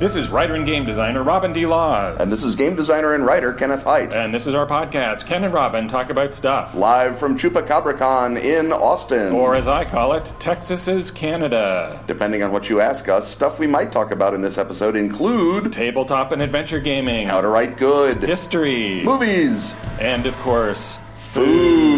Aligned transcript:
This 0.00 0.16
is 0.16 0.30
writer 0.30 0.54
and 0.54 0.64
game 0.64 0.86
designer 0.86 1.22
Robin 1.22 1.52
D. 1.52 1.66
Laws. 1.66 2.16
And 2.20 2.32
this 2.32 2.42
is 2.42 2.54
game 2.54 2.74
designer 2.74 3.12
and 3.12 3.26
writer 3.26 3.52
Kenneth 3.52 3.82
Hite. 3.82 4.14
And 4.14 4.32
this 4.32 4.46
is 4.46 4.54
our 4.54 4.66
podcast, 4.66 5.26
Ken 5.26 5.44
and 5.44 5.52
Robin 5.52 5.88
Talk 5.88 6.08
About 6.08 6.32
Stuff. 6.32 6.74
Live 6.74 7.18
from 7.18 7.36
ChupacabraCon 7.36 8.42
in 8.42 8.72
Austin. 8.72 9.34
Or 9.34 9.54
as 9.54 9.68
I 9.68 9.84
call 9.84 10.14
it, 10.14 10.32
Texas's 10.40 11.10
Canada. 11.10 12.02
Depending 12.06 12.42
on 12.42 12.50
what 12.50 12.70
you 12.70 12.80
ask 12.80 13.10
us, 13.10 13.28
stuff 13.28 13.58
we 13.58 13.66
might 13.66 13.92
talk 13.92 14.10
about 14.10 14.32
in 14.32 14.40
this 14.40 14.56
episode 14.56 14.96
include 14.96 15.70
tabletop 15.70 16.32
and 16.32 16.40
adventure 16.40 16.80
gaming, 16.80 17.26
how 17.26 17.42
to 17.42 17.48
write 17.48 17.76
good, 17.76 18.22
history, 18.22 19.02
movies, 19.02 19.74
and 20.00 20.24
of 20.24 20.34
course, 20.36 20.96
food. 21.18 21.89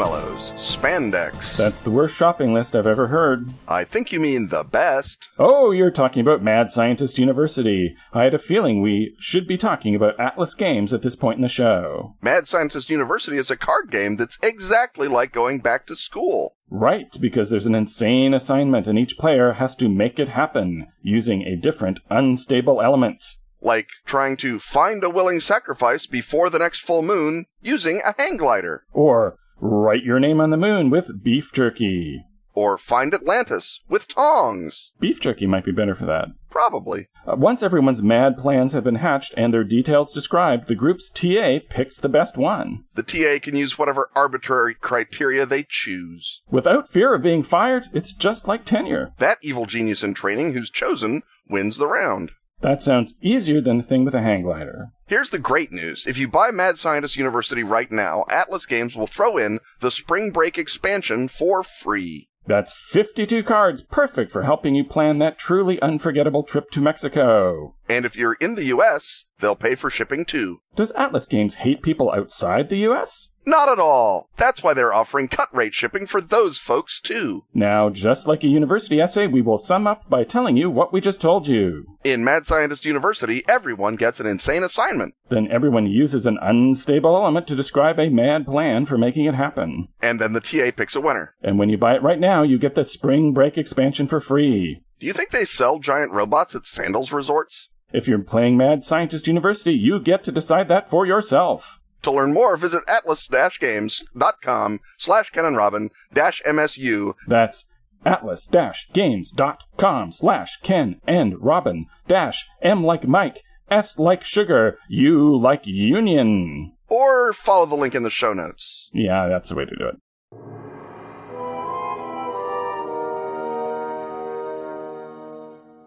Marshmallows, 0.00 0.74
spandex. 0.76 1.56
That's 1.58 1.82
the 1.82 1.90
worst 1.90 2.14
shopping 2.14 2.54
list 2.54 2.74
I've 2.74 2.86
ever 2.86 3.08
heard. 3.08 3.52
I 3.68 3.84
think 3.84 4.12
you 4.12 4.18
mean 4.18 4.48
the 4.48 4.62
best. 4.62 5.18
Oh, 5.38 5.72
you're 5.72 5.90
talking 5.90 6.22
about 6.22 6.42
Mad 6.42 6.72
Scientist 6.72 7.18
University. 7.18 7.94
I 8.14 8.24
had 8.24 8.32
a 8.32 8.38
feeling 8.38 8.80
we 8.80 9.14
should 9.18 9.46
be 9.46 9.58
talking 9.58 9.94
about 9.94 10.18
Atlas 10.18 10.54
Games 10.54 10.94
at 10.94 11.02
this 11.02 11.16
point 11.16 11.36
in 11.36 11.42
the 11.42 11.50
show. 11.50 12.14
Mad 12.22 12.48
Scientist 12.48 12.88
University 12.88 13.36
is 13.36 13.50
a 13.50 13.56
card 13.56 13.90
game 13.90 14.16
that's 14.16 14.38
exactly 14.42 15.06
like 15.06 15.32
going 15.32 15.58
back 15.58 15.86
to 15.88 15.96
school. 15.96 16.54
Right, 16.70 17.14
because 17.20 17.50
there's 17.50 17.66
an 17.66 17.74
insane 17.74 18.32
assignment 18.32 18.86
and 18.86 18.98
each 18.98 19.18
player 19.18 19.54
has 19.54 19.74
to 19.76 19.88
make 19.88 20.18
it 20.18 20.30
happen 20.30 20.86
using 21.02 21.42
a 21.42 21.60
different 21.60 22.00
unstable 22.08 22.80
element 22.80 23.22
like 23.62 23.88
trying 24.06 24.36
to 24.38 24.58
find 24.58 25.04
a 25.04 25.10
willing 25.10 25.40
sacrifice 25.40 26.06
before 26.06 26.48
the 26.48 26.58
next 26.58 26.80
full 26.80 27.02
moon 27.02 27.44
using 27.60 28.00
a 28.04 28.14
hang 28.16 28.38
glider. 28.38 28.84
Or 28.92 29.36
write 29.60 30.04
your 30.04 30.20
name 30.20 30.40
on 30.40 30.50
the 30.50 30.56
moon 30.56 30.90
with 30.90 31.22
beef 31.22 31.50
jerky. 31.52 32.24
Or 32.52 32.76
find 32.76 33.14
Atlantis 33.14 33.78
with 33.88 34.08
tongs. 34.08 34.92
Beef 34.98 35.20
jerky 35.20 35.46
might 35.46 35.64
be 35.64 35.72
better 35.72 35.94
for 35.94 36.04
that. 36.06 36.28
Probably. 36.50 37.08
Uh, 37.26 37.36
once 37.36 37.62
everyone's 37.62 38.02
mad 38.02 38.36
plans 38.36 38.72
have 38.72 38.82
been 38.82 38.96
hatched 38.96 39.32
and 39.36 39.54
their 39.54 39.62
details 39.62 40.12
described, 40.12 40.66
the 40.66 40.74
group's 40.74 41.08
TA 41.08 41.60
picks 41.70 41.96
the 41.96 42.08
best 42.08 42.36
one. 42.36 42.84
The 42.96 43.04
TA 43.04 43.38
can 43.42 43.56
use 43.56 43.78
whatever 43.78 44.10
arbitrary 44.16 44.74
criteria 44.74 45.46
they 45.46 45.64
choose. 45.68 46.40
Without 46.50 46.90
fear 46.90 47.14
of 47.14 47.22
being 47.22 47.44
fired, 47.44 47.84
it's 47.94 48.12
just 48.12 48.48
like 48.48 48.64
tenure. 48.64 49.12
That 49.18 49.38
evil 49.42 49.66
genius 49.66 50.02
in 50.02 50.14
training 50.14 50.54
who's 50.54 50.70
chosen 50.70 51.22
wins 51.48 51.76
the 51.76 51.86
round. 51.86 52.32
That 52.62 52.82
sounds 52.82 53.14
easier 53.22 53.60
than 53.62 53.78
the 53.78 53.84
thing 53.84 54.04
with 54.04 54.14
a 54.14 54.20
hang 54.20 54.42
glider. 54.42 54.90
Here's 55.10 55.30
the 55.30 55.40
great 55.40 55.72
news. 55.72 56.04
If 56.06 56.16
you 56.18 56.28
buy 56.28 56.52
Mad 56.52 56.78
Scientist 56.78 57.16
University 57.16 57.64
right 57.64 57.90
now, 57.90 58.24
Atlas 58.30 58.64
Games 58.64 58.94
will 58.94 59.08
throw 59.08 59.38
in 59.38 59.58
the 59.80 59.90
Spring 59.90 60.30
Break 60.30 60.56
expansion 60.56 61.26
for 61.26 61.64
free. 61.64 62.28
That's 62.46 62.72
52 62.72 63.42
cards, 63.42 63.82
perfect 63.82 64.30
for 64.30 64.44
helping 64.44 64.76
you 64.76 64.84
plan 64.84 65.18
that 65.18 65.36
truly 65.36 65.82
unforgettable 65.82 66.44
trip 66.44 66.70
to 66.70 66.80
Mexico. 66.80 67.74
And 67.88 68.04
if 68.04 68.14
you're 68.14 68.34
in 68.34 68.54
the 68.54 68.66
US, 68.66 69.24
they'll 69.40 69.56
pay 69.56 69.74
for 69.74 69.90
shipping 69.90 70.24
too. 70.24 70.60
Does 70.76 70.92
Atlas 70.92 71.26
Games 71.26 71.54
hate 71.54 71.82
people 71.82 72.12
outside 72.12 72.68
the 72.68 72.88
US? 72.88 73.29
Not 73.46 73.68
at 73.70 73.78
all. 73.78 74.28
That's 74.36 74.62
why 74.62 74.74
they're 74.74 74.92
offering 74.92 75.28
cut 75.28 75.54
rate 75.54 75.74
shipping 75.74 76.06
for 76.06 76.20
those 76.20 76.58
folks 76.58 77.00
too. 77.00 77.44
Now, 77.54 77.88
just 77.88 78.26
like 78.26 78.44
a 78.44 78.48
university 78.48 79.00
essay, 79.00 79.26
we 79.26 79.40
will 79.40 79.58
sum 79.58 79.86
up 79.86 80.08
by 80.08 80.24
telling 80.24 80.56
you 80.56 80.70
what 80.70 80.92
we 80.92 81.00
just 81.00 81.20
told 81.20 81.46
you. 81.46 81.86
In 82.04 82.24
Mad 82.24 82.46
Scientist 82.46 82.84
University, 82.84 83.42
everyone 83.48 83.96
gets 83.96 84.20
an 84.20 84.26
insane 84.26 84.62
assignment. 84.62 85.14
Then 85.30 85.48
everyone 85.50 85.86
uses 85.86 86.26
an 86.26 86.38
unstable 86.40 87.16
element 87.16 87.46
to 87.48 87.56
describe 87.56 87.98
a 87.98 88.10
mad 88.10 88.46
plan 88.46 88.86
for 88.86 88.98
making 88.98 89.24
it 89.24 89.34
happen. 89.34 89.88
And 90.02 90.20
then 90.20 90.32
the 90.32 90.40
TA 90.40 90.70
picks 90.76 90.94
a 90.94 91.00
winner. 91.00 91.34
And 91.42 91.58
when 91.58 91.70
you 91.70 91.78
buy 91.78 91.94
it 91.94 92.02
right 92.02 92.20
now, 92.20 92.42
you 92.42 92.58
get 92.58 92.74
the 92.74 92.84
Spring 92.84 93.32
Break 93.32 93.56
expansion 93.56 94.06
for 94.06 94.20
free. 94.20 94.82
Do 94.98 95.06
you 95.06 95.12
think 95.14 95.30
they 95.30 95.46
sell 95.46 95.78
giant 95.78 96.12
robots 96.12 96.54
at 96.54 96.66
sandals 96.66 97.10
resorts? 97.10 97.68
If 97.92 98.06
you're 98.06 98.18
playing 98.18 98.56
Mad 98.56 98.84
Scientist 98.84 99.26
University, 99.26 99.72
you 99.72 99.98
get 99.98 100.22
to 100.24 100.32
decide 100.32 100.68
that 100.68 100.88
for 100.90 101.06
yourself. 101.06 101.79
To 102.02 102.10
learn 102.10 102.32
more, 102.32 102.56
visit 102.56 102.82
atlas-games.com 102.88 104.80
slash 104.98 105.30
Ken 105.30 105.44
and 105.44 105.56
Robin 105.56 105.90
dash 106.14 106.40
MSU. 106.46 107.12
That's 107.26 107.66
atlas-games.com 108.06 110.12
slash 110.12 110.58
Ken 110.62 111.00
and 111.06 111.42
Robin 111.42 111.86
dash 112.08 112.46
M 112.62 112.82
like 112.82 113.06
Mike, 113.06 113.42
S 113.70 113.98
like 113.98 114.24
sugar, 114.24 114.78
U 114.88 115.38
like 115.38 115.66
union. 115.66 116.72
Or 116.88 117.34
follow 117.34 117.66
the 117.66 117.74
link 117.74 117.94
in 117.94 118.02
the 118.02 118.08
show 118.10 118.32
notes. 118.32 118.88
Yeah, 118.92 119.28
that's 119.28 119.50
the 119.50 119.54
way 119.54 119.66
to 119.66 119.76
do 119.76 119.86
it. 119.86 119.96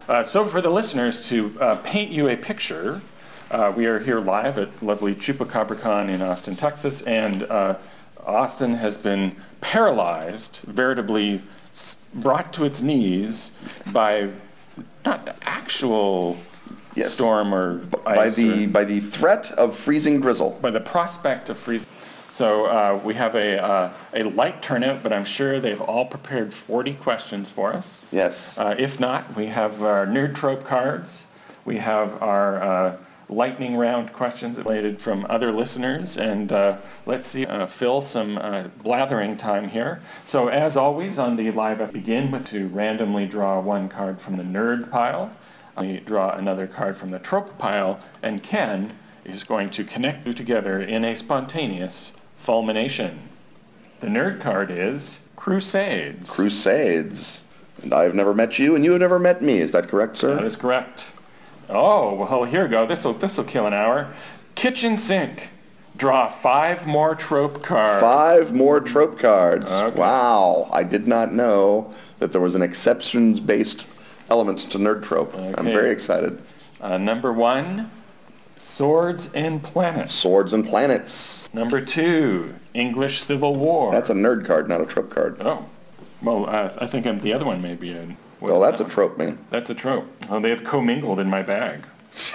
Uh, 0.06 0.22
so, 0.22 0.44
for 0.44 0.60
the 0.60 0.68
listeners, 0.68 1.26
to 1.28 1.58
uh, 1.60 1.76
paint 1.76 2.12
you 2.12 2.28
a 2.28 2.36
picture 2.36 3.00
uh, 3.54 3.72
we 3.76 3.86
are 3.86 4.00
here 4.00 4.18
live 4.18 4.58
at 4.58 4.82
lovely 4.82 5.14
ChupacabraCon 5.14 6.08
in 6.08 6.20
Austin, 6.20 6.56
Texas, 6.56 7.02
and 7.02 7.44
uh, 7.44 7.76
Austin 8.26 8.74
has 8.74 8.96
been 8.96 9.36
paralyzed, 9.60 10.58
veritably 10.64 11.40
brought 12.14 12.52
to 12.52 12.64
its 12.64 12.82
knees 12.82 13.52
by 13.92 14.28
not 15.04 15.36
actual 15.42 16.36
yes. 16.96 17.14
storm 17.14 17.54
or 17.54 17.78
by 18.04 18.28
the 18.28 18.64
or, 18.64 18.68
by 18.68 18.84
the 18.84 18.98
threat 18.98 19.52
of 19.52 19.76
freezing 19.76 20.20
drizzle, 20.20 20.58
by 20.60 20.70
the 20.70 20.80
prospect 20.80 21.48
of 21.48 21.56
freezing. 21.56 21.88
So 22.30 22.64
uh, 22.64 23.00
we 23.04 23.14
have 23.14 23.36
a 23.36 23.62
uh, 23.62 23.92
a 24.14 24.24
light 24.24 24.62
turnout, 24.62 25.04
but 25.04 25.12
I'm 25.12 25.24
sure 25.24 25.60
they've 25.60 25.80
all 25.80 26.06
prepared 26.06 26.52
40 26.52 26.94
questions 26.94 27.50
for 27.50 27.72
us. 27.72 28.06
Yes. 28.10 28.58
Uh, 28.58 28.74
if 28.76 28.98
not, 28.98 29.36
we 29.36 29.46
have 29.46 29.80
our 29.84 30.06
nerd 30.06 30.34
trope 30.34 30.64
cards. 30.64 31.22
We 31.64 31.76
have 31.78 32.20
our 32.20 32.60
uh, 32.60 32.96
lightning 33.28 33.76
round 33.76 34.12
questions 34.12 34.58
related 34.58 35.00
from 35.00 35.26
other 35.28 35.50
listeners, 35.50 36.16
and 36.16 36.52
uh, 36.52 36.78
let's 37.06 37.28
see, 37.28 37.46
uh, 37.46 37.66
fill 37.66 38.02
some 38.02 38.38
uh, 38.38 38.64
blathering 38.82 39.36
time 39.36 39.68
here. 39.68 40.00
So, 40.24 40.48
as 40.48 40.76
always, 40.76 41.18
on 41.18 41.36
the 41.36 41.50
live, 41.50 41.80
I 41.80 41.86
begin 41.86 42.30
with 42.30 42.46
to 42.48 42.68
randomly 42.68 43.26
draw 43.26 43.60
one 43.60 43.88
card 43.88 44.20
from 44.20 44.36
the 44.36 44.44
nerd 44.44 44.90
pile. 44.90 45.32
I 45.76 46.02
draw 46.04 46.36
another 46.36 46.66
card 46.66 46.96
from 46.96 47.10
the 47.10 47.18
trope 47.18 47.58
pile, 47.58 48.00
and 48.22 48.42
Ken 48.42 48.92
is 49.24 49.42
going 49.42 49.70
to 49.70 49.84
connect 49.84 50.26
you 50.26 50.32
together 50.32 50.80
in 50.80 51.04
a 51.04 51.16
spontaneous 51.16 52.12
fulmination. 52.38 53.28
The 54.00 54.06
nerd 54.06 54.40
card 54.40 54.70
is 54.70 55.20
Crusades. 55.36 56.30
Crusades. 56.30 57.42
And 57.82 57.92
I've 57.92 58.14
never 58.14 58.34
met 58.34 58.58
you, 58.58 58.76
and 58.76 58.84
you 58.84 58.92
have 58.92 59.00
never 59.00 59.18
met 59.18 59.42
me. 59.42 59.58
Is 59.58 59.72
that 59.72 59.88
correct, 59.88 60.16
sir? 60.16 60.34
That 60.34 60.44
is 60.44 60.56
correct. 60.56 61.06
Oh, 61.68 62.14
well, 62.14 62.44
here 62.44 62.64
we 62.64 62.70
go. 62.70 62.86
This 62.86 63.04
will 63.04 63.14
this 63.14 63.36
will 63.36 63.44
kill 63.44 63.66
an 63.66 63.74
hour. 63.74 64.12
Kitchen 64.54 64.98
sink. 64.98 65.48
Draw 65.96 66.28
five 66.28 66.86
more 66.86 67.14
trope 67.14 67.62
cards. 67.62 68.02
Five 68.02 68.52
more 68.52 68.80
trope 68.80 69.18
cards. 69.18 69.72
Okay. 69.72 69.96
Wow, 69.96 70.68
I 70.72 70.82
did 70.82 71.06
not 71.06 71.32
know 71.32 71.92
that 72.18 72.32
there 72.32 72.40
was 72.40 72.56
an 72.56 72.62
exceptions-based 72.62 73.86
element 74.28 74.58
to 74.70 74.78
nerd 74.78 75.04
trope. 75.04 75.34
Okay. 75.34 75.54
I'm 75.56 75.66
very 75.66 75.90
excited. 75.90 76.42
Uh, 76.80 76.98
number 76.98 77.32
one, 77.32 77.92
swords 78.56 79.30
and 79.34 79.62
planets. 79.62 80.12
Swords 80.12 80.52
and 80.52 80.66
planets. 80.66 81.48
Number 81.52 81.80
two, 81.80 82.54
English 82.74 83.22
Civil 83.22 83.54
War. 83.54 83.92
That's 83.92 84.10
a 84.10 84.14
nerd 84.14 84.44
card, 84.44 84.68
not 84.68 84.80
a 84.80 84.86
trope 84.86 85.10
card. 85.10 85.40
Oh, 85.40 85.64
well, 86.22 86.46
uh, 86.46 86.72
I 86.78 86.88
think 86.88 87.22
the 87.22 87.32
other 87.32 87.44
one 87.44 87.62
may 87.62 87.76
be 87.76 87.92
a 87.92 88.16
well, 88.40 88.60
that's 88.60 88.80
a 88.80 88.84
trope, 88.84 89.18
man. 89.18 89.38
That's 89.50 89.70
a 89.70 89.74
trope. 89.74 90.06
Oh, 90.30 90.40
they 90.40 90.50
have 90.50 90.64
commingled 90.64 91.20
in 91.20 91.28
my 91.28 91.42
bag. 91.42 91.84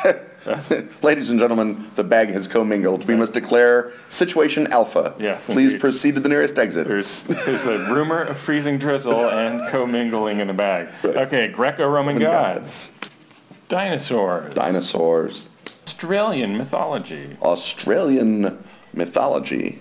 Ladies 1.01 1.29
and 1.29 1.39
gentlemen, 1.39 1.89
the 1.95 2.03
bag 2.03 2.29
has 2.29 2.47
commingled. 2.47 3.05
We 3.05 3.15
must 3.15 3.33
declare 3.33 3.91
situation 4.07 4.67
alpha. 4.71 5.15
Yes. 5.19 5.45
Please 5.45 5.71
indeed. 5.71 5.81
proceed 5.81 6.15
to 6.15 6.21
the 6.21 6.29
nearest 6.29 6.57
exit. 6.57 6.87
There's 6.87 7.21
there's 7.23 7.65
a 7.65 7.77
rumor 7.91 8.23
of 8.23 8.37
freezing 8.37 8.77
drizzle 8.77 9.29
and 9.29 9.69
commingling 9.71 10.39
in 10.39 10.47
the 10.47 10.53
bag. 10.53 10.89
Okay, 11.03 11.47
Greco-Roman 11.49 12.19
gods. 12.19 12.91
gods. 12.91 13.09
Dinosaurs. 13.69 14.53
Dinosaurs. 14.53 15.47
Australian 15.85 16.57
mythology. 16.57 17.37
Australian 17.41 18.63
mythology. 18.93 19.79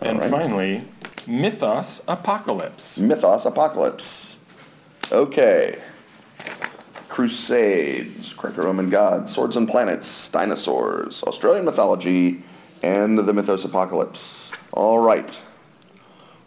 and 0.00 0.18
right. 0.18 0.30
finally, 0.30 0.84
mythos 1.26 2.02
apocalypse. 2.08 2.98
Mythos 2.98 3.44
apocalypse. 3.44 4.31
Okay. 5.12 5.78
Crusades, 7.10 8.32
Greco-Roman 8.32 8.88
gods, 8.88 9.30
swords 9.30 9.58
and 9.58 9.68
planets, 9.68 10.30
dinosaurs, 10.30 11.22
Australian 11.24 11.66
mythology, 11.66 12.42
and 12.82 13.18
the 13.18 13.32
mythos 13.34 13.66
apocalypse. 13.66 14.50
All 14.72 15.00
right. 15.00 15.38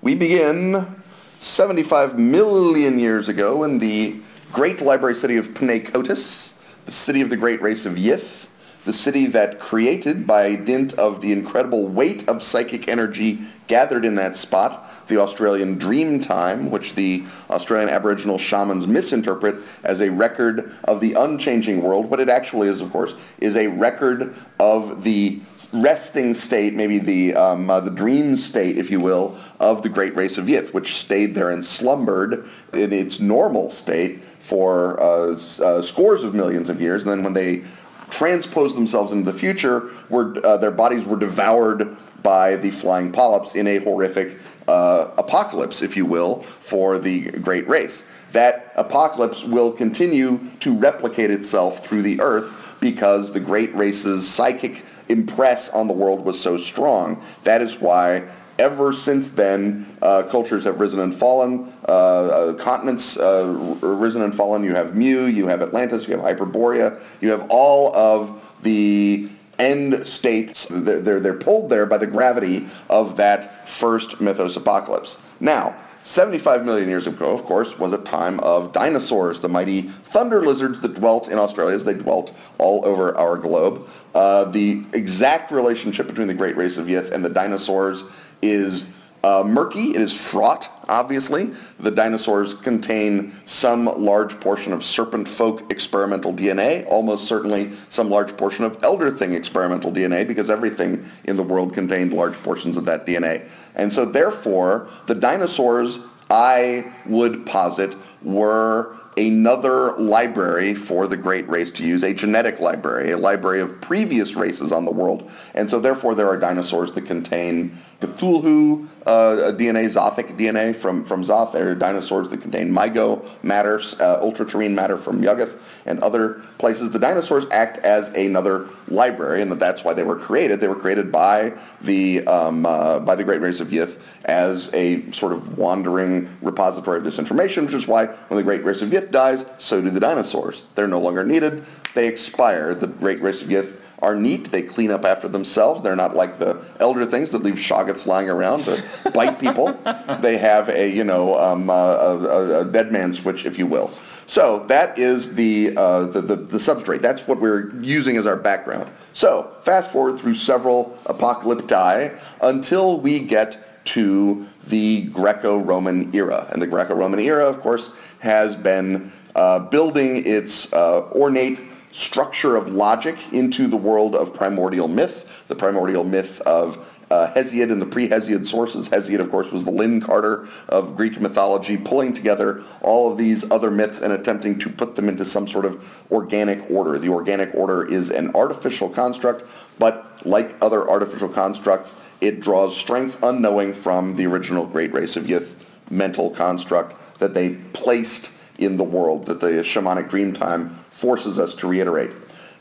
We 0.01 0.15
begin 0.15 1.03
75 1.38 2.17
million 2.17 2.97
years 2.97 3.29
ago 3.29 3.65
in 3.65 3.77
the 3.77 4.19
great 4.51 4.81
library 4.81 5.13
city 5.13 5.38
of 5.38 5.50
Pnakotus, 5.50 6.51
the 6.88 6.91
city 6.91 7.21
of 7.21 7.29
the 7.29 7.38
great 7.38 7.62
race 7.62 7.85
of 7.85 7.94
Yith, 7.94 8.47
the 8.85 8.94
city 8.94 9.27
that 9.27 9.59
created 9.59 10.25
by 10.25 10.56
dint 10.56 10.94
of 10.94 11.21
the 11.21 11.31
incredible 11.31 11.88
weight 11.88 12.27
of 12.27 12.41
psychic 12.41 12.89
energy 12.89 13.41
gathered 13.67 14.06
in 14.06 14.15
that 14.15 14.35
spot, 14.35 14.89
the 15.07 15.17
Australian 15.17 15.77
dream 15.77 16.19
time, 16.19 16.71
which 16.71 16.95
the 16.95 17.23
Australian 17.49 17.89
Aboriginal 17.89 18.37
shamans 18.37 18.87
misinterpret 18.87 19.57
as 19.83 20.01
a 20.01 20.09
record 20.09 20.71
of 20.85 20.99
the 20.99 21.13
unchanging 21.13 21.81
world. 21.81 22.09
What 22.09 22.19
it 22.19 22.29
actually 22.29 22.67
is, 22.67 22.81
of 22.81 22.91
course, 22.91 23.13
is 23.39 23.55
a 23.55 23.67
record 23.67 24.35
of 24.59 25.03
the 25.03 25.39
resting 25.73 26.33
state, 26.33 26.73
maybe 26.73 26.99
the, 26.99 27.35
um, 27.35 27.69
uh, 27.69 27.79
the 27.79 27.91
dream 27.91 28.35
state, 28.35 28.77
if 28.77 28.89
you 28.89 28.99
will, 28.99 29.37
of 29.59 29.83
the 29.83 29.89
great 29.89 30.15
race 30.15 30.37
of 30.37 30.45
Yith, 30.45 30.73
which 30.73 30.95
stayed 30.95 31.35
there 31.35 31.51
and 31.51 31.65
slumbered 31.65 32.47
in 32.73 32.93
its 32.93 33.19
normal 33.19 33.69
state 33.69 34.23
for 34.39 34.99
uh, 35.01 35.37
uh, 35.61 35.81
scores 35.81 36.23
of 36.23 36.33
millions 36.33 36.69
of 36.69 36.81
years. 36.81 37.03
And 37.03 37.11
then 37.11 37.23
when 37.23 37.33
they 37.33 37.63
transposed 38.09 38.75
themselves 38.75 39.11
into 39.11 39.29
the 39.31 39.37
future, 39.37 39.89
were, 40.09 40.35
uh, 40.45 40.57
their 40.57 40.71
bodies 40.71 41.05
were 41.05 41.17
devoured 41.17 41.97
by 42.25 42.56
the 42.56 42.72
flying 42.72 43.12
polyps 43.12 43.54
in 43.54 43.68
a 43.68 43.77
horrific 43.77 44.39
uh, 44.68 45.12
apocalypse, 45.19 45.83
if 45.83 45.95
you 45.95 46.07
will, 46.07 46.42
for 46.42 46.98
the 46.98 47.30
great 47.31 47.68
race. 47.69 48.01
That 48.31 48.74
apocalypse 48.75 49.44
will 49.44 49.72
continue 49.72 50.39
to 50.62 50.75
replicate 50.75 51.30
itself 51.30 51.86
through 51.86 52.01
the 52.01 52.19
earth 52.19 52.75
because 52.80 53.31
the 53.31 53.39
great 53.39 53.74
race's 53.75 54.27
psychic 54.27 54.83
impress 55.07 55.69
on 55.69 55.88
the 55.88 55.94
world 55.94 56.25
was 56.25 56.42
so 56.42 56.57
strong. 56.57 57.24
That 57.44 57.62
is 57.62 57.80
why 57.80 58.27
ever 58.57 58.92
since 58.92 59.27
then, 59.27 59.86
uh, 60.01 60.24
cultures 60.24 60.63
have 60.63 60.80
risen 60.80 61.01
and 61.01 61.13
fallen, 61.13 61.72
uh, 61.88 61.92
uh, 61.92 62.54
continents 62.56 63.18
uh, 63.18 63.77
risen 63.81 64.24
and 64.24 64.33
fallen. 64.33 64.63
You 64.63 64.74
have 64.74 64.95
Mu, 64.95 65.25
you 65.27 65.45
have 65.48 65.62
Atlantis, 65.62 66.07
you 66.07 66.18
have 66.18 66.25
Hyperborea, 66.25 67.00
you 67.22 67.30
have 67.30 67.45
all 67.50 67.95
of 67.95 68.42
the 68.63 69.30
end 69.59 70.05
states. 70.05 70.67
They're, 70.69 70.99
they're, 70.99 71.19
they're 71.19 71.33
pulled 71.33 71.69
there 71.69 71.85
by 71.85 71.97
the 71.97 72.07
gravity 72.07 72.67
of 72.89 73.17
that 73.17 73.67
first 73.67 74.21
mythos 74.21 74.55
apocalypse. 74.55 75.17
Now, 75.39 75.75
75 76.05 76.65
million 76.65 76.87
years 76.87 77.07
ago, 77.07 77.31
of 77.31 77.43
course, 77.45 77.79
was 77.79 77.91
a 77.91 77.97
time 77.97 78.39
of 78.41 78.71
dinosaurs, 78.71 79.41
the 79.41 79.49
mighty 79.49 79.81
thunder 79.81 80.45
lizards 80.45 80.79
that 80.81 80.93
dwelt 80.93 81.29
in 81.29 81.39
Australia 81.39 81.75
as 81.75 81.83
they 81.83 81.95
dwelt 81.95 82.31
all 82.59 82.85
over 82.85 83.17
our 83.17 83.37
globe. 83.37 83.89
Uh, 84.13 84.45
the 84.45 84.83
exact 84.93 85.51
relationship 85.51 86.05
between 86.05 86.27
the 86.27 86.33
great 86.33 86.55
race 86.55 86.77
of 86.77 86.85
Yith 86.85 87.09
and 87.11 87.25
the 87.25 87.29
dinosaurs 87.29 88.03
is 88.43 88.85
uh, 89.25 89.44
murky. 89.44 89.95
It 89.95 90.01
is 90.01 90.13
fraught, 90.13 90.69
obviously. 90.88 91.50
The 91.80 91.89
dinosaurs 91.89 92.54
contain 92.54 93.33
some 93.45 93.86
large 93.86 94.39
portion 94.39 94.72
of 94.72 94.83
serpent 94.83 95.27
folk 95.27 95.72
experimental 95.72 96.31
DNA, 96.31 96.86
almost 96.88 97.27
certainly 97.27 97.72
some 97.89 98.12
large 98.12 98.38
portion 98.38 98.66
of 98.66 98.77
elder 98.83 99.10
thing 99.10 99.33
experimental 99.33 99.92
DNA, 99.92 100.27
because 100.27 100.51
everything 100.51 101.04
in 101.24 101.38
the 101.38 101.44
world 101.44 101.74
contained 101.74 102.13
large 102.13 102.36
portions 102.44 102.77
of 102.77 102.86
that 102.86 103.07
DNA. 103.07 103.50
And 103.74 103.92
so 103.92 104.06
therefore, 104.06 104.89
the 105.07 105.16
dinosaurs, 105.16 106.00
I 106.30 106.94
would 107.07 107.48
posit, 107.48 107.95
were 108.22 108.95
another 109.18 109.94
library 109.94 110.75
for 110.75 111.07
the 111.07 111.18
great 111.18 111.48
race 111.48 111.69
to 111.72 111.83
use, 111.83 112.04
a 112.04 112.13
genetic 112.13 112.60
library, 112.60 113.12
a 113.12 113.18
library 113.18 113.62
of 113.62 113.80
previous 113.81 114.36
races 114.36 114.72
on 114.72 114.86
the 114.86 114.92
world. 114.92 115.31
And 115.54 115.69
so 115.69 115.80
therefore 115.80 116.16
there 116.16 116.27
are 116.27 116.38
dinosaurs 116.38 116.94
that 116.94 117.06
contain 117.06 117.77
Cthulhu 118.01 118.88
uh, 119.06 119.51
DNA, 119.53 119.89
Xothic 119.89 120.38
DNA 120.38 120.75
from, 120.75 121.06
from 121.06 121.24
Xoth. 121.24 121.56
Are 121.56 121.75
dinosaurs 121.75 122.30
that 122.30 122.42
contain 122.42 122.74
Mi-Go 122.74 123.25
matter, 123.44 123.77
uh, 123.77 124.21
ultraterrene 124.21 124.74
matter 124.74 124.97
from 124.97 125.21
Yuggoth 125.21 125.59
and 125.86 126.00
other 126.01 126.42
places. 126.57 126.89
The 126.89 127.00
dinosaurs 127.00 127.45
act 127.51 127.77
as 127.80 128.09
another 128.09 128.68
library, 128.88 129.42
and 129.42 129.51
that's 129.51 129.83
why 129.83 129.94
they 129.94 130.03
were 130.03 130.15
created. 130.15 130.59
They 130.59 130.68
were 130.68 130.75
created 130.75 131.12
by 131.12 131.53
the, 131.81 132.25
um, 132.27 132.65
uh, 132.65 133.00
by 133.00 133.15
the 133.15 133.24
great 133.24 133.42
race 133.42 133.59
of 133.59 133.69
Yith 133.69 134.01
as 134.25 134.69
a 134.74 135.09
sort 135.12 135.33
of 135.33 135.57
wandering 135.57 136.30
repository 136.41 136.98
of 136.98 137.03
this 137.03 137.19
information, 137.19 137.65
which 137.65 137.75
is 137.75 137.88
why 137.88 138.07
when 138.07 138.38
the 138.38 138.44
great 138.44 138.63
race 138.63 138.81
of 138.81 138.89
Yith 138.89 139.12
dies, 139.12 139.45
so 139.57 139.81
do 139.81 139.89
the 139.89 140.00
dinosaurs. 140.00 140.63
They're 140.75 140.88
no 140.88 141.00
longer 141.00 141.24
needed. 141.24 141.65
They 141.94 142.07
expire. 142.07 142.74
The 142.74 142.88
great 142.88 143.21
race 143.21 143.41
of 143.41 143.48
Yith 143.50 143.75
are 144.00 144.15
neat. 144.15 144.51
They 144.51 144.62
clean 144.62 144.92
up 144.92 145.06
after 145.06 145.27
themselves. 145.27 145.81
They're 145.81 145.95
not 145.95 146.15
like 146.15 146.39
the 146.39 146.63
elder 146.80 147.06
things 147.06 147.31
that 147.31 147.44
leave 147.44 147.56
shoggoths 147.56 148.06
lying 148.06 148.30
around 148.30 148.63
to 148.65 148.83
bite 149.13 149.39
people. 149.39 149.77
They 150.21 150.38
have 150.38 150.69
a, 150.69 150.89
you 150.89 151.03
know, 151.03 151.38
um, 151.38 151.69
uh, 151.69 151.74
a, 151.74 152.62
a, 152.62 152.65
dead 152.65 152.92
man 152.92 153.13
switch, 153.13 153.45
if 153.45 153.57
you 153.57 153.68
will. 153.68 153.92
So 154.27 154.65
that 154.68 154.97
is 154.97 155.36
the, 155.36 155.75
uh, 155.75 156.06
the, 156.07 156.21
the, 156.21 156.36
the, 156.36 156.57
substrate. 156.57 157.01
That's 157.01 157.27
what 157.27 157.39
we're 157.39 157.75
using 157.81 158.18
as 158.18 158.25
our 158.25 158.36
background. 158.36 158.89
So 159.13 159.56
fast 159.63 159.92
forward 159.92 160.19
through 160.19 160.36
several 160.36 160.98
apocalypti 161.06 162.19
until 162.41 163.00
we 163.00 163.19
get 163.19 163.86
to 163.86 164.45
the 164.68 165.03
Greco-Roman 165.03 166.15
era. 166.15 166.48
And 166.51 166.62
the 166.62 166.68
Greco-Roman 166.68 167.19
era, 167.19 167.45
of 167.45 167.62
course, 167.62 167.91
has 168.19 168.56
been 168.56 169.12
uh, 169.36 169.59
building 169.59 170.25
its 170.25 170.71
uh, 170.74 171.09
ornate 171.12 171.59
structure 171.95 172.57
of 172.57 172.68
logic 172.68 173.15
into 173.31 173.68
the 173.68 173.77
world 173.77 174.15
of 174.15 174.33
primordial 174.33 174.89
myth, 174.89 175.45
the 175.47 175.56
primordial 175.56 176.03
myth 176.03 176.42
of 176.42 176.94
uh, 177.09 177.31
Hesiod 177.33 177.71
and 177.71 177.81
the 177.81 177.86
pre-Hesiod 177.86 178.45
sources. 178.45 178.89
Hesiod, 178.89 179.21
of 179.21 179.31
course, 179.31 179.50
was 179.50 179.63
the 179.63 179.71
Lin 179.71 180.01
Carter 180.01 180.50
of 180.68 180.97
Greek 180.97 181.21
mythology, 181.21 181.77
pulling 181.77 182.12
together 182.12 182.63
all 182.81 183.09
of 183.09 183.18
these 183.18 183.50
other 183.50 183.71
myths 183.71 184.01
and 184.01 184.12
attempting 184.12 184.59
to 184.59 184.69
put 184.69 184.97
them 184.97 185.07
into 185.07 185.24
some 185.24 185.47
sort 185.47 185.63
of 185.63 185.81
organic 186.12 186.69
order. 186.69 187.00
The 187.00 187.07
organic 187.07 187.56
order 187.56 187.89
is 187.89 188.09
an 188.09 188.36
artificial 188.36 188.89
construct, 188.89 189.48
but 189.80 190.19
like 190.25 190.53
other 190.62 190.89
artificial 190.89 191.30
constructs, 191.30 191.95
it 192.19 192.41
draws 192.41 192.75
strength 192.75 193.24
unknowing 193.24 193.71
from 193.71 194.18
the 194.18 194.25
original 194.25 194.65
great 194.65 194.91
race 194.91 195.15
of 195.15 195.27
Yith 195.27 195.56
mental 195.89 196.30
construct 196.30 197.19
that 197.19 197.33
they 197.33 197.51
placed 197.71 198.31
in 198.57 198.77
the 198.77 198.83
world 198.83 199.25
that 199.25 199.39
the 199.39 199.47
shamanic 199.63 200.09
dream 200.09 200.33
time 200.33 200.69
forces 200.91 201.39
us 201.39 201.53
to 201.55 201.67
reiterate. 201.67 202.11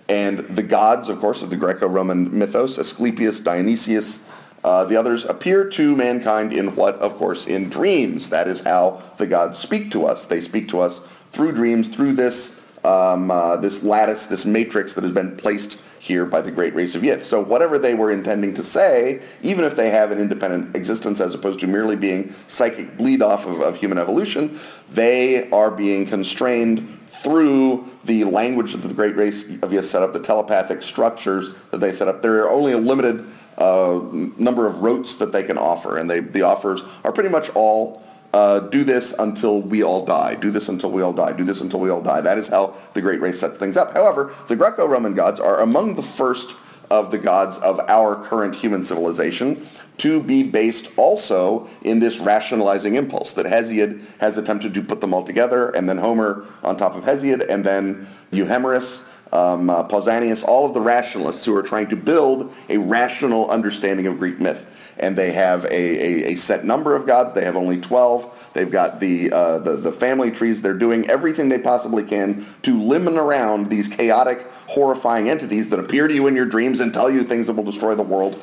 And 0.08 0.40
the 0.40 0.62
gods, 0.62 1.08
of 1.08 1.18
course, 1.18 1.42
of 1.42 1.50
the 1.50 1.56
Greco-Roman 1.56 2.36
mythos, 2.36 2.78
Asclepius, 2.78 3.40
Dionysius, 3.40 4.18
uh, 4.62 4.84
the 4.84 4.96
others 4.96 5.24
appear 5.24 5.68
to 5.70 5.94
mankind 5.94 6.52
in 6.52 6.74
what, 6.74 6.96
of 6.96 7.16
course, 7.16 7.46
in 7.46 7.68
dreams. 7.68 8.30
That 8.30 8.48
is 8.48 8.60
how 8.60 9.02
the 9.18 9.26
gods 9.26 9.58
speak 9.58 9.90
to 9.92 10.06
us. 10.06 10.24
They 10.24 10.40
speak 10.40 10.68
to 10.68 10.80
us 10.80 11.00
through 11.30 11.52
dreams, 11.52 11.88
through 11.88 12.14
this 12.14 12.54
um, 12.84 13.30
uh, 13.30 13.56
this 13.56 13.82
lattice, 13.82 14.26
this 14.26 14.44
matrix 14.44 14.94
that 14.94 15.04
has 15.04 15.12
been 15.12 15.36
placed 15.36 15.78
here 15.98 16.26
by 16.26 16.40
the 16.40 16.50
great 16.50 16.74
race 16.74 16.94
of 16.94 17.02
Yith. 17.02 17.22
So 17.22 17.40
whatever 17.40 17.78
they 17.78 17.94
were 17.94 18.12
intending 18.12 18.52
to 18.54 18.62
say, 18.62 19.22
even 19.42 19.64
if 19.64 19.74
they 19.74 19.90
have 19.90 20.10
an 20.10 20.18
independent 20.18 20.76
existence 20.76 21.20
as 21.20 21.34
opposed 21.34 21.60
to 21.60 21.66
merely 21.66 21.96
being 21.96 22.34
psychic 22.46 22.96
bleed 22.98 23.22
off 23.22 23.46
of, 23.46 23.62
of 23.62 23.76
human 23.76 23.96
evolution, 23.96 24.60
they 24.92 25.48
are 25.50 25.70
being 25.70 26.06
constrained 26.06 27.00
through 27.22 27.88
the 28.04 28.24
language 28.24 28.72
that 28.72 28.78
the 28.78 28.92
great 28.92 29.16
race 29.16 29.44
of 29.44 29.70
Yith 29.70 29.84
set 29.84 30.02
up, 30.02 30.12
the 30.12 30.20
telepathic 30.20 30.82
structures 30.82 31.56
that 31.70 31.78
they 31.78 31.90
set 31.90 32.06
up. 32.06 32.20
There 32.20 32.44
are 32.44 32.50
only 32.50 32.72
a 32.72 32.78
limited 32.78 33.24
uh, 33.56 34.00
number 34.36 34.66
of 34.66 34.78
rotes 34.78 35.14
that 35.14 35.32
they 35.32 35.42
can 35.42 35.56
offer, 35.56 35.96
and 35.96 36.10
they, 36.10 36.20
the 36.20 36.42
offers 36.42 36.82
are 37.02 37.12
pretty 37.12 37.30
much 37.30 37.48
all 37.54 38.03
uh, 38.34 38.58
do 38.58 38.82
this 38.82 39.14
until 39.20 39.62
we 39.62 39.84
all 39.84 40.04
die. 40.04 40.34
Do 40.34 40.50
this 40.50 40.68
until 40.68 40.90
we 40.90 41.02
all 41.02 41.12
die. 41.12 41.32
Do 41.32 41.44
this 41.44 41.60
until 41.60 41.78
we 41.78 41.88
all 41.88 42.02
die. 42.02 42.20
That 42.20 42.36
is 42.36 42.48
how 42.48 42.74
the 42.92 43.00
great 43.00 43.20
race 43.20 43.38
sets 43.38 43.56
things 43.56 43.76
up. 43.76 43.92
However, 43.92 44.34
the 44.48 44.56
Greco-Roman 44.56 45.14
gods 45.14 45.38
are 45.38 45.60
among 45.60 45.94
the 45.94 46.02
first 46.02 46.56
of 46.90 47.12
the 47.12 47.18
gods 47.18 47.56
of 47.58 47.78
our 47.86 48.16
current 48.26 48.56
human 48.56 48.82
civilization 48.82 49.68
to 49.98 50.20
be 50.20 50.42
based 50.42 50.90
also 50.96 51.68
in 51.82 52.00
this 52.00 52.18
rationalizing 52.18 52.96
impulse 52.96 53.34
that 53.34 53.46
Hesiod 53.46 54.02
has 54.18 54.36
attempted 54.36 54.74
to 54.74 54.82
put 54.82 55.00
them 55.00 55.14
all 55.14 55.22
together, 55.22 55.70
and 55.70 55.88
then 55.88 55.96
Homer 55.96 56.44
on 56.64 56.76
top 56.76 56.96
of 56.96 57.04
Hesiod, 57.04 57.48
and 57.48 57.64
then 57.64 58.04
Euhemerus 58.32 59.04
um, 59.34 59.68
uh, 59.68 59.86
Pausanias, 59.86 60.44
all 60.44 60.66
of 60.66 60.74
the 60.74 60.80
rationalists 60.80 61.44
who 61.44 61.54
are 61.56 61.62
trying 61.62 61.88
to 61.88 61.96
build 61.96 62.52
a 62.68 62.78
rational 62.78 63.50
understanding 63.50 64.06
of 64.06 64.18
Greek 64.18 64.40
myth. 64.40 64.83
And 64.98 65.16
they 65.16 65.32
have 65.32 65.64
a, 65.64 65.68
a, 65.72 66.32
a 66.32 66.34
set 66.34 66.64
number 66.64 66.94
of 66.94 67.06
gods. 67.06 67.34
They 67.34 67.44
have 67.44 67.56
only 67.56 67.80
12. 67.80 68.50
They've 68.54 68.70
got 68.70 69.00
the, 69.00 69.32
uh, 69.32 69.58
the, 69.58 69.76
the 69.76 69.92
family 69.92 70.30
trees. 70.30 70.62
They're 70.62 70.74
doing 70.74 71.08
everything 71.10 71.48
they 71.48 71.58
possibly 71.58 72.04
can 72.04 72.46
to 72.62 72.80
limit 72.80 73.14
around 73.14 73.68
these 73.68 73.88
chaotic, 73.88 74.46
horrifying 74.66 75.28
entities 75.28 75.68
that 75.70 75.78
appear 75.78 76.08
to 76.08 76.14
you 76.14 76.26
in 76.26 76.36
your 76.36 76.46
dreams 76.46 76.80
and 76.80 76.92
tell 76.92 77.10
you 77.10 77.24
things 77.24 77.46
that 77.46 77.54
will 77.54 77.64
destroy 77.64 77.94
the 77.94 78.02
world. 78.02 78.40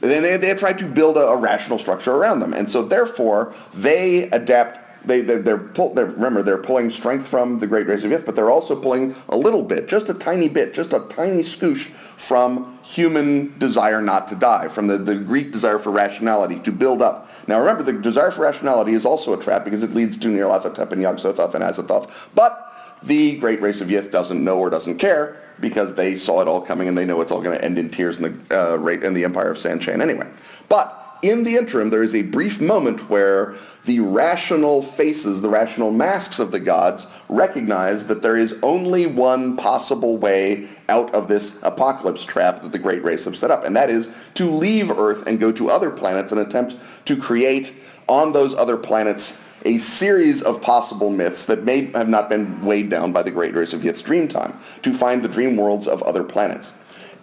They, 0.00 0.20
they, 0.20 0.36
they 0.36 0.48
have 0.48 0.58
tried 0.58 0.78
to 0.78 0.86
build 0.86 1.16
a, 1.16 1.26
a 1.26 1.36
rational 1.36 1.78
structure 1.78 2.12
around 2.12 2.40
them. 2.40 2.52
And 2.52 2.70
so 2.70 2.82
therefore, 2.82 3.54
they 3.74 4.24
adapt 4.30 4.88
they, 5.04 5.22
they're, 5.22 5.40
they're, 5.40 5.58
pull, 5.58 5.94
they're, 5.94 6.06
remember, 6.06 6.42
they're 6.42 6.58
pulling 6.58 6.90
strength 6.90 7.26
from 7.26 7.58
the 7.58 7.66
Great 7.66 7.86
Race 7.86 8.04
of 8.04 8.10
Yith, 8.10 8.26
but 8.26 8.36
they're 8.36 8.50
also 8.50 8.78
pulling 8.78 9.14
a 9.28 9.36
little 9.36 9.62
bit, 9.62 9.88
just 9.88 10.08
a 10.08 10.14
tiny 10.14 10.48
bit, 10.48 10.74
just 10.74 10.92
a 10.92 11.06
tiny 11.08 11.42
scoosh 11.42 11.90
from 12.18 12.78
human 12.82 13.56
desire 13.58 14.02
not 14.02 14.26
to 14.28 14.34
die, 14.34 14.66
from 14.68 14.88
the, 14.88 14.98
the 14.98 15.14
Greek 15.14 15.52
desire 15.52 15.78
for 15.78 15.92
rationality, 15.92 16.58
to 16.60 16.72
build 16.72 17.00
up. 17.00 17.30
Now 17.46 17.60
remember, 17.60 17.84
the 17.84 17.92
desire 17.92 18.32
for 18.32 18.42
rationality 18.42 18.94
is 18.94 19.06
also 19.06 19.38
a 19.38 19.42
trap 19.42 19.64
because 19.64 19.84
it 19.84 19.94
leads 19.94 20.16
to 20.18 20.28
Nyarlathotep 20.28 20.90
and 20.90 21.00
Yog-Sothoth 21.00 21.54
and 21.54 21.62
Azathoth. 21.62 22.10
But 22.34 22.72
the 23.04 23.36
great 23.38 23.62
race 23.62 23.80
of 23.80 23.88
Yith 23.88 24.10
doesn't 24.10 24.42
know 24.42 24.58
or 24.58 24.68
doesn't 24.68 24.98
care 24.98 25.40
because 25.60 25.94
they 25.94 26.16
saw 26.16 26.40
it 26.40 26.48
all 26.48 26.60
coming 26.60 26.88
and 26.88 26.98
they 26.98 27.04
know 27.04 27.20
it's 27.20 27.30
all 27.30 27.40
going 27.40 27.56
to 27.56 27.64
end 27.64 27.78
in 27.78 27.88
tears 27.88 28.18
in 28.18 28.44
the, 28.48 28.74
uh, 28.74 28.86
in 28.86 29.14
the 29.14 29.24
empire 29.24 29.52
of 29.52 29.56
Tsan-Chan 29.56 30.02
anyway. 30.02 30.28
But 30.68 31.07
in 31.22 31.44
the 31.44 31.56
interim, 31.56 31.90
there 31.90 32.02
is 32.02 32.14
a 32.14 32.22
brief 32.22 32.60
moment 32.60 33.08
where 33.10 33.54
the 33.84 34.00
rational 34.00 34.82
faces, 34.82 35.40
the 35.40 35.48
rational 35.48 35.90
masks 35.90 36.38
of 36.38 36.50
the 36.50 36.60
gods 36.60 37.06
recognize 37.28 38.06
that 38.06 38.22
there 38.22 38.36
is 38.36 38.54
only 38.62 39.06
one 39.06 39.56
possible 39.56 40.16
way 40.16 40.68
out 40.88 41.12
of 41.14 41.28
this 41.28 41.58
apocalypse 41.62 42.24
trap 42.24 42.62
that 42.62 42.72
the 42.72 42.78
great 42.78 43.02
race 43.02 43.24
have 43.24 43.36
set 43.36 43.50
up, 43.50 43.64
and 43.64 43.76
that 43.76 43.90
is 43.90 44.08
to 44.34 44.50
leave 44.50 44.90
Earth 44.90 45.26
and 45.26 45.40
go 45.40 45.50
to 45.52 45.70
other 45.70 45.90
planets 45.90 46.32
and 46.32 46.40
attempt 46.40 46.76
to 47.06 47.16
create 47.16 47.72
on 48.08 48.32
those 48.32 48.54
other 48.54 48.76
planets 48.76 49.36
a 49.64 49.78
series 49.78 50.40
of 50.42 50.62
possible 50.62 51.10
myths 51.10 51.46
that 51.46 51.64
may 51.64 51.86
have 51.92 52.08
not 52.08 52.28
been 52.28 52.64
weighed 52.64 52.88
down 52.88 53.12
by 53.12 53.22
the 53.22 53.30
great 53.30 53.54
race 53.54 53.72
of 53.72 53.82
Yith's 53.82 54.02
dream 54.02 54.28
time, 54.28 54.58
to 54.82 54.92
find 54.92 55.22
the 55.22 55.28
dream 55.28 55.56
worlds 55.56 55.88
of 55.88 56.02
other 56.02 56.22
planets. 56.22 56.72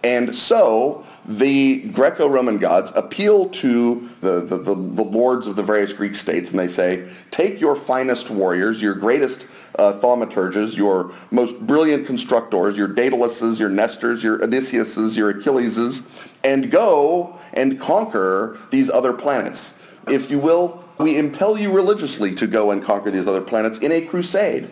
And 0.04 0.36
so 0.36 1.04
the 1.26 1.80
Greco-Roman 1.88 2.58
gods 2.58 2.92
appeal 2.94 3.48
to 3.48 4.08
the, 4.20 4.40
the, 4.40 4.58
the, 4.58 4.74
the, 4.74 5.02
lords 5.02 5.46
of 5.46 5.56
the 5.56 5.62
various 5.62 5.92
Greek 5.92 6.14
states 6.14 6.50
and 6.50 6.58
they 6.58 6.68
say, 6.68 7.08
take 7.30 7.60
your 7.60 7.74
finest 7.74 8.30
warriors, 8.30 8.80
your 8.80 8.94
greatest 8.94 9.46
uh, 9.78 9.94
thaumaturges, 9.94 10.76
your 10.76 11.12
most 11.30 11.58
brilliant 11.66 12.06
constructors, 12.06 12.76
your 12.76 12.88
Daedaluses, 12.88 13.58
your 13.58 13.68
Nestors, 13.68 14.22
your 14.22 14.42
Odysseus's, 14.42 15.16
your 15.16 15.34
Achilleses, 15.34 16.04
and 16.44 16.70
go 16.70 17.38
and 17.54 17.80
conquer 17.80 18.58
these 18.70 18.88
other 18.88 19.12
planets. 19.12 19.74
If 20.08 20.30
you 20.30 20.38
will, 20.38 20.84
we 20.98 21.18
impel 21.18 21.58
you 21.58 21.72
religiously 21.72 22.34
to 22.36 22.46
go 22.46 22.70
and 22.70 22.82
conquer 22.82 23.10
these 23.10 23.26
other 23.26 23.40
planets 23.42 23.78
in 23.78 23.92
a 23.92 24.00
crusade. 24.00 24.70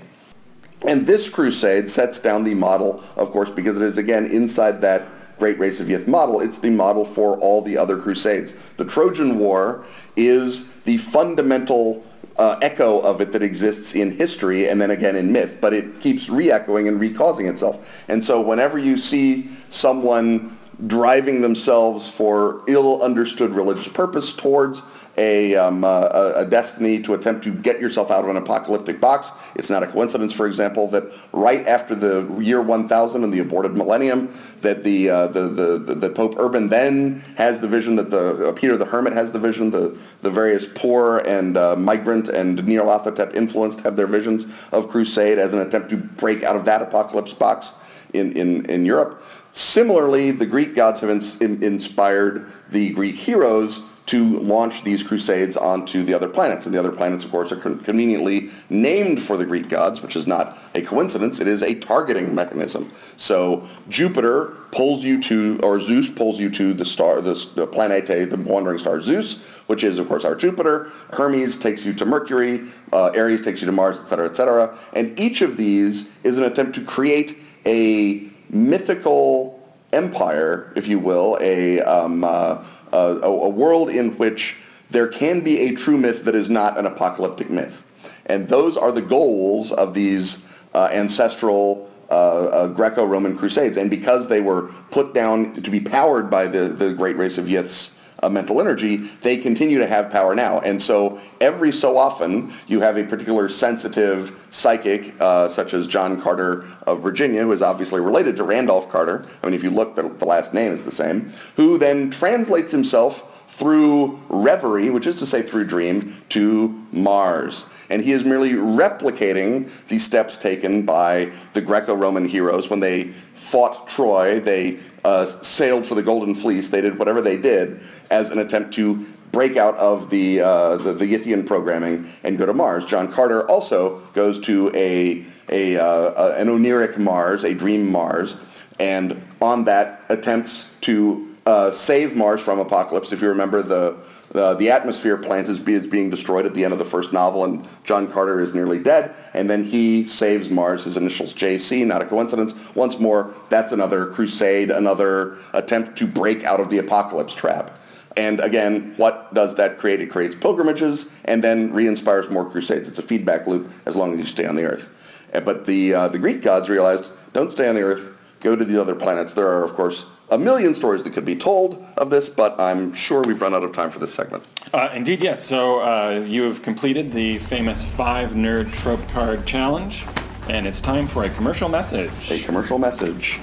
And 0.87 1.07
this 1.07 1.29
crusade 1.29 1.89
sets 1.89 2.19
down 2.19 2.45
the 2.45 2.55
model, 2.55 3.03
of 3.17 3.31
course, 3.31 3.51
because 3.51 3.77
it 3.77 3.83
is 3.83 3.99
again 3.99 4.27
inside 4.27 4.81
that 4.83 5.09
Great 5.39 5.59
Race 5.59 5.81
of 5.81 5.89
Yith 5.89 6.07
model, 6.07 6.41
it's 6.41 6.59
the 6.59 6.71
model 6.71 7.05
for 7.05 7.39
all 7.39 7.61
the 7.61 7.77
other 7.77 7.99
crusades. 7.99 8.55
The 8.77 8.85
Trojan 8.85 9.39
War 9.39 9.85
is 10.17 10.67
the 10.85 10.97
fundamental 10.99 12.05
uh, 12.37 12.59
echo 12.63 13.01
of 13.01 13.21
it 13.21 13.33
that 13.33 13.43
exists 13.43 13.95
in 13.95 14.11
history 14.11 14.69
and 14.69 14.81
then 14.81 14.91
again 14.91 15.17
in 15.17 15.33
myth, 15.33 15.59
but 15.61 15.73
it 15.73 16.01
keeps 16.01 16.29
re-echoing 16.29 16.89
and 16.89 17.01
recausing 17.01 17.49
itself. 17.49 18.05
And 18.09 18.25
so 18.25 18.41
whenever 18.41 18.79
you 18.79 18.97
see 18.99 19.49
someone 19.71 20.59
driving 20.87 21.41
themselves 21.41 22.09
for 22.09 22.63
ill 22.67 23.01
understood 23.03 23.55
religious 23.55 23.89
purpose 23.89 24.35
towards 24.35 24.83
a, 25.17 25.55
um, 25.55 25.85
uh, 25.85 26.33
a, 26.37 26.45
destiny 26.45 27.01
to 27.03 27.15
attempt 27.15 27.45
to 27.45 27.53
get 27.53 27.81
yourself 27.81 28.11
out 28.11 28.25
of 28.25 28.31
an 28.31 28.37
apocalyptic 28.37 29.01
box. 29.01 29.31
It's 29.55 29.71
not 29.71 29.83
a 29.83 29.87
coincidence, 29.87 30.33
for 30.33 30.47
example, 30.47 30.89
that 30.89 31.05
right 31.33 31.67
after 31.67 31.95
the 31.95 32.29
year 32.41 32.61
1000 32.61 33.25
and 33.25 33.33
the 33.33 33.39
aborted 33.39 33.77
millennium, 33.77 34.29
that 34.61 34.83
the, 34.83 35.11
uh, 35.11 35.27
the, 35.29 35.49
the, 35.49 35.79
the, 35.79 35.95
the, 35.95 36.11
Pope 36.11 36.35
Urban 36.39 36.69
then 36.69 37.21
has 37.37 37.61
the 37.61 37.69
vision, 37.69 37.97
that 37.97 38.11
the 38.11 38.49
uh, 38.49 38.53
Peter 38.53 38.77
the 38.77 38.85
Hermit 38.85 39.13
has 39.13 39.31
the 39.31 39.39
vision, 39.39 39.71
the, 39.71 39.97
the 40.23 40.31
various 40.31 40.67
poor 40.75 41.19
and 41.27 41.57
uh, 41.57 41.77
migrant 41.77 42.29
and 42.29 42.59
Nyarlathotep 42.59 43.35
influenced 43.35 43.81
have 43.81 43.97
their 43.97 44.07
visions 44.07 44.47
of 44.73 44.89
crusade 44.89 45.39
as 45.39 45.53
an 45.53 45.61
attempt 45.61 45.91
to 45.91 45.97
break 45.97 46.43
out 46.43 46.57
of 46.57 46.65
that 46.65 46.83
apocalypse 46.83 47.33
box 47.33 47.73
in, 48.15 48.33
in, 48.37 48.65
in 48.67 48.85
Europe. 48.85 49.23
Similarly, 49.53 50.33
the 50.33 50.47
Greek 50.47 50.75
gods 50.75 51.01
have 51.01 51.11
ins- 51.11 51.39
in, 51.39 51.63
inspired 51.63 52.51
the 52.71 52.91
Greek 52.91 53.15
heroes 53.15 53.81
to 54.07 54.39
launch 54.41 54.85
these 54.85 55.03
crusades 55.03 55.57
onto 55.57 56.03
the 56.03 56.13
other 56.13 56.29
planets. 56.29 56.67
And 56.67 56.75
the 56.75 56.79
other 56.79 56.93
planets, 56.93 57.25
of 57.25 57.31
course, 57.31 57.53
are 57.53 57.57
con- 57.57 57.79
conveniently 57.81 58.51
named 58.69 59.23
for 59.23 59.37
the 59.37 59.47
Greek 59.47 59.69
gods, 59.69 60.03
which 60.03 60.15
is 60.15 60.27
not 60.27 60.59
a 60.75 60.83
coincidence. 60.83 61.41
It 61.41 61.49
is 61.49 61.63
a 61.63 61.75
targeting 61.77 62.35
mechanism. 62.35 62.93
So 63.17 63.67
Jupiter 63.89 64.57
pulls 64.73 65.03
you 65.03 65.23
to, 65.23 65.59
or 65.63 65.81
Zeus 65.81 66.09
pulls 66.09 66.39
you 66.39 66.51
to 66.51 66.75
the 66.75 66.85
star, 66.85 67.23
the, 67.23 67.35
the 67.55 67.67
planete, 67.67 68.29
the 68.29 68.37
wandering 68.37 68.79
star 68.79 69.01
Zeus, 69.01 69.39
which 69.69 69.85
is, 69.85 69.99
of 69.99 70.07
course, 70.07 70.25
our 70.25 70.35
Jupiter. 70.35 70.91
Hermes 71.13 71.57
takes 71.57 71.87
you 71.87 71.95
to 71.95 72.05
Mercury. 72.05 72.67
Uh, 72.93 73.11
Ares 73.17 73.41
takes 73.41 73.63
you 73.63 73.67
to 73.67 73.73
Mars, 73.73 73.99
etc., 74.01 74.27
etc. 74.27 74.79
And 74.93 75.19
each 75.19 75.41
of 75.41 75.57
these 75.57 76.07
is 76.25 76.37
an 76.37 76.45
attempt 76.45 76.75
to 76.75 76.85
create 76.85 77.39
a 77.65 78.29
mythical 78.51 79.54
empire, 79.95 80.73
if 80.77 80.87
you 80.87 80.99
will, 80.99 81.39
a 81.41 81.81
um, 81.81 82.25
uh, 82.25 82.65
a, 82.93 83.21
a 83.21 83.49
world 83.49 83.91
in 83.91 84.17
which 84.19 84.57
there 84.91 85.09
can 85.09 85.41
be 85.41 85.61
a 85.61 85.75
true 85.75 85.97
myth 85.97 86.25
that 86.25 86.35
is 86.35 86.49
not 86.49 86.79
an 86.79 86.87
apocalyptic 86.87 87.51
myth. 87.51 87.83
And 88.27 88.49
those 88.49 88.77
are 88.77 88.93
the 88.93 89.03
goals 89.03 89.73
of 89.73 89.95
these 89.95 90.45
uh, 90.75 90.89
ancestral 90.93 91.91
uh, 92.11 92.13
uh, 92.13 92.67
Greco-Roman 92.69 93.37
crusades. 93.37 93.77
And 93.77 93.91
because 93.91 94.29
they 94.29 94.41
were 94.41 94.63
put 94.91 95.15
down 95.15 95.63
to 95.63 95.71
be 95.71 95.81
powered 95.81 96.31
by 96.31 96.47
the, 96.47 96.69
the 96.69 96.93
great 96.93 97.17
race 97.17 97.39
of 97.39 97.47
Yiths, 97.47 97.91
uh, 98.23 98.29
mental 98.29 98.61
energy, 98.61 98.97
they 98.97 99.37
continue 99.37 99.79
to 99.79 99.87
have 99.87 100.11
power 100.11 100.35
now. 100.35 100.61
And 100.61 100.81
so 100.81 101.21
every 101.41 101.73
so 101.73 101.97
often, 101.97 102.53
you 102.67 102.81
have 102.81 102.97
a 102.97 103.05
particular 103.05 103.49
sensitive 103.49 104.47
psychic, 104.51 105.15
uh, 105.21 105.49
such 105.49 105.75
as 105.75 105.87
John 105.87 106.21
Carter 106.21 106.67
of 106.87 107.03
Virginia, 107.03 107.43
who 107.43 107.53
is 107.53 107.63
obviously 107.63 108.01
related 108.01 108.37
to 108.37 108.45
Randolph 108.45 108.89
Carter. 108.89 109.27
I 109.43 109.47
mean, 109.47 109.55
if 109.55 109.63
you 109.63 109.71
look, 109.71 109.97
the, 109.97 110.09
the 110.09 110.25
last 110.25 110.55
name 110.55 110.73
is 110.73 110.83
the 110.83 110.93
same, 110.93 111.33
who 111.57 111.79
then 111.79 112.11
translates 112.11 112.71
himself 112.71 113.31
through 113.49 114.21
reverie, 114.29 114.91
which 114.91 115.07
is 115.07 115.15
to 115.15 115.27
say 115.27 115.41
through 115.41 115.65
dream, 115.65 116.21
to 116.29 116.69
Mars. 116.91 117.67
And 117.89 118.03
he 118.03 118.11
is 118.11 118.25
merely 118.25 118.51
replicating 118.51 119.71
the 119.87 119.99
steps 119.99 120.37
taken 120.37 120.83
by 120.83 121.31
the 121.53 121.61
Greco-Roman 121.61 122.27
heroes 122.27 122.69
when 122.69 122.81
they 122.81 123.13
fought 123.37 123.87
Troy. 123.87 124.41
They 124.41 124.81
uh, 125.05 125.27
sailed 125.43 125.87
for 125.87 125.95
the 125.95 126.03
Golden 126.03 126.35
Fleece. 126.35 126.69
They 126.69 126.81
did 126.81 126.99
whatever 126.99 127.21
they 127.21 127.37
did 127.37 127.81
as 128.11 128.31
an 128.31 128.39
attempt 128.39 128.75
to 128.75 129.07
break 129.33 129.57
out 129.57 129.77
of 129.77 130.11
the, 130.11 130.41
uh, 130.41 130.77
the, 130.77 130.93
the 130.93 131.05
Yithian 131.05 131.47
programming 131.47 132.09
and 132.23 132.39
go 132.39 132.47
to 132.47 132.55
Mars. 132.55 132.85
John 132.87 133.13
Carter 133.13 133.49
also 133.49 133.99
goes 134.15 134.39
to 134.41 134.71
a, 134.75 135.25
a, 135.51 135.77
uh, 135.77 136.35
an 136.37 136.47
oniric 136.49 136.99
Mars, 136.99 137.45
a 137.45 137.53
dream 137.53 137.91
Mars, 137.91 138.37
and 138.79 139.21
on 139.43 139.65
that 139.65 140.03
attempts 140.09 140.71
to 140.83 141.37
uh, 141.47 141.71
save 141.71 142.17
Mars 142.17 142.41
from 142.41 142.59
apocalypse. 142.59 143.13
If 143.13 143.21
you 143.21 143.29
remember, 143.29 143.63
the, 143.63 143.97
uh, 144.35 144.55
the 144.55 144.71
atmosphere 144.71 145.17
plant 145.17 145.49
is, 145.49 145.61
is 145.61 145.87
being 145.87 146.11
destroyed 146.11 146.45
at 146.45 146.55
the 146.55 146.65
end 146.65 146.73
of 146.73 146.79
the 146.79 146.85
first 146.85 147.13
novel, 147.13 147.45
and 147.45 147.69
John 147.85 148.11
Carter 148.11 148.41
is 148.41 148.55
nearly 148.55 148.79
dead, 148.79 149.15
and 149.33 149.49
then 149.49 149.63
he 149.63 150.07
saves 150.07 150.51
Mars. 150.51 150.85
His 150.85 150.97
initials 150.97 151.33
JC, 151.33 151.87
not 151.87 152.03
a 152.03 152.05
coincidence. 152.05 152.55
Once 152.75 152.99
more, 152.99 153.33
that's 153.49 153.73
another 153.73 154.07
crusade, 154.07 154.71
another 154.71 155.39
attempt 155.53 155.97
to 155.99 156.07
break 156.07 156.45
out 156.45 156.61
of 156.61 156.69
the 156.69 156.79
apocalypse 156.79 157.35
trap. 157.35 157.79
And 158.17 158.41
again, 158.41 158.95
what 158.97 159.35
does 159.35 159.55
that 159.57 159.79
create? 159.79 160.01
It 160.01 160.07
creates 160.07 160.35
pilgrimages 160.35 161.07
and 161.25 161.43
then 161.43 161.73
re-inspires 161.73 162.31
more 162.31 162.49
crusades. 162.49 162.89
It's 162.89 162.99
a 162.99 163.03
feedback 163.03 163.47
loop 163.47 163.71
as 163.87 163.97
long 163.97 164.15
as 164.15 164.21
you 164.21 164.27
stay 164.27 164.47
on 164.47 164.55
the 164.55 164.65
earth. 164.65 164.89
Uh, 165.35 165.41
but 165.41 165.67
the, 165.67 165.95
uh, 165.95 166.09
the 166.09 166.19
Greek 166.19 166.43
gods 166.43 166.69
realized, 166.69 167.09
don't 167.33 167.51
stay 167.51 167.69
on 167.69 167.75
the 167.75 167.83
earth, 167.83 168.17
go 168.41 168.55
to 168.55 168.65
the 168.65 168.81
other 168.81 168.95
planets. 168.95 169.33
There 169.33 169.49
are, 169.49 169.65
of 169.65 169.75
course, 169.75 170.07
a 170.31 170.39
million 170.39 170.75
stories 170.75 171.03
that 171.05 171.13
could 171.13 171.25
be 171.25 171.37
told 171.37 171.85
of 171.97 172.11
this, 172.11 172.29
but 172.29 172.59
I'm 172.59 172.95
sure 172.95 173.23
we've 173.23 173.41
run 173.41 173.55
out 173.55 173.63
of 173.63 173.73
time 173.73 173.91
for 173.91 173.99
this 173.99 174.13
segment. 174.13 174.45
Uh, 174.73 174.91
indeed, 174.95 175.23
yes. 175.23 175.45
So 175.45 175.81
uh, 175.81 176.25
you 176.27 176.43
have 176.43 176.63
completed 176.63 177.13
the 177.13 177.39
famous 177.39 177.85
five 177.85 178.31
nerd 178.33 178.73
trope 178.73 179.07
card 179.11 179.47
challenge, 179.47 180.05
and 180.49 180.67
it's 180.67 180.81
time 180.81 181.07
for 181.07 181.25
a 181.25 181.31
commercial 181.31 181.69
message. 181.69 182.11
A 182.31 182.43
commercial 182.43 182.79
message. 182.79 183.39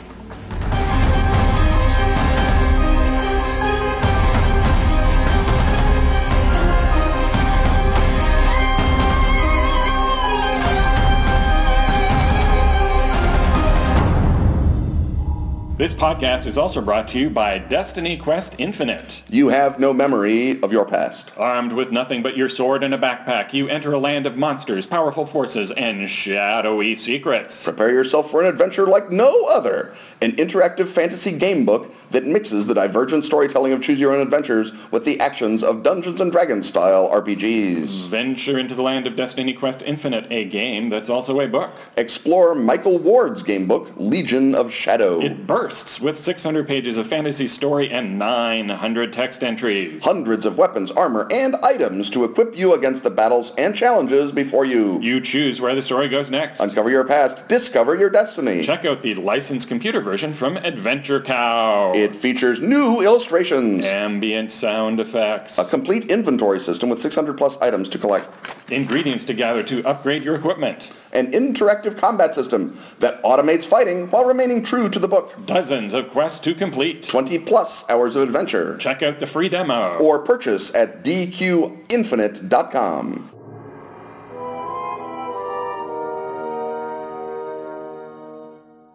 This 15.82 15.96
podcast 15.96 16.46
is 16.46 16.60
also 16.60 16.80
brought 16.80 17.08
to 17.08 17.18
you 17.18 17.28
by 17.28 17.58
Destiny 17.58 18.16
Quest 18.16 18.54
Infinite. 18.60 19.24
You 19.30 19.48
have 19.48 19.80
no 19.80 19.92
memory 19.92 20.62
of 20.62 20.72
your 20.72 20.86
past. 20.86 21.32
Armed 21.38 21.74
with 21.74 21.92
nothing 21.92 22.22
but 22.22 22.38
your 22.38 22.50
sword 22.50 22.84
and 22.84 22.94
a 22.94 23.00
backpack, 23.00 23.52
you 23.52 23.68
enter 23.68 23.92
a 23.92 23.98
land 23.98 24.28
of 24.28 24.38
monsters, 24.38 24.86
powerful 24.86 25.26
forces, 25.26 25.72
and 25.72 26.08
shadowy 26.08 26.94
secrets. 26.94 27.64
Prepare 27.64 27.90
yourself 27.90 28.30
for 28.30 28.42
an 28.42 28.46
adventure 28.46 28.86
like 28.86 29.10
no 29.10 29.46
other. 29.46 29.96
An 30.22 30.34
interactive 30.34 30.88
fantasy 30.88 31.32
game 31.32 31.66
book 31.66 31.92
that 32.12 32.26
mixes 32.26 32.68
the 32.68 32.76
divergent 32.76 33.26
storytelling 33.26 33.74
of 33.74 33.82
Choose 33.82 34.00
Your 34.00 34.14
Own 34.14 34.22
Adventures 34.22 34.72
with 34.92 35.04
the 35.04 35.20
actions 35.20 35.64
of 35.64 35.82
Dungeons 35.82 36.22
and 36.22 36.32
Dragons 36.32 36.68
style 36.68 37.10
RPGs. 37.10 38.08
Venture 38.08 38.60
into 38.60 38.76
the 38.76 38.84
land 38.84 39.08
of 39.08 39.16
Destiny 39.16 39.54
Quest 39.54 39.82
Infinite, 39.82 40.28
a 40.30 40.46
game 40.46 40.90
that's 40.90 41.10
also 41.10 41.40
a 41.40 41.48
book. 41.48 41.72
Explore 41.98 42.54
Michael 42.54 43.00
Ward's 43.00 43.42
game 43.42 43.68
book, 43.68 43.92
Legion 43.98 44.54
of 44.54 44.72
Shadow. 44.72 45.20
It 45.20 45.48
bursts 45.48 45.71
quests 45.72 46.02
with 46.02 46.18
600 46.18 46.68
pages 46.68 46.98
of 46.98 47.08
fantasy 47.08 47.48
story 47.48 47.90
and 47.92 48.20
900 48.20 49.14
text 49.14 49.42
entries. 49.42 50.04
Hundreds 50.04 50.46
of 50.46 50.58
weapons, 50.58 50.92
armor, 50.92 51.30
and 51.32 51.56
items 51.64 52.10
to 52.10 52.26
equip 52.26 52.58
you 52.58 52.74
against 52.74 53.04
the 53.04 53.10
battles 53.10 53.54
and 53.58 53.74
challenges 53.74 54.34
before 54.34 54.66
you. 54.66 55.00
You 55.02 55.22
choose 55.22 55.62
where 55.62 55.74
the 55.74 55.82
story 55.82 56.10
goes 56.10 56.30
next. 56.30 56.60
Uncover 56.60 56.90
your 56.90 57.06
past, 57.06 57.48
discover 57.48 57.96
your 57.96 58.10
destiny. 58.10 58.64
Check 58.64 58.84
out 58.84 59.02
the 59.02 59.16
licensed 59.16 59.70
computer 59.70 60.02
version 60.02 60.34
from 60.34 60.58
Adventure 60.58 61.22
Cow. 61.22 61.94
It 61.96 62.14
features 62.18 62.60
new 62.60 63.00
illustrations, 63.00 63.86
Ambient 63.86 64.52
sound 64.52 65.00
effects. 65.00 65.58
a 65.58 65.64
complete 65.64 66.12
inventory 66.12 66.60
system 66.60 66.90
with 66.90 67.00
600 67.00 67.38
plus 67.38 67.56
items 67.62 67.88
to 67.90 67.98
collect, 67.98 68.28
Ingredients 68.72 69.26
to 69.26 69.34
gather 69.34 69.62
to 69.64 69.84
upgrade 69.86 70.24
your 70.24 70.36
equipment. 70.36 70.92
an 71.14 71.32
interactive 71.34 71.98
combat 71.98 72.34
system 72.34 72.74
that 73.00 73.22
automates 73.24 73.66
fighting 73.66 74.10
while 74.12 74.24
remaining 74.26 74.64
true 74.64 74.88
to 74.90 74.98
the 75.00 75.08
book, 75.08 75.34
Dozens 75.46 75.94
of 75.94 76.10
quests 76.12 76.40
to 76.40 76.54
complete. 76.56 77.04
20 77.04 77.38
plus 77.40 77.84
hours 77.90 78.16
of 78.16 78.24
adventure, 78.24 78.78
Check 78.78 79.04
out 79.04 79.20
the 79.20 79.28
free 79.28 79.50
demo. 79.50 79.98
or 79.98 80.20
purchase 80.20 80.74
at 80.74 81.04
dqinfinite.com. 81.04 83.28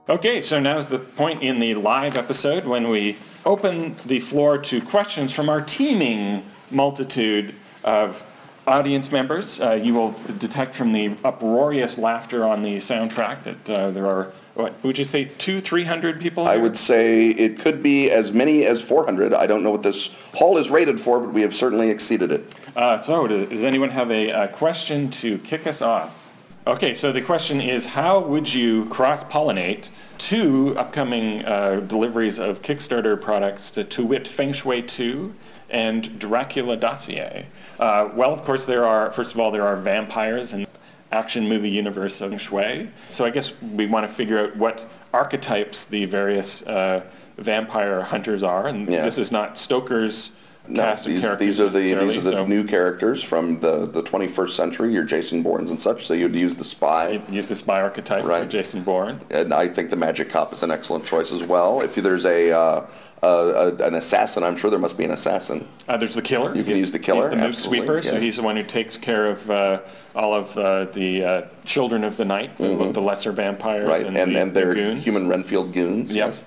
Okay, 0.08 0.40
so 0.40 0.60
now's 0.60 0.88
the 0.88 1.00
point 1.00 1.42
in 1.42 1.58
the 1.58 1.74
live 1.74 2.16
episode 2.16 2.64
when 2.64 2.88
we 2.88 3.16
open 3.44 3.96
the 4.06 4.20
floor 4.20 4.56
to 4.56 4.80
questions 4.80 5.32
from 5.32 5.48
our 5.48 5.60
teeming 5.60 6.44
multitude 6.70 7.54
of 7.82 8.22
audience 8.66 9.12
members. 9.12 9.60
Uh, 9.60 9.72
you 9.72 9.94
will 9.94 10.12
detect 10.38 10.74
from 10.74 10.92
the 10.92 11.14
uproarious 11.24 11.98
laughter 11.98 12.44
on 12.44 12.62
the 12.62 12.78
soundtrack 12.78 13.44
that 13.44 13.70
uh, 13.70 13.90
there 13.90 14.06
are, 14.06 14.32
what 14.54 14.82
would 14.82 14.98
you 14.98 15.04
say, 15.04 15.26
two, 15.38 15.60
three 15.60 15.84
hundred 15.84 16.20
people? 16.20 16.46
I 16.46 16.54
here? 16.54 16.62
would 16.62 16.76
say 16.76 17.28
it 17.28 17.58
could 17.58 17.82
be 17.82 18.10
as 18.10 18.32
many 18.32 18.64
as 18.64 18.80
400. 18.80 19.34
I 19.34 19.46
don't 19.46 19.62
know 19.62 19.70
what 19.70 19.82
this 19.82 20.10
hall 20.34 20.58
is 20.58 20.70
rated 20.70 21.00
for, 21.00 21.20
but 21.20 21.32
we 21.32 21.42
have 21.42 21.54
certainly 21.54 21.90
exceeded 21.90 22.32
it. 22.32 22.54
Uh, 22.74 22.98
so, 22.98 23.26
do- 23.26 23.46
does 23.46 23.64
anyone 23.64 23.90
have 23.90 24.10
a, 24.10 24.32
uh 24.32 24.46
question 24.48 25.10
to 25.10 25.38
kick 25.38 25.66
us 25.66 25.82
off? 25.82 26.22
Okay, 26.66 26.94
so 26.94 27.12
the 27.12 27.22
question 27.22 27.60
is 27.60 27.86
how 27.86 28.18
would 28.18 28.52
you 28.52 28.86
cross 28.86 29.22
pollinate 29.22 29.86
two 30.18 30.76
upcoming 30.76 31.44
uh, 31.44 31.80
deliveries 31.86 32.38
of 32.40 32.60
Kickstarter 32.62 33.20
products 33.20 33.70
to, 33.72 33.84
to 33.84 34.04
wit 34.04 34.26
Feng 34.26 34.52
Shui 34.52 34.82
2 34.82 35.32
and 35.70 36.18
Dracula 36.18 36.76
Dossier? 36.76 37.46
Uh, 37.78 38.08
well, 38.14 38.32
of 38.32 38.44
course, 38.44 38.64
there 38.64 38.84
are, 38.84 39.10
first 39.12 39.34
of 39.34 39.40
all, 39.40 39.50
there 39.50 39.66
are 39.66 39.76
vampires 39.76 40.52
in 40.52 40.66
action 41.12 41.48
movie 41.48 41.70
universe 41.70 42.20
of 42.20 42.38
Shui. 42.40 42.88
So 43.08 43.24
I 43.24 43.30
guess 43.30 43.52
we 43.74 43.86
want 43.86 44.06
to 44.06 44.12
figure 44.12 44.38
out 44.38 44.56
what 44.56 44.88
archetypes 45.12 45.84
the 45.84 46.04
various 46.04 46.62
uh, 46.62 47.04
vampire 47.38 48.02
hunters 48.02 48.42
are. 48.42 48.66
And 48.66 48.88
Yeah. 48.88 49.04
this 49.04 49.18
is 49.18 49.30
not 49.30 49.56
Stoker's 49.58 50.30
No, 50.68 50.94
these, 50.94 51.04
these 51.04 51.24
are 51.24 51.36
the 51.36 51.38
these 51.38 51.60
are 51.60 52.20
the 52.20 52.22
so- 52.22 52.46
new 52.46 52.64
characters 52.64 53.22
from 53.22 53.60
the, 53.60 53.86
the 53.86 54.02
21st 54.02 54.50
century. 54.50 54.92
Your 54.92 55.04
Jason 55.04 55.42
Bournes 55.42 55.70
and 55.70 55.80
such. 55.80 56.06
So 56.06 56.14
you'd 56.14 56.34
use 56.34 56.54
the 56.54 56.64
spy, 56.64 57.20
use 57.30 57.48
the 57.48 57.54
spy 57.54 57.80
archetype 57.80 58.22
for 58.22 58.28
Right. 58.28 58.48
Jason 58.48 58.82
Bourne. 58.82 59.20
and 59.30 59.52
I 59.54 59.68
think 59.68 59.90
the 59.90 59.96
Magic 59.96 60.28
Cop 60.30 60.52
is 60.52 60.62
an 60.62 60.70
excellent 60.70 61.04
choice 61.04 61.32
as 61.32 61.42
well. 61.42 61.80
If 61.80 61.94
there's 61.94 62.24
a, 62.24 62.50
uh, 62.52 62.86
a, 63.22 63.26
a 63.28 63.74
an 63.86 63.94
assassin, 63.94 64.42
I'm 64.42 64.56
sure 64.56 64.70
there 64.70 64.78
must 64.78 64.98
be 64.98 65.04
an 65.04 65.12
assassin. 65.12 65.66
Uh, 65.88 65.96
there's 65.96 66.14
the 66.14 66.22
killer. 66.22 66.48
You 66.54 66.62
can 66.62 66.66
He's- 66.74 66.78
use 66.80 66.92
the 66.92 66.98
killer, 66.98 67.30
He's 67.30 67.38
the 67.38 67.44
absolutely, 67.46 67.78
sweeper, 67.86 68.02
so 68.02 68.18
he's 68.20 68.36
the 68.36 68.42
one 68.42 68.56
who 68.56 68.62
takes 68.64 68.96
care 68.96 69.26
of 69.30 69.50
uh, 69.50 69.80
all 70.14 70.34
of 70.34 70.56
uh, 70.58 70.84
the 70.86 71.24
uh, 71.24 71.42
children 71.64 72.04
of 72.04 72.16
the 72.16 72.24
night, 72.24 72.56
the- 72.58 72.90
the 72.92 73.00
lesser 73.00 73.32
vampires 73.32 73.82
Mm-hmm. 73.84 73.88
Right, 73.90 74.06
and, 74.06 74.16
and 74.18 74.34
the, 74.34 74.40
and 74.42 74.54
they're 74.54 74.74
the 74.74 74.94
human 74.96 75.28
Renfield 75.28 75.72
goons. 75.72 76.14
Yep. 76.14 76.26
Yes. 76.28 76.44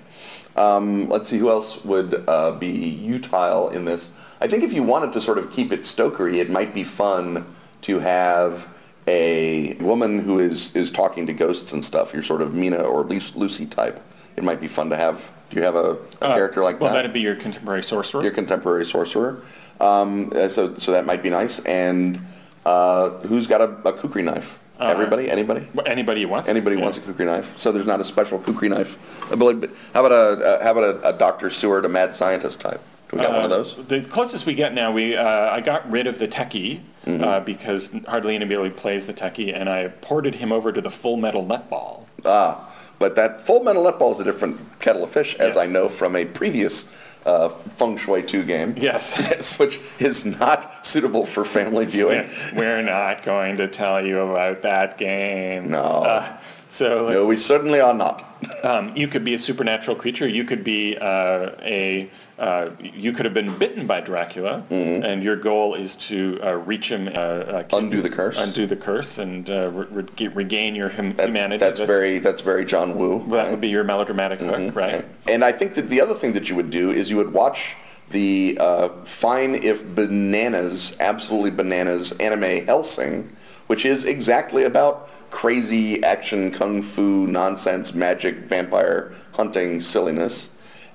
Um, 0.59 1.07
let's 1.07 1.29
see 1.29 1.37
who 1.37 1.49
else 1.49 1.83
would 1.85 2.25
uh, 2.27 2.51
be 2.51 2.67
utile 2.67 3.69
in 3.69 3.85
this. 3.85 4.09
I 4.41 4.47
think 4.47 4.63
if 4.63 4.73
you 4.73 4.83
wanted 4.83 5.13
to 5.13 5.21
sort 5.21 5.37
of 5.37 5.51
keep 5.51 5.71
it 5.71 5.85
stokery, 5.85 6.41
it 6.41 6.49
might 6.49 6.73
be 6.73 6.83
fun 6.83 7.45
to 7.83 7.99
have 7.99 8.67
a 9.07 9.75
woman 9.75 10.19
who 10.19 10.39
is 10.39 10.75
is 10.75 10.91
talking 10.91 11.25
to 11.27 11.33
ghosts 11.33 11.71
and 11.71 11.83
stuff. 11.83 12.13
You're 12.13 12.23
sort 12.23 12.41
of 12.41 12.53
Mina 12.53 12.83
or 12.83 13.03
Lucy 13.05 13.33
Lucy 13.35 13.65
type. 13.65 14.01
It 14.35 14.43
might 14.43 14.59
be 14.59 14.67
fun 14.67 14.89
to 14.89 14.97
have. 14.97 15.21
Do 15.49 15.55
you 15.57 15.63
have 15.63 15.75
a, 15.75 15.97
a 16.21 16.25
Uh, 16.25 16.35
character 16.35 16.61
like 16.61 16.79
well, 16.79 16.89
that? 16.89 16.93
Well, 16.93 16.93
that'd 16.95 17.13
be 17.13 17.21
your 17.21 17.35
contemporary 17.35 17.81
sorcerer. 17.81 18.21
Your 18.21 18.33
contemporary 18.33 18.85
sorcerer. 18.85 19.41
Um, 19.79 20.31
uh, 20.35 20.49
so 20.49 20.75
so 20.75 20.91
that 20.91 21.05
might 21.05 21.23
be 21.23 21.29
nice. 21.29 21.59
And 21.59 22.19
uh, 22.65 23.11
who's 23.29 23.47
got 23.47 23.61
a, 23.61 23.69
a 23.87 23.93
kukri 23.93 24.23
knife? 24.23 24.58
Everybody? 24.79 25.29
Anybody? 25.29 25.69
Anybody 25.85 26.21
who 26.21 26.29
wants. 26.29 26.47
Anybody 26.47 26.77
yeah. 26.77 26.83
wants 26.83 26.97
a 26.97 27.01
kukri 27.01 27.25
knife, 27.25 27.57
so 27.57 27.71
there's 27.71 27.85
not 27.85 27.99
a 27.99 28.05
special 28.05 28.39
kukri 28.39 28.69
knife. 28.69 28.97
But 29.29 29.69
how 29.93 30.05
about 30.05 30.11
a 30.11 30.45
uh, 30.59 30.63
how 30.63 30.71
about 30.71 30.83
a, 31.03 31.09
a 31.15 31.17
Dr. 31.17 31.49
Seward, 31.49 31.85
a 31.85 31.89
mad 31.89 32.15
scientist 32.15 32.59
type? 32.61 32.81
Do 33.09 33.17
we 33.17 33.23
got 33.23 33.31
one 33.33 33.45
of 33.45 33.51
Uh, 33.51 33.57
those? 33.57 33.75
The 33.87 34.01
closest 34.01 34.45
we 34.45 34.53
get 34.53 34.73
now, 34.73 34.91
we 34.91 35.15
uh, 35.17 35.51
I 35.51 35.61
got 35.61 35.89
rid 35.91 36.07
of 36.07 36.19
the 36.19 36.27
techie 36.27 36.81
Mm-hmm. 37.05 37.23
uh, 37.23 37.39
because 37.39 37.89
hardly 38.07 38.35
anybody 38.35 38.69
plays 38.69 39.07
the 39.07 39.13
techie, 39.13 39.55
and 39.57 39.69
I 39.69 39.87
ported 39.87 40.35
him 40.35 40.51
over 40.51 40.71
to 40.73 40.81
the 40.81 40.91
Full 40.91 41.15
Metal 41.15 41.43
Nutball. 41.45 42.03
Ah, 42.25 42.69
but 42.99 43.15
that 43.15 43.41
Full 43.41 43.63
Metal 43.63 43.83
Nutball 43.83 44.11
is 44.13 44.19
a 44.19 44.23
different 44.25 44.59
kettle 44.79 45.05
of 45.05 45.09
fish, 45.09 45.33
as 45.35 45.55
Yes. 45.55 45.57
I 45.57 45.65
know 45.65 45.87
from 45.87 46.17
a 46.17 46.25
previous 46.25 46.89
uh, 47.25 47.49
Feng 47.49 47.97
Shui 47.97 48.23
2 48.23 48.43
game. 48.43 48.75
Yes. 48.77 49.15
Yes, 49.29 49.59
which 49.59 49.79
is 49.99 50.25
not 50.25 50.85
suitable 50.85 51.25
for 51.25 51.45
family 51.45 51.85
viewing. 51.85 52.23
Yes, 52.23 52.53
We're 52.53 52.81
not 52.81 53.23
going 53.23 53.57
to 53.57 53.67
tell 53.67 54.05
you 54.05 54.19
about 54.19 54.61
that 54.63 54.97
game. 54.97 55.69
No. 55.69 55.83
Uh, 55.83 56.37
so 56.69 57.09
No, 57.09 57.27
we 57.27 57.37
certainly 57.37 57.79
are 57.79 57.93
not. 57.93 58.25
Um, 58.63 58.95
you 58.95 59.07
could 59.07 59.23
be 59.23 59.33
a 59.33 59.39
supernatural 59.39 59.95
creature. 59.95 60.27
You 60.27 60.43
could 60.45 60.63
be 60.63 60.97
uh, 60.97 61.51
a. 61.61 62.09
Uh, 62.39 62.71
you 62.81 63.11
could 63.11 63.25
have 63.25 63.33
been 63.33 63.53
bitten 63.57 63.85
by 63.85 63.99
Dracula, 63.99 64.63
and 64.69 65.21
your 65.21 65.35
goal 65.35 65.75
is 65.75 65.93
to 65.95 66.39
uh, 66.41 66.53
reach 66.55 66.89
him, 66.89 67.07
uh, 67.09 67.11
uh, 67.11 67.63
Mm-hmm. 67.63 67.75
Undo 67.75 68.01
the 68.01 68.09
curse. 68.09 68.37
undo 68.39 68.65
the 68.65 68.77
curse, 68.77 69.17
and 69.17 69.49
uh, 69.49 69.69
re- 69.71 70.05
re- 70.17 70.27
regain 70.29 70.73
your 70.73 70.87
hum- 70.87 71.15
That- 71.17 71.27
humanity. 71.27 71.57
That's, 71.59 71.81
very 71.81 72.19
that's 72.19 72.41
very 72.41 72.63
John 72.63 72.97
Woo. 72.97 73.25
That 73.29 73.51
would 73.51 73.59
be 73.59 73.67
your 73.67 73.83
melodramatic 73.83 74.39
hook, 74.39 74.73
right? 74.73 75.03
And 75.27 75.43
I 75.43 75.51
think 75.51 75.73
that 75.75 75.89
the 75.89 75.99
other 75.99 76.15
thing 76.15 76.31
that 76.33 76.47
you 76.49 76.55
would 76.55 76.69
do 76.71 76.91
is 76.91 77.09
you 77.09 77.17
would 77.17 77.33
watch 77.33 77.75
the 78.11 78.57
uh, 78.61 78.89
Fine 79.03 79.55
If 79.55 79.83
Bananas, 79.93 80.95
Absolutely 81.01 81.51
Bananas 81.51 82.13
anime 82.13 82.65
Hellsing, 82.65 83.35
which 83.67 83.83
is 83.85 84.05
exactly 84.05 84.63
about 84.63 85.09
crazy 85.29 86.01
action, 86.05 86.51
kung 86.51 86.81
fu, 86.81 87.27
nonsense, 87.27 87.93
magic, 87.93 88.35
vampire 88.45 89.13
hunting 89.33 89.81
silliness, 89.81 90.49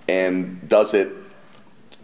and 0.09 0.67
does 0.71 0.95
it 0.95 1.09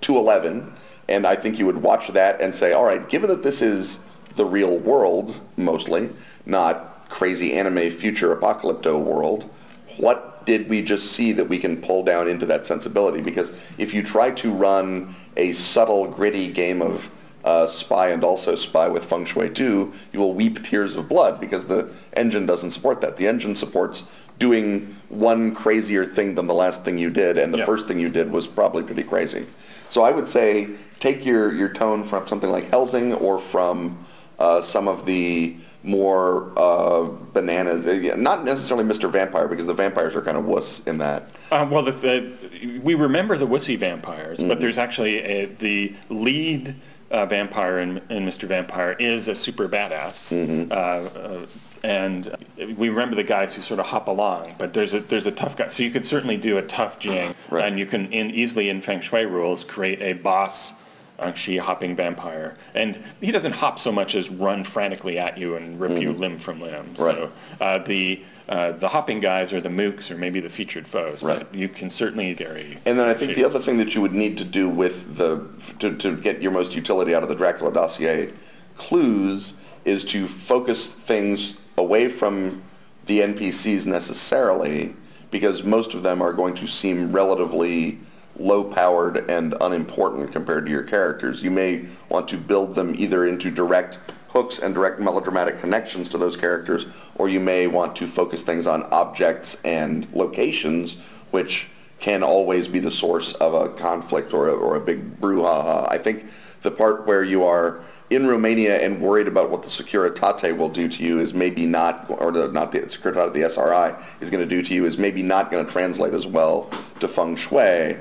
to 0.00 0.16
11 0.16 0.72
and 1.08 1.26
i 1.26 1.34
think 1.34 1.58
you 1.58 1.66
would 1.66 1.80
watch 1.80 2.08
that 2.08 2.40
and 2.40 2.54
say 2.54 2.72
all 2.72 2.84
right 2.84 3.08
given 3.08 3.28
that 3.28 3.42
this 3.42 3.60
is 3.62 3.98
the 4.36 4.44
real 4.44 4.78
world 4.78 5.40
mostly 5.56 6.10
not 6.46 7.06
crazy 7.08 7.54
anime 7.54 7.90
future 7.90 8.34
apocalypto 8.34 9.02
world 9.02 9.48
what 9.96 10.30
did 10.46 10.68
we 10.68 10.82
just 10.82 11.12
see 11.12 11.32
that 11.32 11.48
we 11.48 11.58
can 11.58 11.80
pull 11.80 12.02
down 12.02 12.28
into 12.28 12.46
that 12.46 12.66
sensibility? 12.66 13.20
Because 13.20 13.52
if 13.78 13.92
you 13.92 14.02
try 14.02 14.30
to 14.32 14.50
run 14.50 15.14
a 15.36 15.52
subtle 15.52 16.06
gritty 16.06 16.48
game 16.48 16.82
of 16.82 17.08
uh, 17.44 17.66
spy 17.66 18.08
and 18.08 18.22
also 18.22 18.54
spy 18.54 18.86
with 18.86 19.02
feng 19.02 19.24
shui 19.24 19.48
2 19.48 19.90
you 20.12 20.18
will 20.18 20.34
weep 20.34 20.62
tears 20.62 20.94
of 20.94 21.08
blood 21.08 21.40
because 21.40 21.64
the 21.64 21.90
engine 22.12 22.44
doesn't 22.44 22.72
support 22.72 23.00
that. 23.00 23.16
The 23.16 23.26
engine 23.26 23.56
supports 23.56 24.04
doing 24.50 24.96
one 25.10 25.54
crazier 25.54 26.04
thing 26.04 26.34
than 26.34 26.48
the 26.48 26.54
last 26.54 26.82
thing 26.84 26.98
you 26.98 27.10
did 27.10 27.38
and 27.38 27.54
the 27.54 27.58
Yeah. 27.58 27.66
first 27.66 27.86
thing 27.86 28.00
you 28.00 28.08
did 28.08 28.32
was 28.32 28.46
probably 28.48 28.82
pretty 28.82 29.04
crazy 29.04 29.46
so 29.90 30.02
I 30.02 30.10
would 30.10 30.26
say 30.26 30.68
take 30.98 31.24
your, 31.24 31.52
your 31.54 31.68
tone 31.68 32.02
from 32.02 32.26
something 32.26 32.50
like 32.50 32.68
Hellsing 32.70 33.12
or 33.20 33.38
from 33.38 33.98
uh, 34.38 34.62
some 34.62 34.88
of 34.88 35.04
the 35.04 35.56
more 35.82 36.52
uh, 36.56 37.04
bananas, 37.32 37.86
uh, 37.86 38.14
not 38.16 38.44
necessarily 38.44 38.84
Mr. 38.84 39.10
Vampire 39.10 39.48
because 39.48 39.66
the 39.66 39.74
vampires 39.74 40.14
are 40.14 40.22
kind 40.22 40.36
of 40.36 40.44
wuss 40.44 40.80
in 40.86 40.96
that. 40.98 41.28
Uh, 41.50 41.66
well, 41.70 41.82
the, 41.82 41.90
the, 41.92 42.78
we 42.82 42.94
remember 42.94 43.36
the 43.36 43.46
wussy 43.46 43.76
vampires, 43.78 44.38
Mm-hmm. 44.38 44.48
but 44.48 44.60
there's 44.60 44.78
actually 44.78 45.18
a, 45.22 45.46
the 45.46 45.92
lead 46.08 46.74
uh, 47.10 47.26
vampire 47.26 47.78
in, 47.80 47.98
in 48.10 48.24
Mr. 48.24 48.46
Vampire 48.46 48.92
is 48.98 49.28
a 49.28 49.34
super 49.34 49.68
badass, 49.68 50.30
Mm-hmm. 50.30 50.72
uh, 50.72 50.74
uh, 50.74 51.46
and 51.82 52.36
we 52.76 52.90
remember 52.90 53.16
the 53.16 53.24
guys 53.24 53.54
who 53.54 53.62
sort 53.62 53.80
of 53.80 53.86
hop 53.86 54.08
along. 54.08 54.54
But 54.58 54.74
there's 54.74 54.92
a 54.92 55.00
there's 55.00 55.26
a 55.26 55.32
tough 55.32 55.56
guy, 55.56 55.68
so 55.68 55.82
you 55.82 55.90
could 55.90 56.04
certainly 56.04 56.36
do 56.36 56.58
a 56.58 56.62
tough 56.62 56.98
Jing, 56.98 57.34
Right. 57.48 57.64
and 57.66 57.78
you 57.78 57.86
can 57.86 58.12
in, 58.12 58.30
easily 58.32 58.68
in 58.68 58.82
Feng 58.82 59.00
Shui 59.00 59.24
rules 59.24 59.64
create 59.64 60.00
a 60.02 60.12
boss. 60.12 60.74
Jiangshi 61.18 61.58
hopping 61.58 61.94
vampire, 61.94 62.56
and 62.74 62.98
he 63.20 63.30
doesn't 63.30 63.52
hop 63.52 63.78
so 63.78 63.92
much 63.92 64.14
as 64.14 64.30
run 64.30 64.64
frantically 64.64 65.18
at 65.18 65.36
you 65.36 65.56
and 65.56 65.78
rip 65.78 66.00
you 66.00 66.12
limb 66.14 66.38
from 66.38 66.60
limb. 66.62 66.94
Mm-hmm. 66.94 67.02
Right. 67.02 67.14
So 67.16 67.32
uh, 67.60 67.78
the 67.80 68.22
uh, 68.50 68.72
the 68.72 68.88
hopping 68.88 69.20
guys 69.20 69.52
are 69.52 69.60
the 69.60 69.68
mooks 69.68 70.10
or 70.10 70.16
maybe 70.16 70.40
the 70.40 70.48
featured 70.48 70.86
foes. 70.86 71.22
Right. 71.22 71.38
But 71.38 71.54
you 71.54 71.68
can 71.68 71.88
certainly 71.88 72.34
Gary. 72.34 72.78
And 72.84 72.98
then 72.98 73.06
I 73.06 73.14
think 73.14 73.36
the 73.36 73.44
other 73.44 73.60
thing 73.60 73.76
that 73.76 73.94
you 73.94 74.00
would 74.00 74.12
need 74.12 74.36
to 74.38 74.44
do 74.44 74.68
with 74.68 75.16
the 75.16 75.46
to, 75.78 75.96
to 75.96 76.16
get 76.16 76.42
your 76.42 76.50
most 76.50 76.74
utility 76.74 77.14
out 77.14 77.22
of 77.22 77.28
the 77.28 77.36
Dracula 77.36 77.72
dossier 77.72 78.32
clues 78.76 79.52
is 79.84 80.04
to 80.06 80.26
focus 80.26 80.88
things 80.88 81.54
away 81.78 82.08
from 82.08 82.60
the 83.06 83.20
NPCs 83.20 83.86
necessarily 83.86 84.96
because 85.30 85.62
most 85.62 85.94
of 85.94 86.02
them 86.02 86.20
are 86.20 86.32
going 86.32 86.54
to 86.56 86.66
seem 86.66 87.12
relatively 87.12 88.00
low-powered 88.36 89.30
and 89.30 89.54
unimportant 89.60 90.32
compared 90.32 90.66
to 90.66 90.72
your 90.72 90.82
characters. 90.82 91.42
You 91.42 91.50
may 91.52 91.86
want 92.08 92.26
to 92.28 92.36
build 92.36 92.74
them 92.74 92.94
either 92.98 93.26
into 93.26 93.50
direct 93.50 93.98
hooks 94.32 94.60
and 94.60 94.74
direct 94.74 95.00
melodramatic 95.00 95.58
connections 95.58 96.08
to 96.08 96.18
those 96.18 96.36
characters, 96.36 96.86
or 97.16 97.28
you 97.28 97.40
may 97.40 97.66
want 97.66 97.96
to 97.96 98.06
focus 98.06 98.42
things 98.42 98.66
on 98.66 98.84
objects 98.92 99.56
and 99.64 100.06
locations, 100.12 100.96
which 101.32 101.68
can 101.98 102.22
always 102.22 102.68
be 102.68 102.78
the 102.78 102.90
source 102.90 103.34
of 103.34 103.54
a 103.54 103.68
conflict 103.74 104.32
or 104.32 104.48
a, 104.48 104.52
or 104.52 104.76
a 104.76 104.80
big 104.80 105.20
brouhaha. 105.20 105.86
I 105.90 105.98
think 105.98 106.26
the 106.62 106.70
part 106.70 107.06
where 107.06 107.24
you 107.24 107.44
are 107.44 107.82
in 108.10 108.26
Romania 108.26 108.80
and 108.84 109.00
worried 109.00 109.28
about 109.28 109.50
what 109.50 109.62
the 109.62 109.68
Securitate 109.68 110.56
will 110.56 110.68
do 110.68 110.88
to 110.88 111.04
you 111.04 111.20
is 111.20 111.34
maybe 111.34 111.66
not, 111.66 112.06
or 112.08 112.32
the, 112.32 112.48
not 112.48 112.72
the 112.72 112.80
Securitate, 112.80 113.34
the 113.34 113.44
SRI 113.44 113.96
is 114.20 114.30
going 114.30 114.46
to 114.46 114.48
do 114.48 114.62
to 114.62 114.74
you 114.74 114.84
is 114.84 114.96
maybe 114.96 115.22
not 115.22 115.50
going 115.50 115.64
to 115.64 115.70
translate 115.70 116.14
as 116.14 116.26
well 116.26 116.70
to 117.00 117.06
feng 117.06 117.36
shui. 117.36 117.98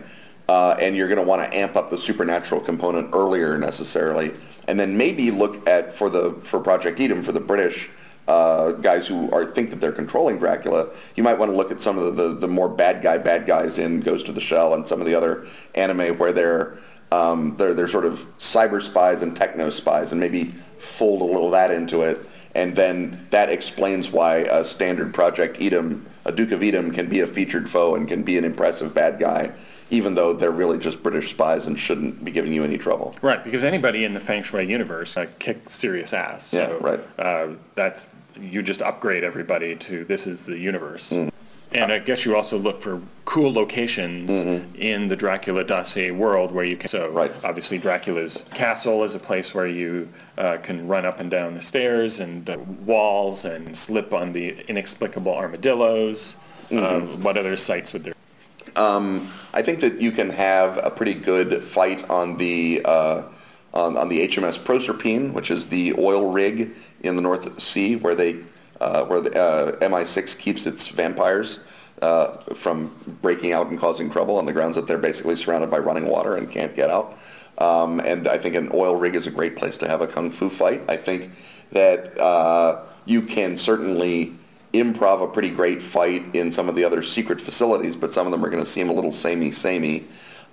Uh, 0.47 0.75
and 0.79 0.95
you're 0.95 1.07
going 1.07 1.19
to 1.19 1.23
want 1.23 1.39
to 1.43 1.55
amp 1.55 1.75
up 1.75 1.91
the 1.91 1.97
supernatural 1.97 2.59
component 2.59 3.07
earlier 3.13 3.59
necessarily, 3.59 4.33
and 4.69 4.79
then 4.79 4.95
maybe 4.95 5.31
look 5.31 5.67
at 5.67 5.91
for 5.91 6.11
the 6.11 6.31
for 6.43 6.59
Project 6.59 6.99
Edom 6.99 7.23
for 7.23 7.31
the 7.31 7.39
British 7.39 7.89
uh, 8.27 8.73
guys 8.73 9.07
who 9.07 9.29
are 9.31 9.43
think 9.43 9.71
that 9.71 9.81
they're 9.81 9.91
controlling 9.91 10.37
Dracula. 10.37 10.89
You 11.15 11.23
might 11.23 11.39
want 11.39 11.51
to 11.51 11.57
look 11.57 11.71
at 11.71 11.81
some 11.81 11.97
of 11.97 12.15
the, 12.15 12.23
the, 12.23 12.35
the 12.35 12.47
more 12.47 12.69
bad 12.69 13.01
guy 13.01 13.17
bad 13.17 13.47
guys 13.47 13.79
in 13.79 13.99
Ghost 14.01 14.29
of 14.29 14.35
the 14.35 14.41
Shell 14.41 14.75
and 14.75 14.87
some 14.87 15.01
of 15.01 15.07
the 15.07 15.15
other 15.15 15.47
anime 15.73 16.19
where 16.19 16.31
they're 16.31 16.77
um, 17.11 17.57
they're 17.57 17.73
they're 17.73 17.87
sort 17.87 18.05
of 18.05 18.27
cyber 18.37 18.79
spies 18.79 19.23
and 19.23 19.35
techno 19.35 19.71
spies, 19.71 20.11
and 20.11 20.21
maybe 20.21 20.53
fold 20.79 21.21
a 21.21 21.25
little 21.25 21.47
of 21.47 21.51
that 21.53 21.71
into 21.71 22.03
it, 22.03 22.29
and 22.53 22.75
then 22.75 23.27
that 23.31 23.49
explains 23.49 24.11
why 24.11 24.37
a 24.51 24.63
standard 24.63 25.15
Project 25.15 25.57
Edom, 25.59 26.05
a 26.25 26.31
Duke 26.31 26.51
of 26.51 26.61
Edom, 26.61 26.91
can 26.91 27.09
be 27.09 27.21
a 27.21 27.27
featured 27.27 27.67
foe 27.67 27.95
and 27.95 28.07
can 28.07 28.21
be 28.21 28.37
an 28.37 28.45
impressive 28.45 28.93
bad 28.93 29.19
guy 29.19 29.51
even 29.89 30.15
though 30.15 30.33
they're 30.33 30.51
really 30.51 30.77
just 30.77 31.01
British 31.01 31.31
spies 31.31 31.65
and 31.65 31.79
shouldn't 31.79 32.23
be 32.23 32.31
giving 32.31 32.53
you 32.53 32.63
any 32.63 32.77
trouble. 32.77 33.15
Right, 33.21 33.43
because 33.43 33.63
anybody 33.63 34.05
in 34.05 34.13
the 34.13 34.19
Feng 34.19 34.43
Shui 34.43 34.69
universe 34.69 35.17
uh, 35.17 35.27
kick 35.39 35.69
serious 35.69 36.13
ass. 36.13 36.53
Yeah, 36.53 36.71
right. 36.79 36.99
Uh, 37.17 37.49
that's 37.75 38.09
you 38.39 38.61
just 38.61 38.81
upgrade 38.81 39.23
everybody 39.23 39.75
to 39.75 40.05
this 40.05 40.27
is 40.27 40.45
the 40.45 40.57
universe. 40.57 41.11
Mm. 41.11 41.31
And 41.71 41.91
I 41.91 41.99
guess 41.99 42.25
you 42.25 42.35
also 42.35 42.57
look 42.57 42.81
for 42.81 42.99
cool 43.25 43.53
locations 43.53 44.31
mm-hmm. 44.31 44.75
in 44.75 45.07
the 45.07 45.15
Dracula 45.15 45.63
dossier 45.63 46.09
world 46.09 46.51
where 46.51 46.65
you 46.65 46.75
can. 46.75 46.87
So 46.87 47.09
right. 47.09 47.31
obviously 47.43 47.77
Dracula's 47.77 48.43
castle 48.55 49.03
is 49.03 49.13
a 49.13 49.19
place 49.19 49.53
where 49.53 49.67
you 49.67 50.09
uh, 50.39 50.57
can 50.63 50.87
run 50.87 51.05
up 51.05 51.19
and 51.19 51.29
down 51.29 51.53
the 51.53 51.61
stairs 51.61 52.21
and 52.21 52.49
uh, 52.49 52.57
walls 52.85 53.45
and 53.45 53.77
slip 53.77 54.13
on 54.13 54.33
the 54.33 54.57
inexplicable 54.67 55.33
armadillos. 55.33 56.37
Mm-hmm. 56.71 56.77
Uh, 57.13 57.17
what 57.17 57.37
other 57.37 57.55
sites 57.55 57.93
would 57.93 58.03
there? 58.03 58.13
Um, 58.75 59.27
I 59.53 59.61
think 59.61 59.79
that 59.81 60.01
you 60.01 60.11
can 60.11 60.29
have 60.29 60.77
a 60.83 60.89
pretty 60.89 61.13
good 61.13 61.63
fight 61.63 62.09
on 62.09 62.37
the 62.37 62.81
uh, 62.85 63.23
on, 63.73 63.97
on, 63.97 64.09
the 64.09 64.27
HMS 64.27 64.57
Proserpine, 64.57 65.31
which 65.31 65.51
is 65.51 65.67
the 65.67 65.93
oil 65.97 66.31
rig 66.31 66.75
in 67.01 67.15
the 67.15 67.21
North 67.21 67.61
Sea, 67.61 67.95
where 67.97 68.15
they 68.15 68.37
uh, 68.81 69.05
where 69.05 69.21
the 69.21 69.39
uh, 69.39 69.71
MI6 69.79 70.37
keeps 70.37 70.65
its 70.65 70.87
vampires 70.87 71.59
uh, 72.01 72.37
from 72.55 72.95
breaking 73.21 73.51
out 73.51 73.67
and 73.67 73.79
causing 73.79 74.09
trouble 74.09 74.37
on 74.37 74.45
the 74.45 74.53
grounds 74.53 74.75
that 74.75 74.87
they're 74.87 74.97
basically 74.97 75.35
surrounded 75.35 75.69
by 75.69 75.77
running 75.77 76.05
water 76.05 76.35
and 76.37 76.49
can't 76.49 76.75
get 76.75 76.89
out. 76.89 77.17
Um, 77.57 77.99
and 77.99 78.27
I 78.27 78.37
think 78.37 78.55
an 78.55 78.69
oil 78.73 78.95
rig 78.95 79.15
is 79.15 79.27
a 79.27 79.31
great 79.31 79.55
place 79.55 79.77
to 79.79 79.87
have 79.87 80.01
a 80.01 80.07
kung 80.07 80.29
fu 80.29 80.49
fight. 80.49 80.81
I 80.87 80.95
think 80.95 81.31
that 81.71 82.17
uh, 82.17 82.83
you 83.05 83.21
can 83.21 83.57
certainly 83.57 84.33
improv 84.73 85.23
a 85.23 85.27
pretty 85.27 85.49
great 85.49 85.81
fight 85.81 86.23
in 86.33 86.51
some 86.51 86.69
of 86.69 86.75
the 86.75 86.83
other 86.83 87.01
secret 87.01 87.41
facilities, 87.41 87.95
but 87.95 88.13
some 88.13 88.27
of 88.27 88.31
them 88.31 88.43
are 88.43 88.49
going 88.49 88.63
to 88.63 88.69
seem 88.69 88.89
a 88.89 88.93
little 88.93 89.11
samey, 89.11 89.51
samey. 89.51 90.05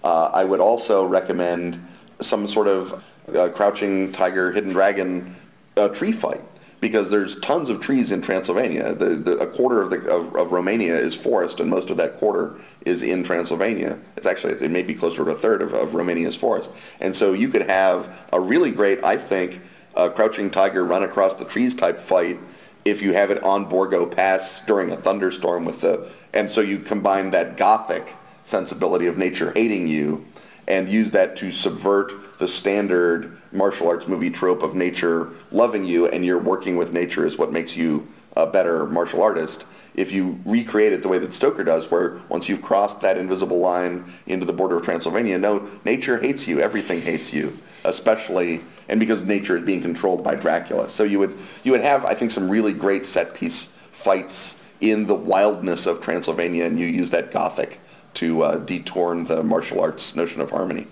Uh, 0.02 0.30
I 0.32 0.44
would 0.44 0.60
also 0.60 1.04
recommend 1.04 1.84
some 2.20 2.48
sort 2.48 2.68
of 2.68 3.04
uh, 3.34 3.48
crouching 3.50 4.12
tiger, 4.12 4.52
hidden 4.52 4.72
dragon 4.72 5.34
uh, 5.76 5.88
tree 5.88 6.12
fight 6.12 6.42
because 6.80 7.10
there's 7.10 7.40
tons 7.40 7.70
of 7.70 7.80
trees 7.80 8.10
in 8.10 8.20
Transylvania. 8.20 8.94
The, 8.94 9.10
the, 9.16 9.38
a 9.38 9.46
quarter 9.46 9.80
of, 9.80 9.90
the, 9.90 10.08
of, 10.10 10.34
of, 10.36 10.52
Romania 10.52 10.94
is 10.94 11.14
forest, 11.14 11.60
and 11.60 11.70
most 11.70 11.90
of 11.90 11.96
that 11.96 12.18
quarter 12.18 12.56
is 12.84 13.02
in 13.02 13.24
Transylvania. 13.24 13.98
It's 14.16 14.26
actually, 14.26 14.52
it 14.54 14.70
may 14.70 14.82
be 14.82 14.94
closer 14.94 15.24
to 15.24 15.30
a 15.30 15.34
third 15.34 15.62
of, 15.62 15.72
of 15.72 15.94
Romania's 15.94 16.36
forest. 16.36 16.70
And 17.00 17.16
so 17.16 17.32
you 17.32 17.48
could 17.48 17.62
have 17.62 18.28
a 18.32 18.38
really 18.38 18.70
great, 18.70 19.02
I 19.02 19.16
think, 19.16 19.62
uh, 19.94 20.10
crouching 20.10 20.50
tiger 20.50 20.84
run 20.84 21.02
across 21.02 21.34
the 21.34 21.46
trees 21.46 21.74
type 21.74 21.98
fight 21.98 22.38
if 22.86 23.02
you 23.02 23.12
have 23.12 23.32
it 23.32 23.42
on 23.42 23.64
Borgo 23.64 24.06
Pass 24.06 24.60
during 24.64 24.92
a 24.92 24.96
thunderstorm 24.96 25.64
with 25.64 25.80
the, 25.80 26.08
and 26.32 26.48
so 26.48 26.60
you 26.60 26.78
combine 26.78 27.32
that 27.32 27.56
gothic 27.56 28.14
sensibility 28.44 29.08
of 29.08 29.18
nature 29.18 29.50
hating 29.52 29.88
you 29.88 30.24
and 30.68 30.88
use 30.88 31.10
that 31.10 31.36
to 31.36 31.50
subvert 31.50 32.38
the 32.38 32.46
standard 32.46 33.38
martial 33.50 33.88
arts 33.88 34.06
movie 34.06 34.30
trope 34.30 34.62
of 34.62 34.74
nature 34.76 35.30
loving 35.50 35.84
you 35.84 36.06
and 36.08 36.24
you're 36.24 36.38
working 36.38 36.76
with 36.76 36.92
nature 36.92 37.26
is 37.26 37.36
what 37.36 37.52
makes 37.52 37.76
you 37.76 38.06
a 38.36 38.46
better 38.46 38.86
martial 38.86 39.20
artist. 39.22 39.64
If 39.96 40.12
you 40.12 40.38
recreate 40.44 40.92
it 40.92 41.02
the 41.02 41.08
way 41.08 41.18
that 41.18 41.32
Stoker 41.32 41.64
does, 41.64 41.90
where 41.90 42.20
once 42.28 42.48
you've 42.48 42.62
crossed 42.62 43.00
that 43.00 43.16
invisible 43.16 43.58
line 43.58 44.04
into 44.26 44.44
the 44.44 44.52
border 44.52 44.76
of 44.76 44.84
Transylvania, 44.84 45.38
no, 45.38 45.66
nature 45.84 46.18
hates 46.18 46.46
you. 46.46 46.60
Everything 46.60 47.00
hates 47.00 47.32
you, 47.32 47.58
especially 47.84 48.62
and 48.88 49.00
because 49.00 49.22
nature 49.22 49.56
is 49.56 49.64
being 49.64 49.82
controlled 49.82 50.22
by 50.22 50.34
Dracula. 50.34 50.88
So 50.88 51.02
you 51.02 51.18
would 51.18 51.36
you 51.64 51.72
would 51.72 51.80
have, 51.80 52.04
I 52.04 52.14
think, 52.14 52.30
some 52.30 52.48
really 52.48 52.72
great 52.72 53.06
set 53.06 53.34
piece 53.34 53.70
fights 53.92 54.56
in 54.80 55.06
the 55.06 55.14
wildness 55.14 55.86
of 55.86 56.00
Transylvania, 56.00 56.66
and 56.66 56.78
you 56.78 56.86
use 56.86 57.10
that 57.10 57.32
gothic 57.32 57.80
to 58.14 58.42
uh, 58.42 58.58
detorn 58.64 59.26
the 59.26 59.42
martial 59.42 59.80
arts 59.80 60.14
notion 60.14 60.40
of 60.40 60.50
harmony. 60.50 60.86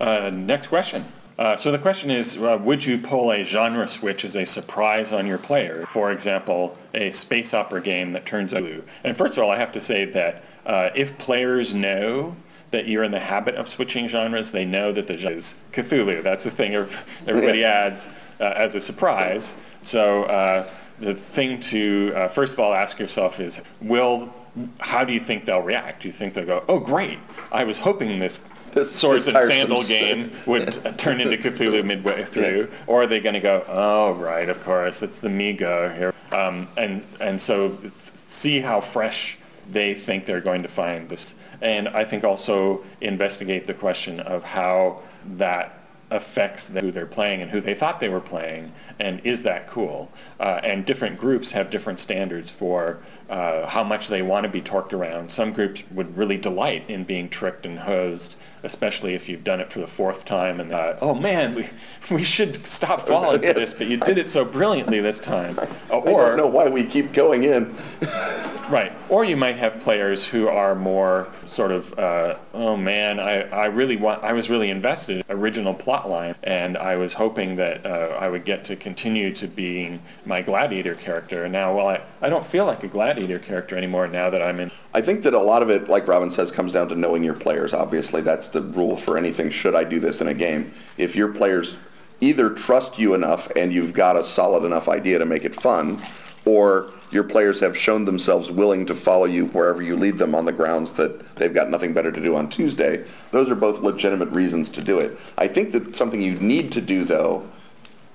Uh, 0.00 0.30
next 0.30 0.68
question. 0.68 1.04
Uh, 1.38 1.54
so 1.54 1.70
the 1.70 1.78
question 1.78 2.10
is, 2.10 2.36
uh, 2.38 2.58
would 2.62 2.84
you 2.84 2.96
pull 2.96 3.30
a 3.30 3.44
genre 3.44 3.86
switch 3.86 4.24
as 4.24 4.36
a 4.36 4.44
surprise 4.44 5.12
on 5.12 5.26
your 5.26 5.38
player? 5.38 5.84
For 5.86 6.10
example, 6.10 6.76
a 6.94 7.10
space 7.10 7.52
opera 7.52 7.82
game 7.82 8.12
that 8.12 8.24
turns 8.24 8.54
blue. 8.54 8.82
And 9.04 9.16
first 9.16 9.36
of 9.36 9.44
all, 9.44 9.50
I 9.50 9.58
have 9.58 9.72
to 9.72 9.80
say 9.80 10.06
that 10.06 10.44
uh, 10.64 10.90
if 10.94 11.16
players 11.18 11.74
know 11.74 12.34
that 12.70 12.88
you're 12.88 13.04
in 13.04 13.10
the 13.10 13.18
habit 13.18 13.54
of 13.54 13.68
switching 13.68 14.08
genres. 14.08 14.50
They 14.50 14.64
know 14.64 14.92
that 14.92 15.06
the 15.06 15.16
genre 15.16 15.36
is 15.36 15.54
Cthulhu. 15.72 16.22
That's 16.22 16.44
the 16.44 16.50
thing 16.50 16.74
everybody 17.26 17.64
adds 17.64 18.08
uh, 18.40 18.52
as 18.56 18.74
a 18.74 18.80
surprise. 18.80 19.54
So 19.82 20.24
uh, 20.24 20.68
the 20.98 21.14
thing 21.14 21.60
to 21.60 22.12
uh, 22.16 22.28
first 22.28 22.54
of 22.54 22.60
all 22.60 22.74
ask 22.74 22.98
yourself 22.98 23.40
is, 23.40 23.60
will 23.80 24.32
how 24.80 25.04
do 25.04 25.12
you 25.12 25.20
think 25.20 25.44
they'll 25.44 25.62
react? 25.62 26.02
Do 26.02 26.08
you 26.08 26.12
think 26.12 26.32
they'll 26.32 26.46
go, 26.46 26.64
"Oh, 26.68 26.78
great! 26.78 27.18
I 27.52 27.64
was 27.64 27.78
hoping 27.78 28.18
this 28.18 28.40
this, 28.72 28.94
swords 28.94 29.26
and 29.28 29.36
sandal 29.46 29.82
game 29.82 30.30
would 30.46 30.74
turn 30.98 31.20
into 31.20 31.36
Cthulhu 31.36 31.84
midway 31.84 32.24
through, 32.24 32.56
yes. 32.56 32.68
or 32.86 33.02
are 33.02 33.06
they 33.06 33.20
going 33.20 33.34
to 33.34 33.40
go, 33.40 33.64
oh 33.68 34.12
right, 34.14 34.48
of 34.48 34.62
course, 34.64 35.02
it's 35.02 35.18
the 35.18 35.28
Mi-Go 35.28 35.88
here, 35.90 36.14
um, 36.32 36.68
and 36.76 37.02
and 37.20 37.40
so 37.40 37.76
see 38.14 38.60
how 38.60 38.80
fresh 38.80 39.38
they 39.70 39.94
think 39.94 40.26
they're 40.26 40.40
going 40.40 40.62
to 40.62 40.68
find 40.68 41.08
this 41.08 41.34
and 41.62 41.88
I 41.88 42.04
think 42.04 42.24
also 42.24 42.84
investigate 43.00 43.66
the 43.66 43.74
question 43.74 44.20
of 44.20 44.42
how 44.42 45.02
that 45.36 45.80
affects 46.10 46.68
who 46.68 46.92
they're 46.92 47.04
playing 47.04 47.42
and 47.42 47.50
who 47.50 47.60
they 47.60 47.74
thought 47.74 47.98
they 47.98 48.08
were 48.08 48.20
playing, 48.20 48.72
and 49.00 49.20
is 49.24 49.42
that 49.42 49.68
cool? 49.68 50.10
Uh, 50.38 50.60
and 50.62 50.86
different 50.86 51.18
groups 51.18 51.50
have 51.50 51.68
different 51.68 51.98
standards 51.98 52.48
for 52.48 53.00
uh, 53.28 53.66
how 53.66 53.82
much 53.82 54.06
they 54.06 54.22
want 54.22 54.44
to 54.44 54.48
be 54.48 54.62
torqued 54.62 54.92
around. 54.92 55.30
Some 55.30 55.52
groups 55.52 55.82
would 55.90 56.16
really 56.16 56.36
delight 56.36 56.88
in 56.88 57.02
being 57.02 57.28
tricked 57.28 57.66
and 57.66 57.76
hosed, 57.76 58.36
especially 58.66 59.14
if 59.14 59.28
you've 59.28 59.44
done 59.44 59.60
it 59.60 59.72
for 59.72 59.80
the 59.80 59.86
fourth 59.86 60.24
time 60.24 60.60
and 60.60 60.72
uh, 60.72 60.96
oh 61.00 61.14
man, 61.14 61.54
we, 61.54 61.68
we 62.10 62.22
should 62.22 62.66
stop 62.66 63.06
falling 63.06 63.40
for 63.40 63.52
this, 63.54 63.72
but 63.72 63.86
you 63.86 63.96
did 63.96 64.18
it 64.18 64.28
so 64.28 64.44
brilliantly 64.44 65.00
this 65.00 65.20
time. 65.20 65.58
or, 65.90 66.24
I 66.24 66.28
don't 66.28 66.36
know 66.36 66.46
why 66.46 66.68
we 66.68 66.84
keep 66.84 67.12
going 67.12 67.44
in. 67.44 67.74
right. 68.68 68.92
Or 69.08 69.24
you 69.24 69.36
might 69.36 69.56
have 69.56 69.80
players 69.80 70.26
who 70.26 70.48
are 70.48 70.74
more 70.74 71.28
sort 71.46 71.70
of, 71.70 71.96
uh, 71.98 72.38
oh 72.52 72.76
man, 72.76 73.20
I, 73.20 73.42
I 73.42 73.66
really 73.66 73.96
want, 73.96 74.22
I 74.24 74.32
was 74.32 74.50
really 74.50 74.70
invested 74.70 75.18
in 75.18 75.36
original 75.36 75.72
plot 75.72 76.08
line, 76.10 76.34
and 76.42 76.76
I 76.76 76.96
was 76.96 77.12
hoping 77.12 77.56
that 77.56 77.86
uh, 77.86 78.16
I 78.20 78.28
would 78.28 78.44
get 78.44 78.64
to 78.66 78.76
continue 78.76 79.32
to 79.34 79.46
being 79.46 80.02
my 80.24 80.42
gladiator 80.42 80.94
character. 80.94 81.44
And 81.44 81.52
now, 81.52 81.74
well, 81.74 81.88
I, 81.88 82.02
I 82.20 82.28
don't 82.28 82.44
feel 82.44 82.66
like 82.66 82.82
a 82.82 82.88
gladiator 82.88 83.38
character 83.38 83.76
anymore 83.76 84.08
now 84.08 84.30
that 84.30 84.42
I'm 84.42 84.58
in. 84.60 84.70
I 84.92 85.00
think 85.00 85.22
that 85.22 85.34
a 85.34 85.40
lot 85.40 85.62
of 85.62 85.70
it, 85.70 85.88
like 85.88 86.08
Robin 86.08 86.30
says, 86.30 86.50
comes 86.50 86.72
down 86.72 86.88
to 86.88 86.96
knowing 86.96 87.22
your 87.22 87.34
players. 87.34 87.72
Obviously, 87.72 88.20
that's 88.20 88.48
the 88.56 88.62
rule 88.62 88.96
for 88.96 89.18
anything. 89.18 89.50
Should 89.50 89.74
I 89.74 89.84
do 89.84 90.00
this 90.00 90.20
in 90.20 90.28
a 90.28 90.34
game? 90.34 90.72
If 90.96 91.14
your 91.14 91.28
players 91.28 91.74
either 92.20 92.50
trust 92.50 92.98
you 92.98 93.14
enough 93.14 93.50
and 93.54 93.72
you've 93.72 93.92
got 93.92 94.16
a 94.16 94.24
solid 94.24 94.64
enough 94.64 94.88
idea 94.88 95.18
to 95.18 95.26
make 95.26 95.44
it 95.44 95.54
fun, 95.54 96.00
or 96.46 96.90
your 97.10 97.24
players 97.24 97.60
have 97.60 97.76
shown 97.76 98.04
themselves 98.04 98.50
willing 98.50 98.86
to 98.86 98.94
follow 98.94 99.26
you 99.26 99.46
wherever 99.46 99.82
you 99.82 99.96
lead 99.96 100.16
them 100.16 100.34
on 100.34 100.44
the 100.44 100.52
grounds 100.52 100.92
that 100.92 101.36
they've 101.36 101.54
got 101.54 101.70
nothing 101.70 101.92
better 101.92 102.10
to 102.10 102.20
do 102.20 102.34
on 102.34 102.48
Tuesday. 102.48 103.04
Those 103.30 103.50
are 103.50 103.54
both 103.54 103.80
legitimate 103.80 104.30
reasons 104.30 104.68
to 104.70 104.80
do 104.80 104.98
it. 104.98 105.18
I 105.36 105.48
think 105.48 105.72
that 105.72 105.96
something 105.96 106.22
you 106.22 106.34
need 106.40 106.72
to 106.72 106.80
do, 106.80 107.04
though, 107.04 107.48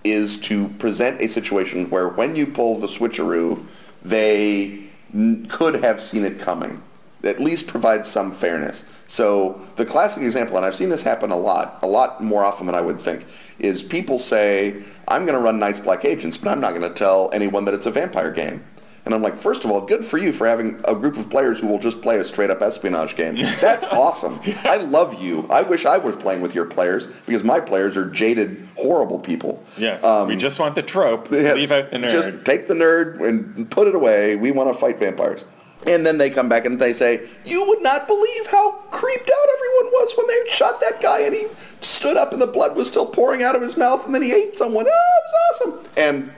is 0.04 0.40
to 0.40 0.70
present 0.80 1.22
a 1.22 1.28
situation 1.28 1.90
where 1.90 2.10
when 2.10 2.36
you 2.36 2.48
pull 2.48 2.80
the 2.80 2.88
switcheroo, 2.88 3.64
they 4.04 4.90
n- 5.14 5.46
could 5.50 5.76
have 5.84 6.02
seen 6.02 6.26
it 6.26 6.40
coming. 6.40 6.82
At 7.24 7.40
least 7.40 7.68
provides 7.68 8.10
some 8.10 8.32
fairness. 8.32 8.84
So 9.08 9.62
the 9.76 9.86
classic 9.86 10.24
example, 10.24 10.58
and 10.58 10.66
I've 10.66 10.76
seen 10.76 10.90
this 10.90 11.02
happen 11.02 11.32
a 11.32 11.38
lot, 11.38 11.80
a 11.82 11.88
lot 11.88 12.24
more 12.24 12.44
often 12.44 12.66
than 12.66 12.76
I 12.76 12.82
would 12.82 13.00
think, 13.00 13.26
is 13.60 13.84
people 13.84 14.18
say, 14.18 14.82
I'm 15.08 15.26
going 15.26 15.38
to 15.38 15.44
run 15.44 15.60
Night's 15.60 15.80
Black 15.80 16.06
Agents, 16.06 16.38
but 16.38 16.50
I'm 16.50 16.62
not 16.62 16.70
going 16.72 16.82
to 16.82 16.94
tell 16.94 17.30
anyone 17.34 17.66
that 17.66 17.74
it's 17.74 17.86
a 17.86 17.92
vampire 17.92 18.32
game. 18.32 18.64
And 19.04 19.16
I'm 19.16 19.22
like, 19.24 19.38
first 19.38 19.66
of 19.66 19.72
all, 19.72 19.82
good 19.82 20.06
for 20.06 20.20
you 20.20 20.32
for 20.32 20.46
having 20.46 20.80
a 20.86 20.94
group 20.94 21.18
of 21.18 21.30
players 21.30 21.60
who 21.60 21.68
will 21.68 21.80
just 21.80 22.02
play 22.02 22.20
a 22.20 22.26
straight 22.26 22.52
up 22.52 22.62
espionage 22.62 23.16
game. 23.16 23.36
That's 23.60 23.86
awesome. 23.88 24.40
I 24.64 24.78
love 24.78 25.20
you. 25.22 25.48
I 25.50 25.64
wish 25.64 25.86
I 25.86 25.98
was 25.98 26.16
playing 26.16 26.42
with 26.42 26.54
your 26.54 26.66
players 26.66 27.08
because 27.26 27.44
my 27.44 27.60
players 27.60 27.98
are 27.98 28.10
jaded, 28.10 28.68
horrible 28.78 29.18
people. 29.18 29.64
Yes. 29.76 30.04
Um, 30.04 30.28
we 30.28 30.36
just 30.36 30.60
want 30.60 30.76
the 30.76 30.84
trope. 30.84 31.32
Yes, 31.32 31.56
leave 31.56 31.72
out 31.72 31.90
the 31.90 31.98
nerd. 31.98 32.12
Just 32.12 32.46
take 32.46 32.68
the 32.68 32.76
nerd 32.76 33.28
and 33.28 33.70
put 33.72 33.88
it 33.88 33.96
away. 33.96 34.36
We 34.36 34.52
want 34.52 34.72
to 34.72 34.80
fight 34.80 35.00
vampires. 35.00 35.46
And 35.88 36.06
then 36.06 36.18
they 36.18 36.30
come 36.30 36.48
back 36.48 36.66
and 36.66 36.80
they 36.80 36.94
say, 36.94 37.28
You 37.44 37.68
would 37.68 37.82
not 37.82 38.08
believe 38.08 38.48
how 38.48 38.72
creeped 38.92 39.30
out 39.30 39.48
everyone 39.56 39.94
was 39.94 40.14
when 40.16 40.28
they 40.28 40.52
shot 40.52 40.80
that 40.82 41.02
guy 41.02 41.22
and 41.22 41.34
he 41.34 41.48
stood 41.82 42.18
up 42.18 42.34
and 42.34 42.42
the 42.42 42.48
blood 42.48 42.76
was 42.76 42.88
still 42.88 43.06
pouring 43.06 43.42
out 43.42 43.56
of 43.56 43.62
his 43.62 43.78
mouth 43.78 44.06
and 44.06 44.14
then 44.14 44.22
he 44.22 44.32
ate 44.32 44.58
someone. 44.58 44.86
Oh, 44.88 44.90
it 44.90 45.64
was 45.64 45.80
awesome. 45.80 45.92
And 45.98 46.32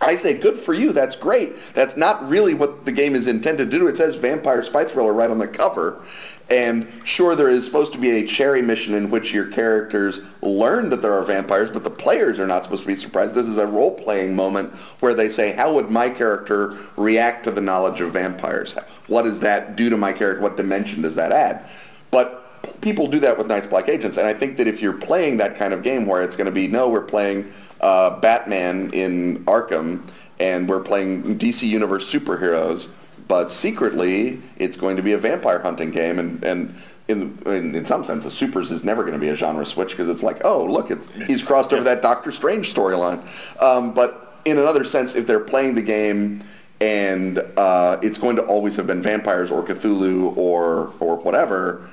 I 0.00 0.14
say, 0.14 0.34
good 0.34 0.58
for 0.58 0.74
you. 0.74 0.92
That's 0.92 1.16
great. 1.16 1.56
That's 1.74 1.96
not 1.96 2.28
really 2.28 2.54
what 2.54 2.84
the 2.84 2.92
game 2.92 3.16
is 3.16 3.26
intended 3.26 3.70
to 3.70 3.78
do. 3.78 3.88
It 3.88 3.96
says 3.96 4.14
Vampire 4.14 4.62
Spy 4.62 4.84
Thriller 4.84 5.12
right 5.12 5.30
on 5.30 5.38
the 5.38 5.48
cover. 5.48 6.04
And 6.50 6.90
sure, 7.04 7.36
there 7.36 7.50
is 7.50 7.66
supposed 7.66 7.92
to 7.92 7.98
be 7.98 8.10
a 8.10 8.26
cherry 8.26 8.62
mission 8.62 8.94
in 8.94 9.10
which 9.10 9.34
your 9.34 9.46
characters 9.46 10.20
learn 10.40 10.88
that 10.88 11.02
there 11.02 11.12
are 11.12 11.22
vampires, 11.22 11.70
but 11.70 11.84
the 11.84 11.90
players 11.90 12.38
are 12.38 12.46
not 12.46 12.64
supposed 12.64 12.82
to 12.82 12.86
be 12.86 12.96
surprised. 12.96 13.34
This 13.34 13.46
is 13.46 13.58
a 13.58 13.66
role-playing 13.66 14.34
moment 14.34 14.72
where 15.00 15.12
they 15.12 15.28
say, 15.28 15.52
how 15.52 15.74
would 15.74 15.90
my 15.90 16.08
character 16.08 16.78
react 16.96 17.44
to 17.44 17.50
the 17.50 17.60
knowledge 17.60 18.00
of 18.00 18.12
vampires? 18.12 18.74
What 19.08 19.24
does 19.24 19.40
that 19.40 19.76
do 19.76 19.90
to 19.90 19.98
my 19.98 20.12
character? 20.12 20.42
What 20.42 20.56
dimension 20.56 21.02
does 21.02 21.14
that 21.16 21.32
add? 21.32 21.68
But 22.10 22.80
people 22.80 23.06
do 23.08 23.20
that 23.20 23.36
with 23.36 23.46
Night's 23.46 23.66
Black 23.66 23.90
Agents, 23.90 24.16
and 24.16 24.26
I 24.26 24.32
think 24.32 24.56
that 24.56 24.66
if 24.66 24.80
you're 24.80 24.94
playing 24.94 25.36
that 25.38 25.56
kind 25.56 25.74
of 25.74 25.82
game 25.82 26.06
where 26.06 26.22
it's 26.22 26.36
going 26.36 26.46
to 26.46 26.52
be, 26.52 26.66
no, 26.66 26.88
we're 26.88 27.02
playing 27.02 27.52
uh, 27.82 28.18
Batman 28.20 28.88
in 28.94 29.44
Arkham, 29.44 30.08
and 30.40 30.66
we're 30.66 30.80
playing 30.80 31.38
DC 31.38 31.68
Universe 31.68 32.10
superheroes, 32.10 32.88
but 33.28 33.50
secretly 33.50 34.40
it's 34.56 34.76
going 34.76 34.96
to 34.96 35.02
be 35.02 35.12
a 35.12 35.18
vampire 35.18 35.58
hunting 35.58 35.90
game, 35.90 36.18
and 36.18 36.42
and 36.42 36.74
in, 37.08 37.38
in, 37.46 37.74
in 37.74 37.86
some 37.86 38.04
sense, 38.04 38.24
the 38.24 38.30
supers 38.30 38.70
is 38.70 38.84
never 38.84 39.02
going 39.02 39.14
to 39.14 39.20
be 39.20 39.28
a 39.28 39.34
genre 39.34 39.64
switch 39.64 39.90
because 39.90 40.08
it's 40.08 40.22
like, 40.22 40.44
oh, 40.44 40.64
look, 40.64 40.90
it's 40.90 41.08
he's 41.26 41.42
crossed 41.42 41.72
over 41.72 41.82
that 41.84 42.02
Doctor 42.02 42.30
Strange 42.30 42.74
storyline. 42.74 43.26
Um, 43.62 43.94
but 43.94 44.40
in 44.44 44.58
another 44.58 44.84
sense, 44.84 45.14
if 45.14 45.26
they're 45.26 45.40
playing 45.40 45.74
the 45.74 45.82
game 45.82 46.44
and 46.80 47.38
uh, 47.56 47.98
it's 48.02 48.18
going 48.18 48.36
to 48.36 48.42
always 48.42 48.76
have 48.76 48.86
been 48.86 49.02
vampires 49.02 49.50
or 49.50 49.64
Cthulhu 49.64 50.36
or 50.36 50.92
or 51.00 51.16
whatever, 51.16 51.88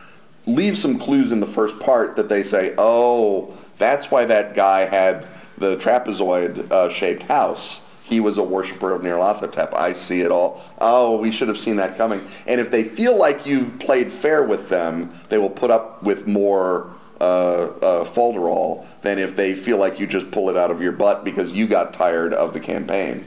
leave 0.47 0.77
some 0.77 0.99
clues 0.99 1.31
in 1.31 1.39
the 1.39 1.47
first 1.47 1.79
part 1.79 2.15
that 2.17 2.29
they 2.29 2.43
say, 2.43 2.73
oh, 2.77 3.53
that's 3.77 4.11
why 4.11 4.25
that 4.25 4.53
guy 4.53 4.85
had 4.85 5.25
the 5.57 5.77
trapezoid 5.77 6.69
uh, 6.71 6.89
shaped 6.89 7.23
house 7.23 7.81
he 8.05 8.19
was 8.19 8.37
a 8.37 8.43
worshiper 8.43 8.91
of 8.91 9.01
Nyarlathotep. 9.01 9.75
I 9.75 9.93
see 9.93 10.21
it 10.21 10.31
all. 10.31 10.61
Oh, 10.79 11.17
we 11.17 11.31
should 11.31 11.47
have 11.47 11.57
seen 11.57 11.77
that 11.77 11.97
coming. 11.97 12.21
And 12.45 12.61
if 12.61 12.69
they 12.69 12.83
feel 12.83 13.17
like 13.17 13.47
you've 13.47 13.79
played 13.79 14.11
fair 14.11 14.43
with 14.43 14.69
them, 14.69 15.11
they 15.29 15.39
will 15.39 15.49
put 15.49 15.71
up 15.71 16.03
with 16.03 16.27
more 16.27 16.93
uh, 17.19 17.23
uh, 17.23 18.05
falderall 18.05 18.85
than 19.01 19.17
if 19.17 19.35
they 19.35 19.55
feel 19.55 19.77
like 19.77 19.99
you 19.99 20.05
just 20.05 20.29
pull 20.29 20.51
it 20.51 20.55
out 20.55 20.69
of 20.69 20.83
your 20.83 20.91
butt 20.91 21.23
because 21.23 21.51
you 21.51 21.65
got 21.65 21.93
tired 21.93 22.31
of 22.31 22.53
the 22.53 22.59
campaign. 22.59 23.25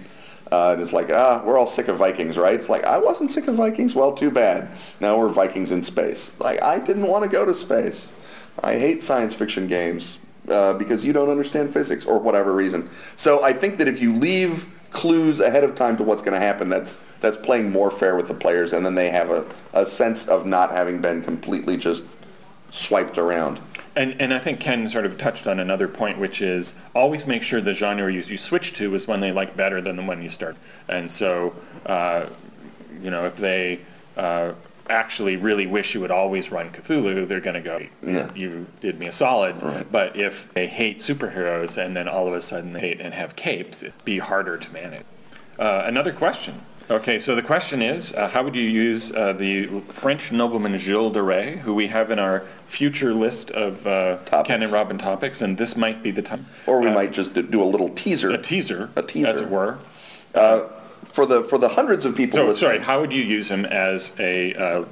Uh, 0.53 0.75
and 0.75 0.81
it's 0.81 0.93
like, 0.93 1.11
ah, 1.11 1.43
we're 1.45 1.59
all 1.59 1.67
sick 1.67 1.88
of 1.88 1.97
Vikings, 1.97 2.38
right? 2.38 2.55
It's 2.55 2.69
like, 2.69 2.85
I 2.85 2.99
wasn't 2.99 3.33
sick 3.33 3.49
of 3.49 3.57
Vikings. 3.57 3.97
Well, 3.97 4.12
too 4.12 4.31
bad. 4.31 4.71
Now 5.01 5.19
we're 5.19 5.29
Vikings 5.29 5.73
in 5.73 5.83
space. 5.83 6.33
Like, 6.38 6.62
I 6.62 6.79
didn't 6.79 7.09
want 7.09 7.25
to 7.25 7.29
go 7.29 7.45
to 7.45 7.53
space. 7.53 8.14
I 8.62 8.79
hate 8.79 9.03
science 9.03 9.35
fiction 9.35 9.67
games 9.67 10.19
uh, 10.51 10.75
because 10.75 11.05
you 11.05 11.13
don't 11.13 11.29
understand 11.29 11.73
physics 11.73 12.07
or 12.07 12.19
whatever 12.19 12.55
reason. 12.55 12.89
So 13.17 13.43
I 13.43 13.53
think 13.53 13.79
that 13.79 13.89
if 13.89 14.01
you 14.01 14.15
leave 14.15 14.67
clues 14.91 15.41
ahead 15.41 15.65
of 15.65 15.75
time 15.75 15.97
to 15.99 16.03
what's 16.03 16.23
going 16.23 16.39
to 16.39 16.47
happen, 16.47 16.69
that's 16.69 17.01
that's 17.21 17.37
playing 17.37 17.71
more 17.71 17.91
fair 17.91 18.15
with 18.15 18.29
the 18.29 18.35
players, 18.35 18.73
and 18.73 18.87
then 18.87 18.95
they 18.95 19.11
have 19.11 19.31
a, 19.31 19.45
a 19.73 19.85
sense 19.85 20.29
of 20.29 20.47
not 20.47 20.71
having 20.71 21.01
been 21.01 21.21
completely 21.23 21.77
just 21.77 22.05
swiped 22.71 23.19
around. 23.19 23.61
And, 23.97 24.21
and 24.21 24.33
I 24.33 24.39
think 24.39 24.61
Ken 24.61 24.89
sort 24.89 25.07
of 25.07 25.19
touched 25.19 25.49
on 25.49 25.59
another 25.59 25.89
point, 25.89 26.19
which 26.19 26.41
is 26.41 26.75
always 26.95 27.27
make 27.27 27.43
sure 27.43 27.61
the 27.61 27.75
genre 27.75 28.13
you, 28.13 28.21
you 28.21 28.37
switch 28.37 28.75
to 28.75 28.95
is 28.95 29.09
one 29.09 29.21
they 29.21 29.33
like 29.33 29.57
better 29.57 29.81
than 29.81 29.97
the 29.97 30.03
one 30.03 30.23
you 30.23 30.31
start. 30.31 30.57
And 30.89 31.11
so, 31.11 31.55
uh, 31.87 32.27
you 33.03 33.11
know, 33.11 33.27
if 33.27 33.37
they 33.37 33.81
uh, 34.17 34.53
actually 34.90 35.37
really 35.37 35.66
wish 35.66 35.94
you 35.94 36.01
would 36.01 36.11
always 36.11 36.51
run 36.51 36.70
Cthulhu, 36.70 37.27
they're 37.27 37.40
going 37.40 37.55
to 37.55 37.61
go, 37.61 37.81
yeah. 38.03 38.33
you 38.35 38.66
did 38.81 38.98
me 38.98 39.07
a 39.07 39.12
solid. 39.12 39.61
Right. 39.62 39.90
But 39.90 40.16
if 40.16 40.48
they 40.55 40.66
hate 40.66 40.98
superheroes 40.98 41.77
and 41.83 41.96
then 41.96 42.09
all 42.09 42.27
of 42.27 42.35
a 42.35 42.40
sudden 42.40 42.72
they 42.72 42.81
hate 42.81 43.01
and 43.01 43.12
have 43.14 43.37
capes, 43.37 43.83
it'd 43.83 44.05
be 44.05 44.18
harder 44.18 44.57
to 44.57 44.70
manage. 44.72 45.05
Uh, 45.59 45.83
another 45.87 46.12
question. 46.12 46.61
Okay, 46.90 47.18
so 47.18 47.35
the 47.35 47.42
question 47.42 47.83
is, 47.83 48.14
uh, 48.14 48.29
how 48.29 48.42
would 48.42 48.55
you 48.55 48.62
use 48.62 49.12
uh, 49.12 49.35
the 49.35 49.66
French 49.92 50.33
nobleman 50.33 50.79
Gilles 50.79 51.11
de 51.11 51.22
Rais, 51.22 51.59
who 51.59 51.74
we 51.74 51.87
have 51.87 52.11
in 52.11 52.18
our 52.18 52.46
future 52.66 53.12
list 53.12 53.51
of 53.51 53.87
uh, 53.87 54.16
Ken 54.44 54.62
and 54.62 54.72
Robin 54.72 54.96
topics, 54.96 55.42
and 55.42 55.59
this 55.59 55.77
might 55.77 56.03
be 56.03 56.11
the 56.11 56.22
time. 56.22 56.46
Or 56.66 56.81
we 56.81 56.88
uh, 56.88 56.94
might 56.94 57.12
just 57.12 57.35
do 57.35 57.62
a 57.62 57.64
little 57.64 57.90
teaser. 57.90 58.31
A 58.31 58.38
teaser, 58.38 58.88
a 58.96 59.03
teaser, 59.03 59.29
as 59.29 59.40
it 59.42 59.51
were. 59.51 59.79
For 61.12 61.27
the 61.27 61.42
for 61.44 61.59
the 61.59 61.68
hundreds 61.68 62.05
of 62.05 62.14
people. 62.14 62.38
So 62.38 62.47
listening, 62.47 62.71
sorry, 62.71 62.79
how 62.79 63.01
would 63.01 63.12
you 63.12 63.23
use 63.23 63.49
him 63.49 63.64
as 63.64 64.12
a 64.18 64.55
uh, 64.55 64.85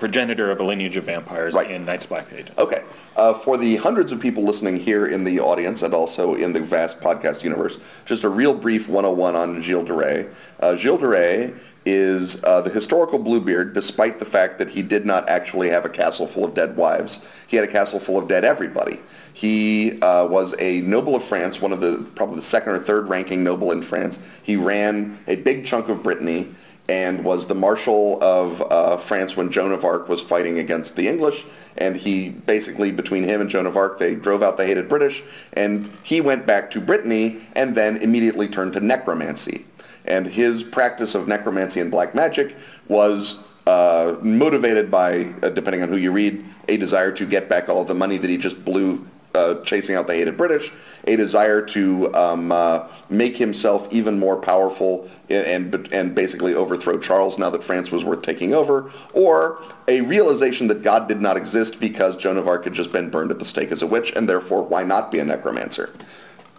progenitor 0.00 0.50
of 0.50 0.58
a 0.58 0.64
lineage 0.64 0.96
of 0.96 1.04
vampires 1.04 1.54
right. 1.54 1.70
in 1.70 1.84
Night's 1.84 2.06
Black 2.06 2.32
Agent? 2.32 2.58
Okay, 2.58 2.82
uh, 3.16 3.34
for 3.34 3.56
the 3.56 3.76
hundreds 3.76 4.10
of 4.10 4.18
people 4.18 4.42
listening 4.42 4.76
here 4.76 5.06
in 5.06 5.22
the 5.22 5.38
audience 5.38 5.82
and 5.82 5.94
also 5.94 6.34
in 6.34 6.52
the 6.52 6.60
vast 6.60 6.98
podcast 7.00 7.44
universe, 7.44 7.76
just 8.06 8.24
a 8.24 8.28
real 8.28 8.54
brief 8.54 8.88
101 8.88 9.36
on 9.36 9.62
Gilles 9.62 9.84
de 9.84 9.92
Rais. 9.92 10.26
Uh, 10.58 10.74
Gilles 10.74 10.98
de 10.98 11.06
Rais 11.06 11.52
is 11.86 12.42
uh, 12.44 12.60
the 12.60 12.70
historical 12.70 13.18
Bluebeard, 13.18 13.74
despite 13.74 14.18
the 14.18 14.24
fact 14.24 14.58
that 14.58 14.68
he 14.68 14.82
did 14.82 15.06
not 15.06 15.28
actually 15.28 15.68
have 15.68 15.84
a 15.84 15.88
castle 15.88 16.26
full 16.26 16.44
of 16.44 16.54
dead 16.54 16.76
wives. 16.76 17.20
He 17.46 17.56
had 17.56 17.68
a 17.68 17.70
castle 17.70 18.00
full 18.00 18.18
of 18.18 18.28
dead 18.28 18.44
everybody. 18.44 19.00
He 19.32 20.00
uh, 20.02 20.26
was 20.26 20.54
a 20.58 20.80
noble 20.82 21.14
of 21.14 21.24
France, 21.24 21.60
one 21.60 21.72
of 21.72 21.80
the 21.80 22.06
probably 22.14 22.36
the 22.36 22.42
second 22.42 22.72
or 22.72 22.78
third 22.78 23.08
ranking 23.08 23.42
noble 23.42 23.72
in 23.72 23.82
France. 23.82 24.18
He 24.42 24.56
ran 24.56 25.18
a 25.26 25.36
big 25.36 25.64
chunk 25.64 25.88
of 25.88 26.02
Brittany 26.02 26.54
and 26.90 27.22
was 27.22 27.46
the 27.46 27.54
marshal 27.54 28.20
of 28.20 28.60
uh, 28.62 28.96
France 28.96 29.36
when 29.36 29.48
Joan 29.48 29.70
of 29.70 29.84
Arc 29.84 30.08
was 30.08 30.20
fighting 30.20 30.58
against 30.58 30.96
the 30.96 31.06
English. 31.06 31.44
And 31.78 31.96
he 31.96 32.30
basically, 32.30 32.90
between 32.90 33.22
him 33.22 33.40
and 33.40 33.48
Joan 33.48 33.66
of 33.66 33.76
Arc, 33.76 34.00
they 34.00 34.16
drove 34.16 34.42
out 34.42 34.56
the 34.56 34.66
hated 34.66 34.88
British. 34.88 35.22
And 35.52 35.88
he 36.02 36.20
went 36.20 36.46
back 36.46 36.68
to 36.72 36.80
Brittany 36.80 37.42
and 37.54 37.76
then 37.76 37.98
immediately 37.98 38.48
turned 38.48 38.72
to 38.72 38.80
necromancy. 38.80 39.66
And 40.04 40.26
his 40.26 40.64
practice 40.64 41.14
of 41.14 41.28
necromancy 41.28 41.78
and 41.78 41.92
black 41.92 42.12
magic 42.12 42.56
was 42.88 43.38
uh, 43.68 44.16
motivated 44.20 44.90
by, 44.90 45.32
uh, 45.44 45.50
depending 45.50 45.84
on 45.84 45.90
who 45.90 45.96
you 45.96 46.10
read, 46.10 46.44
a 46.66 46.76
desire 46.76 47.12
to 47.12 47.24
get 47.24 47.48
back 47.48 47.68
all 47.68 47.84
the 47.84 47.94
money 47.94 48.16
that 48.16 48.28
he 48.28 48.36
just 48.36 48.64
blew 48.64 49.06
uh, 49.34 49.56
chasing 49.62 49.94
out 49.94 50.06
the 50.06 50.14
hated 50.14 50.36
British, 50.36 50.72
a 51.06 51.16
desire 51.16 51.62
to 51.62 52.12
um, 52.14 52.50
uh, 52.52 52.88
make 53.08 53.36
himself 53.36 53.86
even 53.90 54.18
more 54.18 54.36
powerful 54.36 55.08
and, 55.28 55.74
and 55.92 56.14
basically 56.14 56.54
overthrow 56.54 56.98
Charles 56.98 57.38
now 57.38 57.50
that 57.50 57.62
France 57.62 57.90
was 57.90 58.04
worth 58.04 58.22
taking 58.22 58.54
over, 58.54 58.90
or 59.12 59.62
a 59.88 60.00
realization 60.02 60.66
that 60.68 60.82
God 60.82 61.08
did 61.08 61.20
not 61.20 61.36
exist 61.36 61.80
because 61.80 62.16
Joan 62.16 62.38
of 62.38 62.48
Arc 62.48 62.64
had 62.64 62.72
just 62.72 62.92
been 62.92 63.10
burned 63.10 63.30
at 63.30 63.38
the 63.38 63.44
stake 63.44 63.72
as 63.72 63.82
a 63.82 63.86
witch, 63.86 64.12
and 64.16 64.28
therefore 64.28 64.62
why 64.62 64.82
not 64.82 65.10
be 65.10 65.18
a 65.18 65.24
necromancer? 65.24 65.90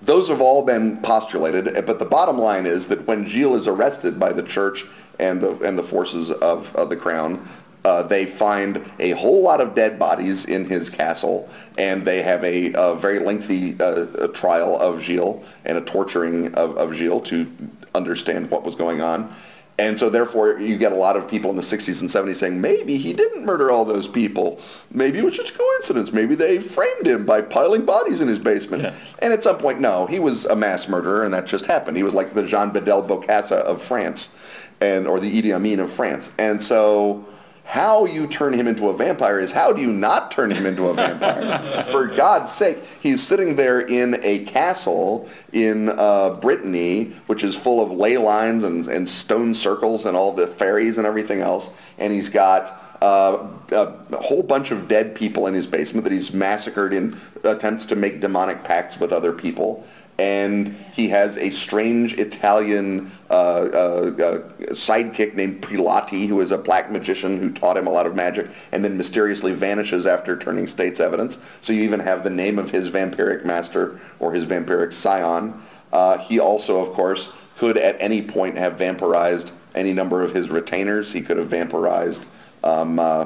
Those 0.04 0.30
have 0.30 0.42
all 0.42 0.66
been 0.66 0.98
postulated, 0.98 1.86
but 1.86 2.00
the 2.00 2.06
bottom 2.06 2.38
line 2.38 2.66
is 2.66 2.88
that 2.88 3.06
when 3.06 3.26
Gilles 3.26 3.56
is 3.56 3.68
arrested 3.68 4.20
by 4.20 4.34
the 4.34 4.42
church 4.42 4.86
and 5.20 5.40
the 5.40 5.56
and 5.60 5.78
the 5.78 5.84
forces 5.84 6.32
of, 6.32 6.76
of 6.76 6.90
the 6.90 6.96
crown, 6.96 7.48
uh, 7.84 8.04
they 8.04 8.26
find 8.26 8.84
a 9.00 9.12
whole 9.12 9.42
lot 9.42 9.60
of 9.60 9.74
dead 9.74 9.98
bodies 9.98 10.46
in 10.46 10.66
his 10.66 10.90
castle, 10.90 11.50
and 11.78 12.06
they 12.06 12.22
have 12.22 12.44
a, 12.44 12.72
a 12.76 12.96
very 12.96 13.20
lengthy 13.20 13.76
uh, 13.80 14.28
trial 14.28 14.80
of 14.80 15.02
Gilles 15.02 15.44
and 15.66 15.78
a 15.78 15.82
torturing 15.82 16.54
of, 16.56 16.78
of 16.78 16.94
Gilles 16.94 17.22
to 17.22 17.52
understand 17.96 18.50
what 18.50 18.64
was 18.64 18.76
going 18.76 19.02
on. 19.02 19.34
And 19.80 19.98
so 19.98 20.12
therefore 20.12 20.60
you 20.60 20.78
get 20.78 20.92
a 20.92 20.96
lot 20.96 21.18
of 21.18 21.28
people 21.28 21.50
in 21.50 21.56
the 21.56 21.64
60s 21.64 22.02
and 22.02 22.10
70s 22.10 22.36
saying, 22.36 22.62
maybe 22.62 22.98
he 22.98 23.14
didn't 23.14 23.46
murder 23.46 23.72
all 23.72 23.84
those 23.84 24.08
people. 24.08 24.60
Maybe 24.92 25.18
it 25.18 25.26
was 25.26 25.36
just 25.36 25.58
coincidence. 25.58 26.14
Maybe 26.14 26.36
they 26.36 26.60
framed 26.60 27.08
him 27.08 27.26
by 27.26 27.42
piling 27.42 27.84
bodies 27.84 28.22
in 28.22 28.28
his 28.28 28.38
basement. 28.38 28.84
Yeah. 28.84 28.94
And 29.20 29.34
at 29.34 29.44
some 29.44 29.58
point, 29.58 29.80
no, 29.80 30.06
he 30.06 30.20
was 30.20 30.46
a 30.46 30.56
mass 30.56 30.88
murderer 30.88 31.24
and 31.24 31.34
that 31.34 31.48
just 31.48 31.66
happened. 31.66 31.98
He 31.98 32.04
was 32.04 32.14
like 32.14 32.36
the 32.36 32.46
Jean 32.46 32.70
Bedel 32.72 33.08
Bokassa 33.08 33.54
of 33.54 33.82
France 33.82 34.36
and 34.82 35.08
or 35.08 35.20
the 35.20 35.42
Idi 35.42 35.56
Amin 35.56 35.80
of 35.80 35.92
France. 35.92 36.32
And 36.38 36.62
so 36.62 37.26
how 37.64 38.06
you 38.06 38.28
turn 38.28 38.54
him 38.54 38.68
into 38.68 38.90
a 38.90 38.94
vampire 38.94 39.40
is 39.40 39.52
how 39.52 39.72
do 39.72 39.82
you 39.82 39.92
not 39.92 40.32
turn 40.32 40.52
him 40.52 40.66
into 40.66 40.88
a 40.88 40.94
vampire? 40.94 41.86
For 41.92 42.08
God's 42.08 42.52
sake, 42.52 42.80
he's 43.00 43.26
sitting 43.26 43.56
there 43.56 43.82
in 43.82 44.20
a 44.24 44.40
castle 44.46 45.30
in 45.54 45.90
uh, 45.90 46.32
Brittany, 46.42 47.12
which 47.28 47.44
is 47.44 47.56
full 47.56 47.82
of 47.82 47.92
ley 47.92 48.18
lines 48.18 48.64
and, 48.64 48.88
and 48.88 49.08
stone 49.08 49.56
circles 49.56 50.06
and 50.06 50.18
all 50.18 50.34
the 50.34 50.48
fairies 50.48 50.98
and 50.98 51.08
everything 51.08 51.40
else, 51.40 51.70
and 51.98 52.12
he's 52.12 52.30
got 52.30 52.82
uh, 53.02 53.48
a 53.72 54.18
whole 54.18 54.44
bunch 54.44 54.72
of 54.72 54.88
dead 54.88 55.16
people 55.16 55.48
in 55.48 55.54
his 55.54 55.66
basement 55.66 56.04
that 56.04 56.14
he's 56.14 56.34
massacred 56.34 56.94
in 56.94 57.18
attempts 57.44 57.86
to 57.86 57.96
make 57.96 58.20
demonic 58.20 58.64
pacts 58.64 59.00
with 59.00 59.12
other 59.12 59.34
people 59.34 59.86
and 60.22 60.76
he 60.94 61.08
has 61.08 61.36
a 61.38 61.50
strange 61.50 62.14
Italian 62.20 63.10
uh, 63.32 63.34
uh, 63.34 63.36
uh, 63.36 64.40
sidekick 64.70 65.34
named 65.34 65.64
Prelati, 65.64 66.28
who 66.28 66.40
is 66.42 66.52
a 66.52 66.60
black 66.60 66.92
magician 66.92 67.40
who 67.40 67.52
taught 67.52 67.76
him 67.76 67.88
a 67.88 67.90
lot 67.90 68.06
of 68.06 68.16
magic, 68.16 68.52
and 68.72 68.86
then 68.86 68.96
mysteriously 68.96 69.52
vanishes 69.52 70.06
after 70.06 70.38
turning 70.38 70.68
state's 70.68 71.00
evidence. 71.00 71.40
So 71.62 71.74
you 71.74 71.82
even 71.82 72.00
have 72.02 72.24
the 72.24 72.30
name 72.30 72.60
of 72.60 72.70
his 72.70 72.92
vampiric 72.92 73.46
master 73.46 74.00
or 74.20 74.32
his 74.32 74.46
vampiric 74.46 74.94
scion. 74.94 75.60
Uh, 75.92 76.20
he 76.20 76.40
also, 76.40 76.86
of 76.86 76.94
course, 76.94 77.32
could 77.58 77.78
at 77.78 78.00
any 78.00 78.22
point 78.22 78.60
have 78.60 78.78
vampirized 78.78 79.50
any 79.74 79.92
number 79.92 80.22
of 80.22 80.36
his 80.36 80.52
retainers. 80.52 81.12
He 81.12 81.22
could 81.24 81.38
have 81.38 81.50
vampirized 81.50 82.26
um, 82.64 83.00
uh, 83.00 83.26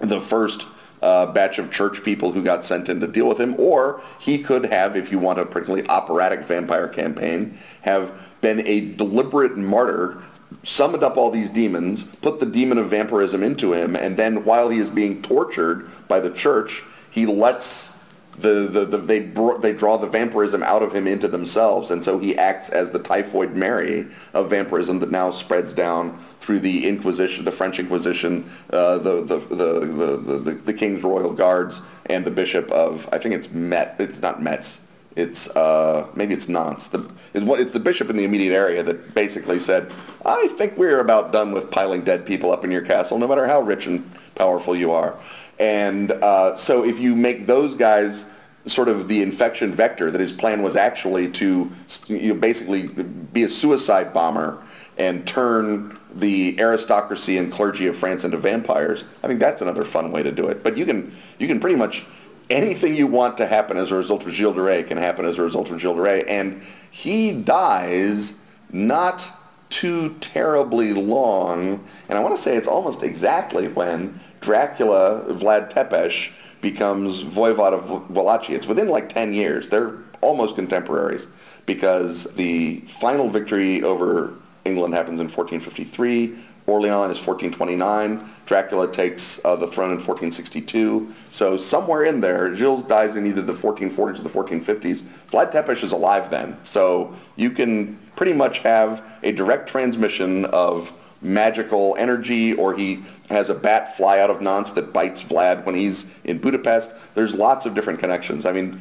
the 0.00 0.20
first 0.20 0.66
uh, 1.02 1.26
batch 1.26 1.58
of 1.58 1.70
church 1.70 2.02
people 2.02 2.32
who 2.32 2.42
got 2.42 2.64
sent 2.64 2.88
in 2.88 3.00
to 3.00 3.06
deal 3.06 3.26
with 3.28 3.38
him, 3.38 3.54
or 3.58 4.00
he 4.20 4.38
could 4.38 4.64
have, 4.66 4.96
if 4.96 5.10
you 5.10 5.18
want 5.18 5.38
a 5.38 5.44
particularly 5.44 5.86
operatic 5.88 6.44
vampire 6.44 6.88
campaign, 6.88 7.58
have 7.82 8.12
been 8.40 8.66
a 8.66 8.92
deliberate 8.92 9.56
martyr, 9.56 10.22
summoned 10.64 11.02
up 11.02 11.16
all 11.16 11.30
these 11.30 11.50
demons, 11.50 12.04
put 12.04 12.40
the 12.40 12.46
demon 12.46 12.78
of 12.78 12.88
vampirism 12.88 13.42
into 13.42 13.72
him, 13.72 13.96
and 13.96 14.16
then 14.16 14.44
while 14.44 14.68
he 14.68 14.78
is 14.78 14.90
being 14.90 15.20
tortured 15.22 15.90
by 16.08 16.20
the 16.20 16.30
church, 16.30 16.82
he 17.10 17.26
lets 17.26 17.91
the, 18.38 18.68
the, 18.70 18.84
the 18.86 18.98
they 18.98 19.20
br- 19.20 19.58
they 19.58 19.72
draw 19.72 19.96
the 19.98 20.06
vampirism 20.06 20.62
out 20.62 20.82
of 20.82 20.92
him 20.92 21.06
into 21.06 21.28
themselves, 21.28 21.90
and 21.90 22.02
so 22.04 22.18
he 22.18 22.36
acts 22.36 22.70
as 22.70 22.90
the 22.90 22.98
typhoid 22.98 23.54
Mary 23.54 24.06
of 24.32 24.50
vampirism 24.50 24.98
that 25.00 25.10
now 25.10 25.30
spreads 25.30 25.72
down 25.72 26.18
through 26.40 26.60
the 26.60 26.88
Inquisition, 26.88 27.44
the 27.44 27.52
French 27.52 27.78
Inquisition, 27.78 28.50
uh, 28.70 28.98
the, 28.98 29.22
the, 29.22 29.38
the, 29.38 29.80
the, 29.80 30.38
the, 30.38 30.50
the 30.52 30.74
King's 30.74 31.02
Royal 31.02 31.32
Guards, 31.32 31.82
and 32.06 32.24
the 32.24 32.30
Bishop 32.30 32.70
of 32.70 33.08
I 33.12 33.18
think 33.18 33.34
it's 33.34 33.50
Met. 33.50 33.96
It's 33.98 34.20
not 34.20 34.42
Metz. 34.42 34.80
It's 35.14 35.48
uh, 35.48 36.08
maybe 36.14 36.32
it's 36.32 36.48
Nantes. 36.48 36.88
The, 36.88 37.08
it's, 37.34 37.44
what, 37.44 37.60
it's 37.60 37.74
the 37.74 37.80
bishop 37.80 38.08
in 38.08 38.16
the 38.16 38.24
immediate 38.24 38.54
area 38.54 38.82
that 38.82 39.14
basically 39.14 39.60
said, 39.60 39.92
"I 40.24 40.48
think 40.56 40.78
we're 40.78 41.00
about 41.00 41.32
done 41.32 41.52
with 41.52 41.70
piling 41.70 42.02
dead 42.02 42.24
people 42.24 42.50
up 42.50 42.64
in 42.64 42.70
your 42.70 42.80
castle, 42.80 43.18
no 43.18 43.28
matter 43.28 43.46
how 43.46 43.60
rich 43.60 43.86
and 43.86 44.10
powerful 44.34 44.74
you 44.74 44.90
are." 44.90 45.14
And 45.62 46.10
uh, 46.10 46.56
so 46.56 46.84
if 46.84 46.98
you 46.98 47.14
make 47.14 47.46
those 47.46 47.76
guys 47.76 48.24
sort 48.66 48.88
of 48.88 49.06
the 49.06 49.22
infection 49.22 49.72
vector, 49.72 50.10
that 50.10 50.20
his 50.20 50.32
plan 50.32 50.60
was 50.60 50.74
actually 50.74 51.30
to 51.30 51.70
you 52.08 52.34
know, 52.34 52.40
basically 52.40 52.88
be 52.88 53.44
a 53.44 53.48
suicide 53.48 54.12
bomber 54.12 54.60
and 54.98 55.24
turn 55.24 56.00
the 56.16 56.60
aristocracy 56.60 57.38
and 57.38 57.52
clergy 57.52 57.86
of 57.86 57.96
France 57.96 58.24
into 58.24 58.36
vampires. 58.36 59.04
I 59.22 59.28
think 59.28 59.38
that's 59.38 59.62
another 59.62 59.82
fun 59.82 60.10
way 60.10 60.24
to 60.24 60.32
do 60.32 60.48
it. 60.48 60.64
But 60.64 60.76
you 60.76 60.84
can 60.84 61.14
you 61.38 61.46
can 61.46 61.60
pretty 61.60 61.76
much 61.76 62.04
anything 62.50 62.96
you 62.96 63.06
want 63.06 63.36
to 63.36 63.46
happen 63.46 63.76
as 63.76 63.92
a 63.92 63.94
result 63.94 64.26
of 64.26 64.32
Gilles 64.32 64.54
de 64.54 64.60
Rais 64.60 64.84
can 64.88 64.98
happen 64.98 65.24
as 65.24 65.38
a 65.38 65.42
result 65.42 65.70
of 65.70 65.80
Gilles 65.80 65.94
de 65.94 66.00
Rais. 66.00 66.24
And 66.26 66.60
he 66.90 67.30
dies 67.30 68.34
not 68.72 69.28
too 69.70 70.16
terribly 70.20 70.92
long, 70.92 71.82
and 72.08 72.18
I 72.18 72.20
want 72.20 72.36
to 72.36 72.42
say 72.42 72.56
it's 72.56 72.68
almost 72.68 73.04
exactly 73.04 73.68
when 73.68 74.20
Dracula, 74.42 75.24
Vlad 75.28 75.70
Tepes, 75.70 76.30
becomes 76.60 77.22
Voivod 77.22 77.72
of 77.72 78.10
Wallachia. 78.10 78.56
It's 78.56 78.66
within 78.66 78.88
like 78.88 79.08
10 79.12 79.32
years. 79.32 79.68
They're 79.68 79.98
almost 80.20 80.54
contemporaries 80.54 81.28
because 81.66 82.24
the 82.34 82.80
final 82.88 83.28
victory 83.28 83.82
over 83.82 84.34
England 84.64 84.94
happens 84.94 85.20
in 85.20 85.26
1453. 85.26 86.36
Orleans 86.66 87.18
is 87.18 87.26
1429. 87.26 88.28
Dracula 88.46 88.90
takes 88.90 89.40
uh, 89.44 89.56
the 89.56 89.66
throne 89.66 89.90
in 89.90 89.96
1462. 89.96 91.12
So 91.32 91.56
somewhere 91.56 92.04
in 92.04 92.20
there, 92.20 92.54
Gilles 92.54 92.84
dies 92.84 93.16
in 93.16 93.26
either 93.26 93.42
the 93.42 93.52
1440s 93.52 93.98
or 93.98 94.12
the 94.12 94.28
1450s. 94.28 95.02
Vlad 95.30 95.50
Tepes 95.50 95.82
is 95.82 95.90
alive 95.90 96.30
then. 96.30 96.56
So 96.62 97.14
you 97.34 97.50
can 97.50 97.98
pretty 98.14 98.32
much 98.32 98.58
have 98.58 99.02
a 99.24 99.32
direct 99.32 99.68
transmission 99.68 100.44
of 100.46 100.92
magical 101.22 101.96
energy, 101.98 102.54
or 102.54 102.74
he 102.74 103.02
has 103.30 103.48
a 103.48 103.54
bat 103.54 103.96
fly 103.96 104.18
out 104.18 104.30
of 104.30 104.42
Nantes 104.42 104.72
that 104.72 104.92
bites 104.92 105.22
Vlad 105.22 105.64
when 105.64 105.74
he's 105.74 106.06
in 106.24 106.38
Budapest. 106.38 106.92
There's 107.14 107.32
lots 107.32 107.66
of 107.66 107.74
different 107.74 107.98
connections. 107.98 108.44
I 108.44 108.52
mean, 108.52 108.80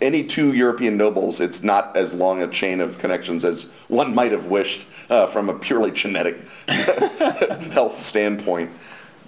any 0.00 0.24
two 0.24 0.52
European 0.52 0.96
nobles, 0.96 1.40
it's 1.40 1.62
not 1.62 1.96
as 1.96 2.12
long 2.12 2.42
a 2.42 2.48
chain 2.48 2.80
of 2.80 2.98
connections 2.98 3.44
as 3.44 3.64
one 3.88 4.14
might 4.14 4.32
have 4.32 4.46
wished 4.46 4.86
uh, 5.10 5.26
from 5.26 5.48
a 5.48 5.54
purely 5.54 5.90
genetic 5.90 6.38
health 6.68 8.00
standpoint. 8.00 8.70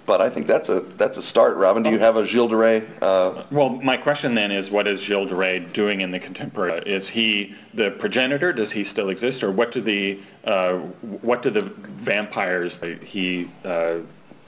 But 0.05 0.19
I 0.21 0.29
think 0.29 0.47
that's 0.47 0.69
a 0.69 0.81
that's 0.97 1.17
a 1.17 1.21
start. 1.21 1.57
Robin, 1.57 1.83
do 1.83 1.89
you 1.89 1.99
have 1.99 2.15
a 2.15 2.25
Gilles 2.25 2.47
de 2.47 2.55
Rais? 2.55 2.83
Uh, 3.01 3.45
well, 3.51 3.69
my 3.69 3.97
question 3.97 4.33
then 4.33 4.51
is, 4.51 4.71
what 4.71 4.87
is 4.87 4.99
Gilles 5.01 5.27
de 5.27 5.35
Rais 5.35 5.63
doing 5.73 6.01
in 6.01 6.11
the 6.11 6.19
contemporary? 6.19 6.81
Is 6.85 7.07
he 7.07 7.55
the 7.73 7.91
progenitor? 7.91 8.51
Does 8.51 8.71
he 8.71 8.83
still 8.83 9.09
exist, 9.09 9.43
or 9.43 9.51
what 9.51 9.71
do 9.71 9.79
the 9.79 10.19
uh, 10.43 10.77
what 11.21 11.41
do 11.41 11.49
the 11.49 11.61
vampires 11.61 12.79
that 12.79 13.03
he 13.03 13.49
uh, 13.63 13.99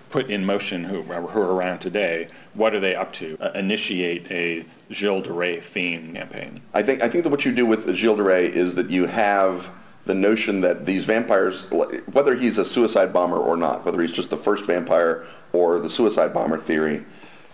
put 0.09 0.29
in 0.29 0.43
motion 0.45 0.83
who, 0.83 1.01
who 1.01 1.41
are 1.41 1.53
around 1.53 1.79
today? 1.79 2.27
What 2.55 2.73
are 2.73 2.79
they 2.79 2.95
up 2.95 3.13
to? 3.13 3.37
Uh, 3.39 3.51
initiate 3.55 4.31
a 4.31 4.65
Gilles 4.91 5.21
de 5.21 5.31
Rais 5.31 5.63
theme 5.63 6.13
campaign. 6.13 6.61
I 6.73 6.81
think 6.81 7.03
I 7.03 7.09
think 7.09 7.23
that 7.23 7.29
what 7.29 7.45
you 7.45 7.51
do 7.51 7.65
with 7.65 7.95
Gilles 7.95 8.17
de 8.17 8.23
Rais 8.23 8.53
is 8.53 8.73
that 8.75 8.89
you 8.89 9.05
have 9.05 9.69
the 10.05 10.13
notion 10.13 10.61
that 10.61 10.85
these 10.85 11.05
vampires, 11.05 11.63
whether 12.11 12.35
he's 12.35 12.57
a 12.57 12.65
suicide 12.65 13.13
bomber 13.13 13.37
or 13.37 13.55
not, 13.55 13.85
whether 13.85 14.01
he's 14.01 14.11
just 14.11 14.29
the 14.29 14.37
first 14.37 14.65
vampire 14.65 15.25
or 15.53 15.79
the 15.79 15.89
suicide 15.89 16.33
bomber 16.33 16.57
theory, 16.57 17.05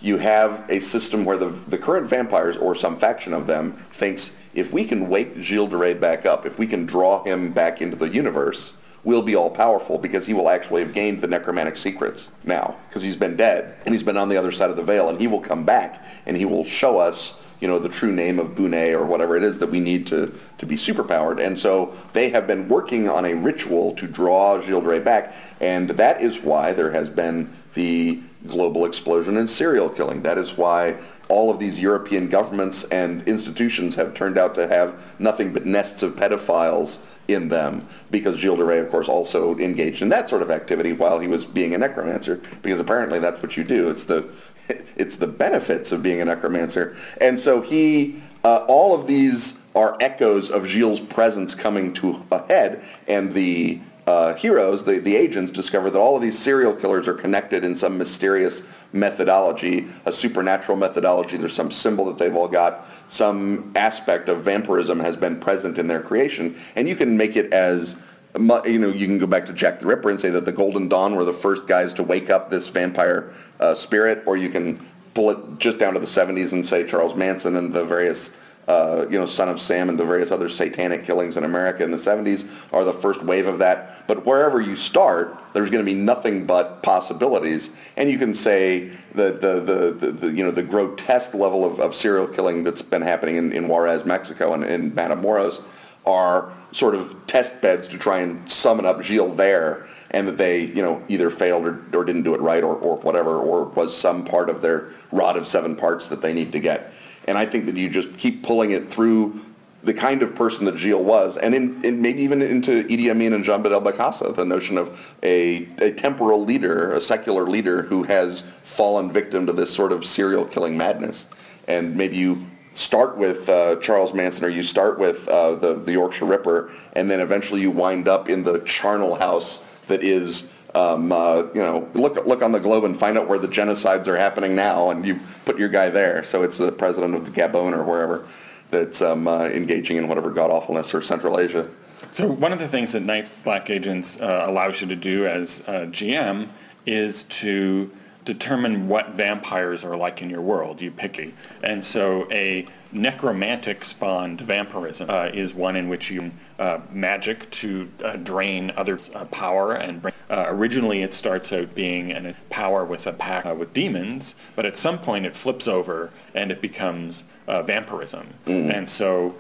you 0.02 0.18
have 0.18 0.66
a 0.70 0.80
system 0.80 1.26
where 1.26 1.38
the, 1.38 1.50
the 1.68 1.78
current 1.78 2.10
vampires 2.10 2.56
or 2.58 2.74
some 2.74 2.96
faction 2.98 3.34
of 3.34 3.48
them 3.48 3.74
thinks 3.92 4.32
if 4.54 4.72
we 4.72 4.84
can 4.84 5.10
wake 5.10 5.42
Gilles 5.42 5.68
de 5.68 5.78
Rais 5.78 6.00
back 6.00 6.26
up, 6.26 6.46
if 6.46 6.58
we 6.58 6.66
can 6.66 6.86
draw 6.86 7.24
him 7.24 7.52
back 7.52 7.82
into 7.82 7.96
the 7.96 8.10
universe, 8.10 8.74
we'll 9.04 9.22
be 9.22 9.36
all 9.36 9.50
powerful 9.50 9.98
because 9.98 10.26
he 10.26 10.34
will 10.34 10.50
actually 10.50 10.82
have 10.82 10.94
gained 10.94 11.22
the 11.22 11.28
necromantic 11.28 11.78
secrets 11.78 12.30
now 12.44 12.76
because 12.88 13.04
he's 13.04 13.16
been 13.16 13.36
dead 13.36 13.76
and 13.86 13.94
he's 13.94 14.04
been 14.04 14.18
on 14.18 14.30
the 14.30 14.38
other 14.38 14.52
side 14.52 14.70
of 14.70 14.76
the 14.76 14.84
veil 14.84 15.10
and 15.10 15.20
he 15.20 15.28
will 15.28 15.40
come 15.40 15.64
back 15.64 16.04
and 16.26 16.36
he 16.36 16.46
will 16.46 16.66
show 16.66 16.98
us 16.98 17.40
you 17.60 17.68
know, 17.68 17.80
the 17.80 17.90
true 17.90 18.12
name 18.12 18.40
of 18.40 18.56
Bune 18.56 18.94
or 18.94 19.06
whatever 19.06 19.36
it 19.36 19.44
is 19.44 19.60
that 19.60 19.70
we 19.70 19.80
need 19.80 20.08
to, 20.08 20.34
to 20.58 20.66
be 20.66 20.76
superpowered. 20.76 21.46
And 21.46 21.60
so 21.60 21.94
they 22.14 22.30
have 22.30 22.48
been 22.48 22.70
working 22.70 23.10
on 23.10 23.26
a 23.26 23.34
ritual 23.34 23.94
to 23.96 24.08
draw 24.08 24.62
Gilles 24.62 25.00
back, 25.02 25.34
and 25.60 25.90
that 25.92 26.22
is 26.22 26.40
why 26.40 26.74
there 26.74 26.92
has 26.92 27.10
been 27.10 27.50
the 27.74 28.22
global 28.48 28.86
explosion 28.86 29.38
in 29.38 29.46
serial 29.46 29.90
killing. 29.90 30.24
That 30.24 30.38
is 30.38 30.58
why 30.58 30.98
all 31.28 31.52
of 31.52 31.60
these 31.60 31.80
European 31.80 32.28
governments 32.28 32.84
and 32.86 33.28
institutions 33.28 33.94
have 33.96 34.14
turned 34.14 34.38
out 34.38 34.56
to 34.56 34.68
have 34.68 35.16
nothing 35.20 35.54
but 35.54 35.66
nests 35.66 36.02
of 36.02 36.16
pedophiles 36.16 37.00
in 37.28 37.48
them 37.48 37.86
because 38.10 38.38
Gilles 38.38 38.58
de 38.58 38.64
Rais, 38.64 38.84
of 38.84 38.90
course, 38.90 39.08
also 39.08 39.56
engaged 39.58 40.02
in 40.02 40.10
that 40.10 40.28
sort 40.28 40.42
of 40.42 40.50
activity 40.50 40.94
while 40.94 41.20
he 41.20 41.28
was 41.28 41.46
being 41.46 41.76
a 41.76 41.78
necromancer 41.78 42.42
because 42.64 42.80
apparently 42.80 43.20
that's 43.20 43.42
what 43.42 43.56
you 43.56 43.64
do. 43.64 43.90
It's 43.90 44.06
the 44.06 44.28
it's 44.96 45.16
the 45.16 45.28
benefits 45.28 45.92
of 45.92 46.04
being 46.04 46.22
a 46.22 46.26
necromancer. 46.26 46.96
And 47.20 47.40
so 47.40 47.62
he, 47.62 48.22
uh, 48.44 48.66
all 48.68 48.94
of 48.94 49.08
these 49.08 49.56
are 49.76 49.98
echoes 50.00 50.50
of 50.50 50.66
Gilles' 50.66 51.00
presence 51.00 51.56
coming 51.56 51.94
to 51.94 52.20
a 52.32 52.46
head, 52.48 52.84
and 53.08 53.34
the 53.34 53.80
uh, 54.08 54.34
heroes, 54.34 54.84
the, 54.84 55.00
the 55.00 55.16
agents, 55.16 55.52
discover 55.52 55.92
that 55.92 56.00
all 56.00 56.16
of 56.16 56.22
these 56.22 56.38
serial 56.38 56.74
killers 56.74 57.08
are 57.08 57.14
connected 57.14 57.64
in 57.64 57.76
some 57.76 57.96
mysterious 57.96 58.64
methodology, 58.92 59.88
a 60.06 60.12
supernatural 60.12 60.76
methodology. 60.76 61.38
There's 61.38 61.54
some 61.54 61.70
symbol 61.70 62.06
that 62.06 62.18
they've 62.18 62.36
all 62.36 62.48
got. 62.48 62.88
Some 63.08 63.72
aspect 63.76 64.28
of 64.28 64.42
vampirism 64.42 65.00
has 65.00 65.16
been 65.16 65.40
present 65.40 65.78
in 65.78 65.88
their 65.88 66.02
creation, 66.02 66.58
and 66.76 66.90
you 66.90 66.96
can 66.96 67.16
make 67.16 67.36
it 67.36 67.54
as 67.54 67.96
you 68.38 68.80
know, 68.80 68.90
you 68.90 69.08
can 69.08 69.18
go 69.18 69.28
back 69.28 69.46
to 69.48 69.54
Jack 69.54 69.80
the 69.80 69.88
Ripper 69.88 70.10
and 70.10 70.20
say 70.20 70.30
that 70.30 70.46
the 70.46 70.52
Golden 70.52 70.88
Dawn 70.88 71.16
were 71.16 71.26
the 71.26 71.34
first 71.34 71.68
guys 71.68 71.94
to 71.96 72.04
wake 72.04 72.30
up 72.30 72.50
this 72.50 72.68
vampire 72.68 73.34
uh, 73.60 73.74
spirit, 73.74 74.24
or 74.26 74.38
you 74.38 74.50
can 74.50 74.86
pull 75.14 75.32
it 75.32 75.38
just 75.58 75.78
down 75.78 75.94
to 75.94 76.00
the 76.00 76.06
70s 76.06 76.54
and 76.54 76.66
say 76.66 76.88
Charles 76.88 77.16
Manson 77.16 77.56
and 77.56 77.74
the 77.74 77.84
various, 77.84 78.32
uh, 78.68 79.08
you 79.10 79.18
know, 79.18 79.26
Son 79.26 79.50
of 79.50 79.60
Sam 79.60 79.90
and 79.90 80.00
the 80.00 80.06
various 80.06 80.32
other 80.32 80.48
satanic 80.48 81.04
killings 81.04 81.38
in 81.38 81.44
America 81.44 81.84
in 81.84 81.90
the 81.90 81.98
70s 81.98 82.48
are 82.72 82.84
the 82.84 82.94
first 82.94 83.24
wave 83.24 83.48
of 83.48 83.58
that. 83.60 84.08
But 84.08 84.26
wherever 84.26 84.62
you 84.62 84.76
start, 84.76 85.36
there's 85.54 85.72
going 85.72 85.84
to 85.84 85.92
be 85.92 85.98
nothing 85.98 86.46
but 86.46 86.84
possibilities, 86.84 87.72
and 87.98 88.10
you 88.10 88.20
can 88.20 88.36
say 88.36 88.92
that 89.16 89.42
the, 89.42 89.60
the, 89.60 89.92
the, 89.92 90.12
the 90.12 90.32
you 90.32 90.44
know 90.44 90.52
the 90.52 90.64
grotesque 90.64 91.34
level 91.34 91.66
of, 91.66 91.80
of 91.80 91.96
serial 91.96 92.28
killing 92.28 92.64
that's 92.64 92.84
been 92.84 93.02
happening 93.02 93.38
in, 93.38 93.52
in 93.52 93.68
Juarez, 93.68 94.06
Mexico, 94.06 94.54
and 94.54 94.64
in 94.64 94.92
Matamoros 94.92 95.64
are 96.06 96.54
sort 96.72 96.96
of 96.96 97.16
test 97.26 97.62
beds 97.62 97.88
to 97.88 97.98
try 97.98 98.20
and 98.20 98.50
summon 98.50 98.86
up 98.86 99.02
Gilles 99.02 99.36
there, 99.36 99.88
and 100.12 100.28
that 100.28 100.38
they, 100.38 100.66
you 100.66 100.82
know, 100.82 101.04
either 101.08 101.30
failed 101.30 101.66
or, 101.66 101.84
or 101.94 102.04
didn't 102.04 102.24
do 102.24 102.34
it 102.34 102.42
right 102.42 102.64
or, 102.64 102.76
or 102.76 102.98
whatever, 102.98 103.38
or 103.38 103.66
was 103.66 103.96
some 103.96 104.26
part 104.26 104.50
of 104.50 104.62
their 104.62 104.90
rod 105.12 105.38
of 105.38 105.48
seven 105.48 105.76
parts 105.76 106.08
that 106.08 106.22
they 106.22 106.34
need 106.34 106.52
to 106.52 106.60
get. 106.60 106.94
And 107.28 107.38
I 107.38 107.46
think 107.46 107.66
that 107.68 107.76
you 107.76 107.90
just 107.90 108.16
keep 108.18 108.44
pulling 108.44 108.72
it 108.72 108.92
through 108.92 109.40
the 109.84 109.94
kind 109.94 110.22
of 110.24 110.36
person 110.36 110.66
that 110.66 110.78
Gilles 110.78 111.02
was, 111.02 111.38
and 111.38 111.56
in, 111.56 111.84
in 111.86 112.02
maybe 112.02 112.22
even 112.22 112.42
into 112.42 112.84
Idi 112.84 113.10
Amin 113.10 113.34
and 113.34 113.44
Jean 113.44 113.64
Bedel 113.64 113.82
Bokassa, 113.82 114.36
the 114.36 114.44
notion 114.44 114.78
of 114.78 115.16
a, 115.24 115.70
a 115.78 115.92
temporal 115.92 116.44
leader, 116.44 116.92
a 116.94 117.00
secular 117.02 117.48
leader 117.48 117.84
who 117.84 118.04
has 118.04 118.44
fallen 118.64 119.10
victim 119.12 119.46
to 119.46 119.54
this 119.54 119.74
sort 119.74 119.94
of 119.94 120.04
serial 120.04 120.44
killing 120.44 120.78
madness. 120.78 121.28
And 121.68 121.96
maybe 121.96 122.18
you 122.18 122.46
start 122.74 123.18
with 123.18 123.50
uh, 123.50 123.76
Charles 123.78 124.14
Manson 124.14 124.46
or 124.46 124.50
you 124.50 124.64
start 124.64 125.00
with 125.00 125.28
uh, 125.28 125.56
the, 125.56 125.76
the 125.76 125.92
Yorkshire 125.92 126.26
Ripper, 126.26 126.72
and 126.94 127.10
then 127.10 127.20
eventually 127.20 127.62
you 127.62 127.72
wind 127.72 128.08
up 128.08 128.30
in 128.30 128.44
the 128.44 128.60
charnel 128.60 129.16
house 129.16 129.60
that 129.88 130.04
is 130.04 130.50
um, 130.76 131.12
uh, 131.12 131.44
you 131.54 131.62
know, 131.62 131.90
look 131.94 132.26
look 132.28 132.44
on 132.44 132.52
the 132.52 132.60
globe 132.60 132.84
and 132.84 132.98
find 132.98 133.18
out 133.18 133.28
where 133.28 133.40
the 133.40 133.48
genocides 133.48 134.08
are 134.08 134.18
happening 134.18 134.56
now, 134.56 134.92
and 134.92 135.06
you 135.06 135.20
put 135.46 135.58
your 135.58 135.70
guy 135.70 135.90
there. 135.90 136.24
So 136.24 136.44
it's 136.44 136.58
the 136.58 136.72
president 136.72 137.16
of 137.16 137.24
Gabon 137.34 137.74
or 137.74 137.84
wherever 137.84 138.28
that's 138.70 139.02
um, 139.02 139.28
uh, 139.28 139.46
engaging 139.46 139.98
in 139.98 140.08
whatever 140.08 140.30
god 140.30 140.52
awfulness 140.52 140.94
or 140.94 141.02
Central 141.02 141.40
Asia. 141.40 141.68
So 142.12 142.28
one 142.28 142.54
of 142.54 142.60
the 142.60 142.68
things 142.68 142.92
that 142.94 143.02
Night's 143.02 143.32
Black 143.44 143.70
Agents 143.70 144.20
uh, 144.22 144.46
allows 144.48 144.80
you 144.80 144.88
to 144.88 144.96
do 144.96 145.26
as 145.26 145.60
GM 145.62 146.48
is 146.86 147.24
to 147.24 147.92
determine 148.34 148.88
what 148.88 149.10
vampires 149.16 149.84
are 149.84 149.98
like 149.98 150.22
in 150.22 150.30
your 150.30 150.42
world. 150.42 150.80
You 150.80 150.92
pick 150.92 151.18
a, 151.18 151.34
and 151.64 151.84
so 151.84 152.28
a 152.32 152.68
necromantic 152.92 153.84
spawned 153.84 154.42
vampirism 154.42 155.10
uh, 155.10 155.32
is 155.34 155.52
one 155.56 155.76
in 155.76 155.90
which 155.90 156.12
you 156.12 156.32
uh, 156.60 156.80
magic 156.92 157.50
to 157.50 157.90
uh, 158.04 158.18
drain 158.18 158.72
others' 158.78 159.10
uh, 159.16 159.26
power 159.26 159.74
and 159.74 160.00
bring, 160.00 160.14
uh, 160.30 160.46
originally 160.48 161.02
it 161.02 161.12
starts 161.12 161.52
out 161.52 161.74
being 161.74 162.12
a 162.12 162.36
power 162.52 162.86
with 162.86 163.08
a 163.08 163.14
pack 163.14 163.48
uh, 163.48 163.56
with 163.56 163.74
demons, 163.74 164.36
but 164.56 164.64
at 164.64 164.78
some 164.78 165.00
point 165.00 165.26
it 165.26 165.36
flips 165.36 165.68
over 165.68 166.12
and 166.36 166.52
it 166.52 166.62
becomes 166.62 167.24
vampirism, 167.48 168.28
mm-hmm. 168.46 168.70
and 168.70 168.88
so 168.88 169.34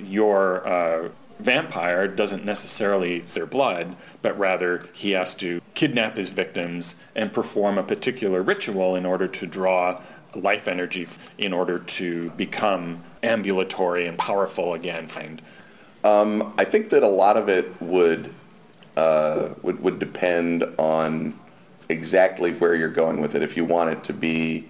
your 0.00 1.12
vampire 1.38 2.08
doesn't 2.08 2.44
necessarily 2.44 3.20
their 3.20 3.46
blood, 3.46 3.96
but 4.22 4.38
rather 4.38 4.88
he 4.92 5.12
has 5.12 5.34
to 5.36 5.60
kidnap 5.74 6.16
his 6.16 6.30
victims 6.30 6.96
and 7.14 7.32
perform 7.32 7.78
a 7.78 7.82
particular 7.82 8.42
ritual 8.42 8.96
in 8.96 9.06
order 9.06 9.28
to 9.28 9.46
draw 9.46 10.00
life 10.34 10.68
energy 10.68 11.08
in 11.38 11.52
order 11.52 11.78
to 11.78 12.30
become 12.30 13.02
ambulatory 13.22 14.06
and 14.06 14.18
powerful 14.18 14.74
again. 14.74 15.08
Um, 16.04 16.54
I 16.58 16.64
think 16.64 16.90
that 16.90 17.02
a 17.02 17.08
lot 17.08 17.36
of 17.36 17.48
it 17.48 17.80
would 17.80 18.32
uh, 18.96 19.50
would 19.62 19.80
would 19.80 19.98
depend 19.98 20.64
on 20.78 21.38
exactly 21.88 22.52
where 22.52 22.74
you're 22.74 22.88
going 22.88 23.20
with 23.20 23.34
it. 23.34 23.42
If 23.42 23.56
you 23.56 23.64
want 23.64 23.90
it 23.90 24.04
to 24.04 24.12
be 24.12 24.68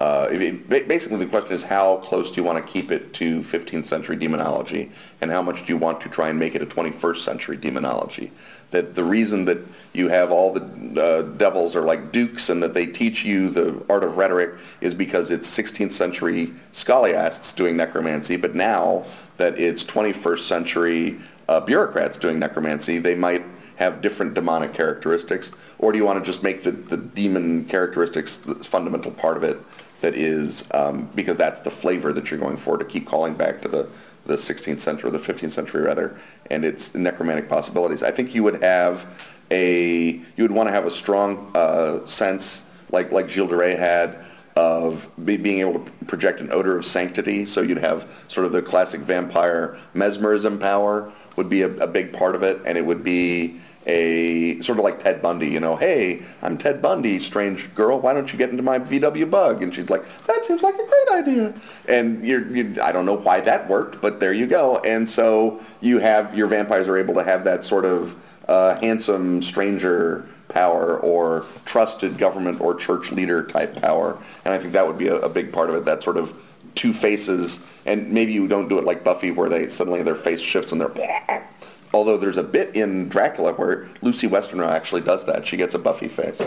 uh, 0.00 0.30
basically, 0.30 1.18
the 1.18 1.26
question 1.26 1.52
is 1.52 1.62
how 1.62 1.98
close 1.98 2.30
do 2.30 2.36
you 2.36 2.42
want 2.42 2.56
to 2.56 2.72
keep 2.72 2.90
it 2.90 3.12
to 3.12 3.40
15th 3.40 3.84
century 3.84 4.16
demonology, 4.16 4.90
and 5.20 5.30
how 5.30 5.42
much 5.42 5.66
do 5.66 5.74
you 5.74 5.76
want 5.76 6.00
to 6.00 6.08
try 6.08 6.30
and 6.30 6.38
make 6.38 6.54
it 6.54 6.62
a 6.62 6.66
21st 6.66 7.18
century 7.18 7.58
demonology? 7.58 8.32
That 8.70 8.94
the 8.94 9.04
reason 9.04 9.44
that 9.44 9.58
you 9.92 10.08
have 10.08 10.32
all 10.32 10.54
the 10.54 10.62
uh, 10.98 11.22
devils 11.36 11.76
are 11.76 11.82
like 11.82 12.12
dukes 12.12 12.48
and 12.48 12.62
that 12.62 12.72
they 12.72 12.86
teach 12.86 13.26
you 13.26 13.50
the 13.50 13.84
art 13.90 14.02
of 14.02 14.16
rhetoric 14.16 14.54
is 14.80 14.94
because 14.94 15.30
it's 15.30 15.54
16th 15.54 15.92
century 15.92 16.54
scholiasts 16.72 17.54
doing 17.54 17.76
necromancy, 17.76 18.36
but 18.36 18.54
now 18.54 19.04
that 19.36 19.58
it's 19.60 19.84
21st 19.84 20.40
century 20.40 21.20
uh, 21.50 21.60
bureaucrats 21.60 22.16
doing 22.16 22.38
necromancy, 22.38 22.96
they 22.96 23.14
might 23.14 23.44
have 23.76 24.00
different 24.00 24.32
demonic 24.32 24.72
characteristics, 24.72 25.52
or 25.78 25.92
do 25.92 25.98
you 25.98 26.04
want 26.04 26.22
to 26.22 26.24
just 26.24 26.42
make 26.42 26.62
the, 26.62 26.70
the 26.70 26.96
demon 26.96 27.64
characteristics 27.66 28.38
the 28.38 28.54
fundamental 28.56 29.10
part 29.10 29.36
of 29.36 29.42
it 29.42 29.58
that 30.00 30.14
is 30.14 30.64
um, 30.72 31.10
because 31.14 31.36
that's 31.36 31.60
the 31.60 31.70
flavor 31.70 32.12
that 32.12 32.30
you're 32.30 32.40
going 32.40 32.56
for 32.56 32.76
to 32.76 32.84
keep 32.84 33.06
calling 33.06 33.34
back 33.34 33.60
to 33.62 33.68
the 33.68 33.88
the 34.26 34.36
16th 34.36 34.78
century 34.78 35.08
or 35.08 35.10
the 35.10 35.18
15th 35.18 35.50
century 35.50 35.82
rather, 35.82 36.18
and 36.50 36.64
its 36.64 36.94
necromantic 36.94 37.48
possibilities. 37.48 38.02
I 38.02 38.10
think 38.10 38.34
you 38.34 38.42
would 38.42 38.62
have 38.62 39.06
a 39.50 40.20
you 40.36 40.44
would 40.44 40.52
want 40.52 40.68
to 40.68 40.72
have 40.72 40.86
a 40.86 40.90
strong 40.90 41.50
uh, 41.54 42.04
sense 42.06 42.62
like 42.90 43.12
like 43.12 43.30
Gilles 43.30 43.48
de 43.48 43.56
Rais 43.56 43.78
had 43.78 44.24
of 44.56 45.08
be, 45.24 45.36
being 45.36 45.60
able 45.60 45.84
to 45.84 45.90
project 46.06 46.40
an 46.40 46.52
odor 46.52 46.76
of 46.76 46.84
sanctity. 46.84 47.46
So 47.46 47.62
you'd 47.62 47.78
have 47.78 48.24
sort 48.28 48.46
of 48.46 48.52
the 48.52 48.62
classic 48.62 49.00
vampire 49.00 49.78
mesmerism 49.94 50.58
power 50.58 51.12
would 51.36 51.48
be 51.48 51.62
a, 51.62 51.70
a 51.76 51.86
big 51.86 52.12
part 52.12 52.34
of 52.34 52.42
it, 52.42 52.60
and 52.66 52.76
it 52.76 52.84
would 52.84 53.02
be 53.02 53.60
a 53.86 54.60
sort 54.60 54.78
of 54.78 54.84
like 54.84 54.98
Ted 54.98 55.22
Bundy, 55.22 55.48
you 55.48 55.60
know, 55.60 55.74
hey, 55.74 56.22
I'm 56.42 56.58
Ted 56.58 56.82
Bundy, 56.82 57.18
strange 57.18 57.74
girl, 57.74 57.98
why 57.98 58.12
don't 58.12 58.30
you 58.30 58.38
get 58.38 58.50
into 58.50 58.62
my 58.62 58.78
VW 58.78 59.30
bug? 59.30 59.62
And 59.62 59.74
she's 59.74 59.88
like, 59.88 60.04
that 60.26 60.44
seems 60.44 60.62
like 60.62 60.74
a 60.74 60.86
great 60.86 61.08
idea. 61.12 61.54
And 61.88 62.26
you're, 62.26 62.46
you, 62.54 62.74
I 62.82 62.92
don't 62.92 63.06
know 63.06 63.16
why 63.16 63.40
that 63.40 63.68
worked, 63.68 64.00
but 64.00 64.20
there 64.20 64.32
you 64.32 64.46
go. 64.46 64.78
And 64.78 65.08
so 65.08 65.60
you 65.80 65.98
have, 65.98 66.36
your 66.36 66.46
vampires 66.46 66.88
are 66.88 66.98
able 66.98 67.14
to 67.14 67.22
have 67.22 67.44
that 67.44 67.64
sort 67.64 67.84
of 67.84 68.14
uh, 68.48 68.78
handsome 68.80 69.40
stranger 69.40 70.28
power 70.48 70.98
or 71.00 71.46
trusted 71.64 72.18
government 72.18 72.60
or 72.60 72.74
church 72.74 73.12
leader 73.12 73.44
type 73.44 73.80
power. 73.80 74.18
And 74.44 74.52
I 74.52 74.58
think 74.58 74.72
that 74.74 74.86
would 74.86 74.98
be 74.98 75.08
a, 75.08 75.16
a 75.20 75.28
big 75.28 75.52
part 75.52 75.70
of 75.70 75.76
it, 75.76 75.84
that 75.86 76.02
sort 76.02 76.16
of 76.16 76.34
two 76.74 76.92
faces. 76.92 77.60
And 77.86 78.10
maybe 78.12 78.32
you 78.32 78.46
don't 78.46 78.68
do 78.68 78.78
it 78.78 78.84
like 78.84 79.04
Buffy 79.04 79.30
where 79.30 79.48
they 79.48 79.68
suddenly 79.68 80.02
their 80.02 80.14
face 80.14 80.40
shifts 80.40 80.72
and 80.72 80.80
they're 80.80 80.88
although 81.92 82.16
there's 82.16 82.36
a 82.36 82.42
bit 82.42 82.74
in 82.74 83.08
Dracula 83.08 83.52
where 83.52 83.88
Lucy 84.02 84.28
Westenra 84.28 84.70
actually 84.70 85.00
does 85.00 85.24
that. 85.26 85.46
She 85.46 85.56
gets 85.56 85.74
a 85.74 85.78
Buffy 85.78 86.08
face, 86.08 86.40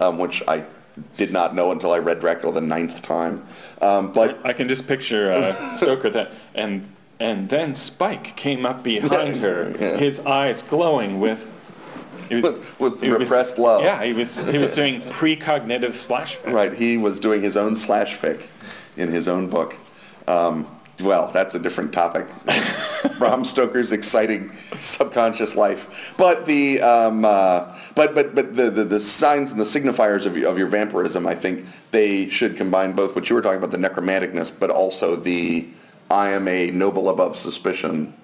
um, 0.00 0.18
which 0.18 0.42
I 0.48 0.64
did 1.16 1.32
not 1.32 1.54
know 1.54 1.72
until 1.72 1.92
I 1.92 1.98
read 1.98 2.20
Dracula 2.20 2.54
the 2.54 2.60
ninth 2.60 3.02
time. 3.02 3.44
Um, 3.80 4.12
but 4.12 4.38
I 4.44 4.52
can 4.52 4.68
just 4.68 4.86
picture 4.86 5.32
uh, 5.32 5.74
Stoker 5.76 6.10
that, 6.10 6.32
and 6.54 6.88
and 7.20 7.48
then 7.48 7.74
Spike 7.74 8.36
came 8.36 8.66
up 8.66 8.82
behind 8.82 9.36
her, 9.38 9.74
yeah. 9.78 9.96
his 9.96 10.20
eyes 10.20 10.62
glowing 10.62 11.20
with. 11.20 11.50
Was, 12.30 12.42
with, 12.42 12.78
with 12.78 13.02
repressed 13.02 13.58
was, 13.58 13.82
love. 13.82 13.82
Yeah, 13.82 14.02
he 14.02 14.14
was 14.14 14.38
he 14.50 14.56
was 14.56 14.74
doing 14.76 15.02
precognitive 15.02 15.96
slash 15.96 16.38
fic. 16.38 16.52
Right, 16.52 16.72
he 16.72 16.96
was 16.96 17.20
doing 17.20 17.42
his 17.42 17.56
own 17.56 17.76
slash 17.76 18.16
fic 18.16 18.42
in 18.96 19.10
his 19.10 19.28
own 19.28 19.48
book. 19.48 19.76
Um, 20.26 20.66
well, 21.00 21.30
that's 21.32 21.54
a 21.54 21.58
different 21.58 21.92
topic. 21.92 22.26
Bram 23.18 23.44
Stoker's 23.44 23.92
exciting 23.92 24.50
subconscious 24.78 25.56
life. 25.56 26.14
But 26.16 26.46
the 26.46 26.80
um, 26.80 27.24
uh, 27.24 27.76
but 27.94 28.14
but 28.14 28.34
but 28.34 28.56
the, 28.56 28.70
the, 28.70 28.84
the 28.84 29.00
signs 29.00 29.50
and 29.50 29.60
the 29.60 29.64
signifiers 29.64 30.26
of, 30.26 30.36
of 30.44 30.58
your 30.58 30.68
vampirism, 30.68 31.26
I 31.26 31.34
think 31.34 31.66
they 31.90 32.28
should 32.30 32.56
combine 32.56 32.92
both 32.92 33.14
what 33.14 33.28
you 33.28 33.36
were 33.36 33.42
talking 33.42 33.58
about, 33.58 33.70
the 33.70 33.78
necromanticness, 33.78 34.52
but 34.58 34.70
also 34.70 35.16
the 35.16 35.68
I 36.10 36.30
am 36.30 36.48
a 36.48 36.70
noble 36.70 37.08
above 37.08 37.36
suspicion 37.36 38.14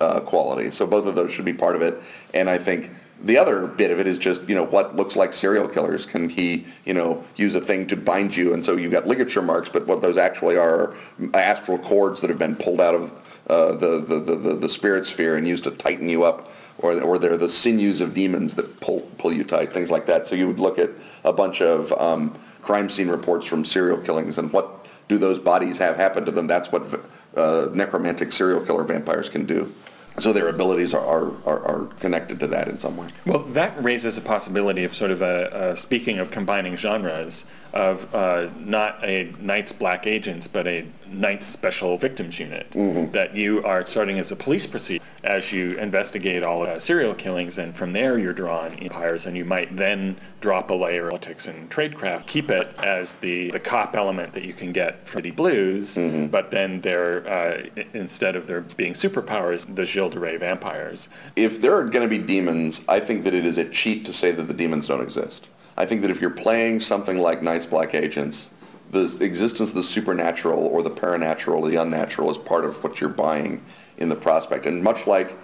uh, 0.00 0.20
quality. 0.20 0.70
So 0.70 0.86
both 0.86 1.06
of 1.06 1.14
those 1.14 1.32
should 1.32 1.44
be 1.44 1.54
part 1.54 1.76
of 1.76 1.82
it. 1.82 2.02
And 2.34 2.50
I 2.50 2.58
think 2.58 2.90
the 3.22 3.38
other 3.38 3.66
bit 3.66 3.90
of 3.90 3.98
it 3.98 4.06
is 4.06 4.18
just 4.18 4.48
you 4.48 4.54
know 4.54 4.64
what 4.64 4.94
looks 4.94 5.16
like 5.16 5.32
serial 5.32 5.68
killers. 5.68 6.06
Can 6.06 6.28
he 6.28 6.66
you 6.84 6.94
know 6.94 7.24
use 7.36 7.54
a 7.54 7.60
thing 7.60 7.86
to 7.88 7.96
bind 7.96 8.36
you? 8.36 8.52
And 8.52 8.64
so 8.64 8.76
you've 8.76 8.92
got 8.92 9.06
ligature 9.06 9.42
marks 9.42 9.68
but 9.68 9.86
what 9.86 10.02
those 10.02 10.16
actually 10.16 10.56
are 10.56 10.94
astral 11.34 11.78
cords 11.78 12.20
that 12.20 12.30
have 12.30 12.38
been 12.38 12.56
pulled 12.56 12.80
out 12.80 12.94
of 12.94 13.12
uh, 13.48 13.72
the, 13.74 14.00
the, 14.00 14.18
the, 14.18 14.54
the 14.56 14.68
spirit 14.68 15.06
sphere 15.06 15.36
and 15.36 15.46
used 15.46 15.64
to 15.64 15.70
tighten 15.70 16.08
you 16.08 16.24
up 16.24 16.50
or, 16.78 17.00
or 17.00 17.16
they're 17.16 17.36
the 17.36 17.48
sinews 17.48 18.00
of 18.00 18.12
demons 18.12 18.54
that 18.54 18.80
pull, 18.80 19.02
pull 19.18 19.32
you 19.32 19.44
tight 19.44 19.72
things 19.72 19.90
like 19.90 20.06
that. 20.06 20.26
So 20.26 20.34
you 20.34 20.48
would 20.48 20.58
look 20.58 20.78
at 20.78 20.90
a 21.24 21.32
bunch 21.32 21.62
of 21.62 21.92
um, 21.92 22.36
crime 22.60 22.90
scene 22.90 23.08
reports 23.08 23.46
from 23.46 23.64
serial 23.64 23.98
killings 23.98 24.38
and 24.38 24.52
what 24.52 24.86
do 25.08 25.16
those 25.16 25.38
bodies 25.38 25.78
have 25.78 25.96
happen 25.96 26.24
to 26.24 26.32
them? 26.32 26.48
That's 26.48 26.72
what 26.72 27.00
uh, 27.36 27.68
necromantic 27.72 28.32
serial 28.32 28.60
killer 28.60 28.82
vampires 28.82 29.28
can 29.28 29.46
do 29.46 29.72
so 30.18 30.32
their 30.32 30.48
abilities 30.48 30.94
are, 30.94 31.34
are, 31.44 31.60
are, 31.66 31.86
connected 32.00 32.40
to 32.40 32.46
that 32.46 32.68
in 32.68 32.78
some 32.78 32.96
way. 32.96 33.06
Well, 33.26 33.40
that 33.40 33.82
raises 33.82 34.16
a 34.16 34.20
possibility 34.20 34.84
of 34.84 34.94
sort 34.94 35.10
of 35.10 35.22
a, 35.22 35.72
a 35.72 35.76
speaking 35.76 36.18
of 36.18 36.30
combining 36.30 36.76
genres 36.76 37.44
of 37.76 38.14
uh, 38.14 38.48
not 38.58 38.98
a 39.04 39.34
Night's 39.38 39.72
Black 39.72 40.06
Agents, 40.06 40.46
but 40.46 40.66
a 40.66 40.86
Night's 41.08 41.46
Special 41.46 41.98
Victims 41.98 42.40
Unit. 42.40 42.70
Mm-hmm. 42.70 43.12
That 43.12 43.36
you 43.36 43.62
are 43.64 43.84
starting 43.86 44.18
as 44.18 44.32
a 44.32 44.36
police 44.36 44.66
procedure 44.66 45.04
as 45.24 45.52
you 45.52 45.76
investigate 45.78 46.42
all 46.42 46.64
of 46.64 46.82
serial 46.82 47.14
killings, 47.14 47.58
and 47.58 47.76
from 47.76 47.92
there 47.92 48.16
you're 48.16 48.32
drawn 48.32 48.74
empires, 48.78 49.26
and 49.26 49.36
you 49.36 49.44
might 49.44 49.76
then 49.76 50.16
drop 50.40 50.70
a 50.70 50.74
layer 50.74 51.06
of 51.06 51.10
politics 51.10 51.48
and 51.48 51.68
tradecraft. 51.70 52.26
Keep 52.26 52.50
it 52.50 52.68
as 52.78 53.16
the, 53.16 53.50
the 53.50 53.60
cop 53.60 53.94
element 53.94 54.32
that 54.32 54.44
you 54.44 54.54
can 54.54 54.72
get 54.72 55.06
from 55.06 55.22
the 55.22 55.30
blues, 55.32 55.96
mm-hmm. 55.96 56.26
but 56.26 56.50
then 56.50 56.80
they're 56.80 57.28
uh, 57.28 57.62
instead 57.92 58.36
of 58.36 58.46
there 58.46 58.62
being 58.62 58.94
superpowers, 58.94 59.66
the 59.74 59.84
Gilles 59.84 60.10
de 60.10 60.18
Rais 60.18 60.38
vampires. 60.38 61.08
If 61.34 61.60
there 61.60 61.74
are 61.74 61.84
going 61.84 62.08
to 62.08 62.18
be 62.18 62.18
demons, 62.24 62.80
I 62.88 63.00
think 63.00 63.24
that 63.24 63.34
it 63.34 63.44
is 63.44 63.58
a 63.58 63.68
cheat 63.68 64.06
to 64.06 64.12
say 64.12 64.30
that 64.30 64.44
the 64.44 64.54
demons 64.54 64.86
don't 64.86 65.02
exist. 65.02 65.48
I 65.76 65.86
think 65.86 66.02
that 66.02 66.10
if 66.10 66.20
you're 66.20 66.30
playing 66.30 66.80
something 66.80 67.18
like 67.18 67.42
Night's 67.42 67.66
Black 67.66 67.94
Agents, 67.94 68.50
the 68.90 69.16
existence 69.20 69.70
of 69.70 69.76
the 69.76 69.82
supernatural 69.82 70.66
or 70.66 70.82
the 70.82 70.90
paranatural 70.90 71.60
or 71.60 71.68
the 71.68 71.76
unnatural 71.76 72.30
is 72.30 72.38
part 72.38 72.64
of 72.64 72.82
what 72.82 73.00
you're 73.00 73.10
buying 73.10 73.62
in 73.98 74.08
the 74.08 74.16
prospect. 74.16 74.66
And 74.66 74.82
much 74.82 75.06
like 75.06 75.36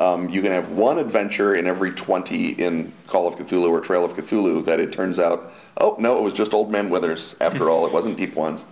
Um, 0.00 0.30
you 0.30 0.40
can 0.40 0.50
have 0.50 0.70
one 0.70 0.98
adventure 0.98 1.54
in 1.54 1.66
every 1.66 1.90
20 1.90 2.52
in 2.52 2.90
Call 3.06 3.28
of 3.28 3.36
Cthulhu 3.36 3.68
or 3.68 3.82
Trail 3.82 4.02
of 4.02 4.14
Cthulhu 4.16 4.64
that 4.64 4.80
it 4.80 4.94
turns 4.94 5.18
out, 5.18 5.52
oh, 5.76 5.94
no, 5.98 6.16
it 6.16 6.22
was 6.22 6.32
just 6.32 6.54
Old 6.54 6.70
Man 6.72 6.88
Withers 6.88 7.36
after 7.42 7.68
all. 7.68 7.84
It 7.86 7.92
wasn't 7.92 8.16
Deep 8.16 8.34
Ones. 8.34 8.64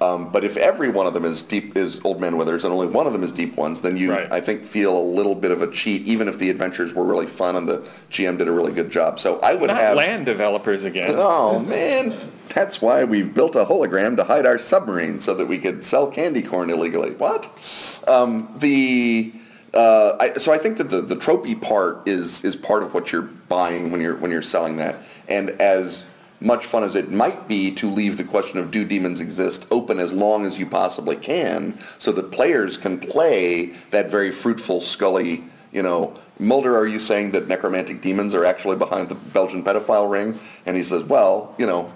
Um, 0.00 0.30
but 0.30 0.44
if 0.44 0.56
every 0.56 0.88
one 0.88 1.06
of 1.06 1.14
them 1.14 1.24
is 1.24 1.42
deep 1.42 1.76
is 1.76 2.00
Old 2.04 2.20
Man 2.20 2.36
Withers 2.36 2.64
and 2.64 2.72
only 2.72 2.86
one 2.86 3.06
of 3.06 3.12
them 3.12 3.24
is 3.24 3.32
Deep 3.32 3.56
Ones, 3.56 3.80
then 3.80 3.96
you 3.96 4.12
Right. 4.12 4.32
I 4.32 4.40
think 4.40 4.64
feel 4.64 4.96
a 4.96 5.02
little 5.02 5.34
bit 5.34 5.50
of 5.50 5.60
a 5.60 5.70
cheat, 5.70 6.06
even 6.06 6.28
if 6.28 6.38
the 6.38 6.50
adventures 6.50 6.92
were 6.94 7.04
really 7.04 7.26
fun 7.26 7.56
and 7.56 7.68
the 7.68 7.88
GM 8.10 8.38
did 8.38 8.46
a 8.46 8.52
really 8.52 8.72
good 8.72 8.90
job. 8.90 9.18
So 9.18 9.40
I 9.40 9.54
would 9.54 9.68
Not 9.68 9.76
have 9.78 9.96
land 9.96 10.24
developers 10.26 10.84
again. 10.84 11.16
Oh 11.30 11.58
man, 11.58 12.30
that's 12.54 12.80
why 12.80 13.04
we've 13.04 13.34
built 13.34 13.56
a 13.56 13.64
hologram 13.64 14.16
to 14.16 14.24
hide 14.24 14.46
our 14.46 14.58
submarine 14.58 15.20
so 15.20 15.34
that 15.34 15.46
we 15.46 15.58
could 15.58 15.84
sell 15.84 16.06
candy 16.06 16.42
corn 16.42 16.70
illegally. 16.70 17.10
What? 17.14 17.50
Um, 18.06 18.54
the 18.58 19.32
uh, 19.74 20.16
I, 20.18 20.34
so 20.34 20.52
I 20.52 20.58
think 20.58 20.78
that 20.78 20.90
the, 20.90 21.02
the 21.02 21.16
tropey 21.16 21.60
part 21.60 22.08
is 22.08 22.44
is 22.44 22.56
part 22.56 22.82
of 22.82 22.94
what 22.94 23.12
you're 23.12 23.22
buying 23.22 23.90
when 23.90 24.00
you're 24.00 24.16
when 24.16 24.30
you're 24.30 24.42
selling 24.42 24.76
that, 24.76 25.02
and 25.28 25.50
as 25.60 26.04
much 26.40 26.66
fun 26.66 26.84
as 26.84 26.94
it 26.94 27.10
might 27.10 27.48
be 27.48 27.70
to 27.72 27.90
leave 27.90 28.16
the 28.16 28.24
question 28.24 28.58
of 28.58 28.70
do 28.70 28.84
demons 28.84 29.20
exist 29.20 29.66
open 29.70 29.98
as 29.98 30.12
long 30.12 30.46
as 30.46 30.58
you 30.58 30.66
possibly 30.66 31.16
can, 31.16 31.78
so 31.98 32.12
that 32.12 32.30
players 32.30 32.76
can 32.76 32.98
play 32.98 33.66
that 33.90 34.10
very 34.10 34.30
fruitful 34.30 34.80
Scully. 34.80 35.44
You 35.72 35.82
know, 35.82 36.14
Mulder, 36.38 36.76
are 36.76 36.86
you 36.86 36.98
saying 36.98 37.32
that 37.32 37.48
necromantic 37.48 38.00
demons 38.00 38.32
are 38.32 38.44
actually 38.44 38.76
behind 38.76 39.08
the 39.08 39.14
Belgian 39.14 39.62
pedophile 39.62 40.10
ring? 40.10 40.38
And 40.64 40.76
he 40.76 40.82
says, 40.82 41.02
well, 41.04 41.54
you 41.58 41.66
know, 41.66 41.92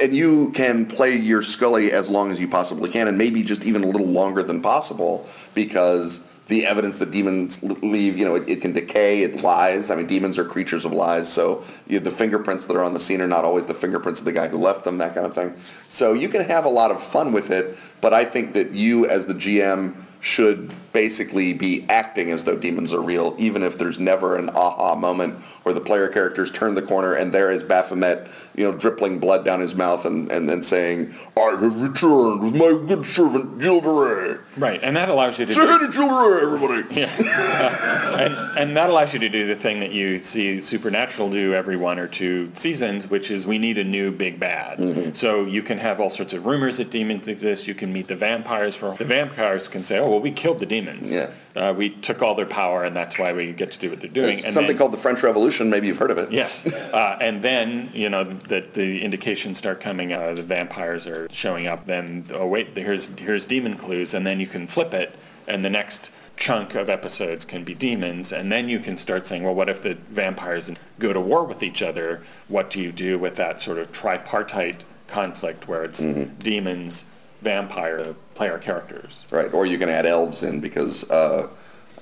and 0.00 0.14
you 0.14 0.50
can 0.52 0.86
play 0.86 1.16
your 1.16 1.42
Scully 1.42 1.92
as 1.92 2.08
long 2.08 2.30
as 2.30 2.38
you 2.38 2.48
possibly 2.48 2.88
can, 2.90 3.08
and 3.08 3.18
maybe 3.18 3.42
just 3.42 3.64
even 3.64 3.82
a 3.82 3.86
little 3.86 4.06
longer 4.06 4.42
than 4.42 4.62
possible, 4.62 5.26
because 5.54 6.20
the 6.48 6.66
evidence 6.66 6.98
that 6.98 7.10
demons 7.10 7.62
leave, 7.62 8.18
you 8.18 8.24
know, 8.24 8.34
it, 8.34 8.48
it 8.48 8.60
can 8.60 8.72
decay, 8.72 9.22
it 9.22 9.42
lies. 9.42 9.90
I 9.90 9.96
mean, 9.96 10.06
demons 10.06 10.38
are 10.38 10.44
creatures 10.44 10.84
of 10.84 10.92
lies, 10.92 11.32
so 11.32 11.64
you 11.86 12.00
the 12.00 12.10
fingerprints 12.10 12.66
that 12.66 12.76
are 12.76 12.84
on 12.84 12.92
the 12.92 13.00
scene 13.00 13.20
are 13.20 13.26
not 13.26 13.44
always 13.44 13.64
the 13.64 13.74
fingerprints 13.74 14.20
of 14.20 14.26
the 14.26 14.32
guy 14.32 14.48
who 14.48 14.58
left 14.58 14.84
them, 14.84 14.98
that 14.98 15.14
kind 15.14 15.26
of 15.26 15.34
thing. 15.34 15.54
So 15.88 16.12
you 16.12 16.28
can 16.28 16.44
have 16.44 16.64
a 16.66 16.68
lot 16.68 16.90
of 16.90 17.02
fun 17.02 17.32
with 17.32 17.50
it, 17.50 17.78
but 18.00 18.12
I 18.12 18.24
think 18.24 18.52
that 18.54 18.72
you, 18.72 19.06
as 19.06 19.26
the 19.26 19.34
GM, 19.34 19.94
should 20.24 20.72
basically 20.94 21.52
be 21.52 21.84
acting 21.90 22.30
as 22.30 22.44
though 22.44 22.56
demons 22.56 22.94
are 22.94 23.02
real, 23.02 23.34
even 23.36 23.62
if 23.62 23.76
there's 23.76 23.98
never 23.98 24.36
an 24.36 24.48
aha 24.54 24.94
moment 24.94 25.34
where 25.64 25.74
the 25.74 25.80
player 25.80 26.08
characters 26.08 26.50
turn 26.50 26.74
the 26.74 26.80
corner 26.80 27.12
and 27.12 27.30
there 27.30 27.50
is 27.50 27.62
Baphomet, 27.62 28.26
you 28.54 28.64
know, 28.64 28.74
dripping 28.74 29.18
blood 29.18 29.44
down 29.44 29.60
his 29.60 29.74
mouth 29.74 30.06
and, 30.06 30.32
and 30.32 30.48
then 30.48 30.62
saying, 30.62 31.14
I 31.36 31.50
have 31.50 31.76
returned 31.76 32.42
with 32.42 32.56
my 32.56 32.70
good 32.88 33.04
servant 33.04 33.60
Gilles 33.60 33.82
de 33.82 33.90
Rais. 33.90 34.38
Right, 34.56 34.80
and 34.82 34.96
that 34.96 35.10
allows 35.10 35.38
you 35.38 35.44
to 35.44 35.52
Say 35.52 35.60
do, 35.60 35.66
hi 35.66 35.78
to 35.78 36.40
everybody. 36.40 37.02
and, 37.04 38.58
and 38.58 38.76
that 38.78 38.88
allows 38.88 39.12
you 39.12 39.18
to 39.18 39.28
do 39.28 39.46
the 39.46 39.56
thing 39.56 39.78
that 39.80 39.92
you 39.92 40.18
see 40.18 40.62
Supernatural 40.62 41.28
do 41.28 41.52
every 41.52 41.76
one 41.76 41.98
or 41.98 42.08
two 42.08 42.50
seasons, 42.54 43.10
which 43.10 43.30
is 43.30 43.44
we 43.44 43.58
need 43.58 43.76
a 43.76 43.84
new 43.84 44.10
big 44.10 44.40
bad. 44.40 44.78
Mm-hmm. 44.78 45.12
So 45.12 45.44
you 45.44 45.62
can 45.62 45.76
have 45.76 46.00
all 46.00 46.08
sorts 46.08 46.32
of 46.32 46.46
rumors 46.46 46.78
that 46.78 46.90
demons 46.90 47.28
exist. 47.28 47.66
You 47.66 47.74
can 47.74 47.92
meet 47.92 48.08
the 48.08 48.16
vampires 48.16 48.74
for 48.74 48.96
the 48.96 49.04
vampires 49.04 49.68
can 49.68 49.84
say, 49.84 49.98
oh 49.98 50.13
well, 50.14 50.22
we 50.22 50.30
killed 50.30 50.60
the 50.60 50.66
demons. 50.66 51.10
Yeah. 51.10 51.30
Uh, 51.56 51.74
we 51.76 51.90
took 51.90 52.22
all 52.22 52.36
their 52.36 52.46
power, 52.46 52.84
and 52.84 52.94
that's 52.94 53.18
why 53.18 53.32
we 53.32 53.52
get 53.52 53.72
to 53.72 53.78
do 53.78 53.90
what 53.90 54.00
they're 54.00 54.08
doing. 54.08 54.36
It's 54.36 54.44
and 54.44 54.54
something 54.54 54.68
then- 54.68 54.78
called 54.78 54.92
the 54.92 54.98
French 54.98 55.22
Revolution. 55.24 55.68
Maybe 55.68 55.88
you've 55.88 55.98
heard 55.98 56.12
of 56.12 56.18
it. 56.18 56.30
Yes, 56.30 56.64
uh, 56.92 57.18
and 57.20 57.42
then 57.42 57.90
you 57.92 58.08
know 58.08 58.24
that 58.24 58.74
the 58.74 59.02
indications 59.02 59.58
start 59.58 59.80
coming. 59.80 60.12
Uh, 60.12 60.34
the 60.34 60.42
vampires 60.42 61.06
are 61.06 61.28
showing 61.32 61.66
up. 61.66 61.86
Then 61.86 62.26
oh 62.32 62.46
wait, 62.46 62.76
here's 62.76 63.06
here's 63.18 63.44
demon 63.44 63.76
clues, 63.76 64.14
and 64.14 64.24
then 64.24 64.38
you 64.38 64.46
can 64.46 64.68
flip 64.68 64.94
it, 64.94 65.16
and 65.48 65.64
the 65.64 65.70
next 65.70 66.10
chunk 66.36 66.74
of 66.74 66.88
episodes 66.88 67.44
can 67.44 67.64
be 67.64 67.74
demons, 67.74 68.32
and 68.32 68.50
then 68.50 68.68
you 68.68 68.78
can 68.78 68.96
start 68.96 69.26
saying, 69.26 69.42
well, 69.42 69.54
what 69.54 69.68
if 69.68 69.82
the 69.82 69.94
vampires 70.10 70.70
go 70.98 71.12
to 71.12 71.20
war 71.20 71.44
with 71.44 71.62
each 71.62 71.82
other? 71.82 72.22
What 72.48 72.70
do 72.70 72.80
you 72.80 72.92
do 72.92 73.18
with 73.18 73.36
that 73.36 73.60
sort 73.60 73.78
of 73.78 73.90
tripartite 73.92 74.84
conflict 75.08 75.68
where 75.68 75.84
it's 75.84 75.98
demons, 75.98 77.04
vampire, 77.44 78.14
player 78.34 78.58
characters? 78.58 79.24
Right, 79.30 79.52
or 79.54 79.66
you 79.66 79.78
can 79.78 79.88
add 79.88 80.06
elves 80.06 80.42
in 80.42 80.60
because 80.60 81.04
uh, 81.10 81.48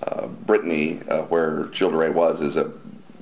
uh, 0.03 0.26
Brittany, 0.28 1.01
uh, 1.09 1.22
where 1.24 1.70
Gilles 1.74 1.90
de 1.90 1.97
Rais 1.97 2.14
was, 2.14 2.40
is 2.40 2.57
a 2.57 2.72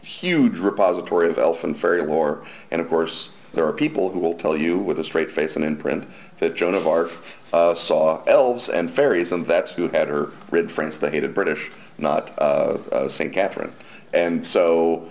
huge 0.03 0.59
repository 0.59 1.29
of 1.29 1.39
elf 1.39 1.65
and 1.65 1.77
fairy 1.77 2.03
lore. 2.03 2.45
And 2.71 2.81
of 2.81 2.89
course, 2.89 3.31
there 3.53 3.67
are 3.67 3.73
people 3.73 4.11
who 4.11 4.21
will 4.21 4.35
tell 4.35 4.57
you 4.57 4.79
with 4.79 5.01
a 5.01 5.05
straight 5.05 5.31
face 5.31 5.57
and 5.57 5.65
imprint 5.65 6.07
that 6.39 6.55
Joan 6.55 6.75
of 6.75 6.87
Arc 6.87 7.11
uh, 7.53 7.75
saw 7.75 8.23
elves 8.25 8.69
and 8.69 8.91
fairies, 8.91 9.33
and 9.33 9.47
that's 9.47 9.73
who 9.73 9.89
had 9.89 10.09
her 10.09 10.31
rid 10.51 10.71
France 10.71 10.97
the 10.99 11.11
hated 11.11 11.35
British, 11.35 11.71
not 11.99 12.33
uh, 12.39 12.79
uh, 12.93 13.09
St. 13.09 13.33
Catherine. 13.33 13.73
And 14.13 14.47
so 14.47 15.09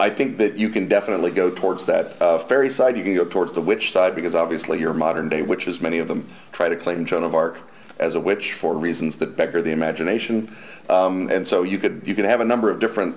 I 0.00 0.08
think 0.08 0.38
that 0.38 0.56
you 0.56 0.70
can 0.70 0.88
definitely 0.88 1.30
go 1.30 1.50
towards 1.50 1.84
that 1.84 2.20
uh, 2.22 2.38
fairy 2.38 2.70
side. 2.70 2.96
You 2.96 3.04
can 3.04 3.14
go 3.14 3.26
towards 3.26 3.52
the 3.52 3.60
witch 3.60 3.92
side 3.92 4.14
because 4.14 4.34
obviously 4.34 4.80
you're 4.80 4.94
modern 4.94 5.28
day 5.28 5.42
witches. 5.42 5.80
Many 5.80 5.98
of 5.98 6.08
them 6.08 6.26
try 6.52 6.70
to 6.70 6.76
claim 6.76 7.04
Joan 7.04 7.22
of 7.22 7.34
Arc 7.34 7.60
as 7.98 8.14
a 8.14 8.20
witch 8.20 8.54
for 8.54 8.78
reasons 8.78 9.16
that 9.18 9.36
beggar 9.36 9.60
the 9.60 9.72
imagination. 9.72 10.56
Um, 10.88 11.30
and 11.30 11.46
so 11.46 11.64
you 11.64 11.78
could 11.78 12.02
you 12.06 12.14
can 12.14 12.24
have 12.24 12.40
a 12.40 12.44
number 12.44 12.70
of 12.70 12.80
different 12.80 13.14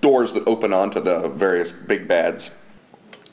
doors 0.00 0.32
that 0.34 0.46
open 0.46 0.72
onto 0.72 1.00
the 1.00 1.28
various 1.30 1.72
big 1.72 2.06
bads 2.06 2.52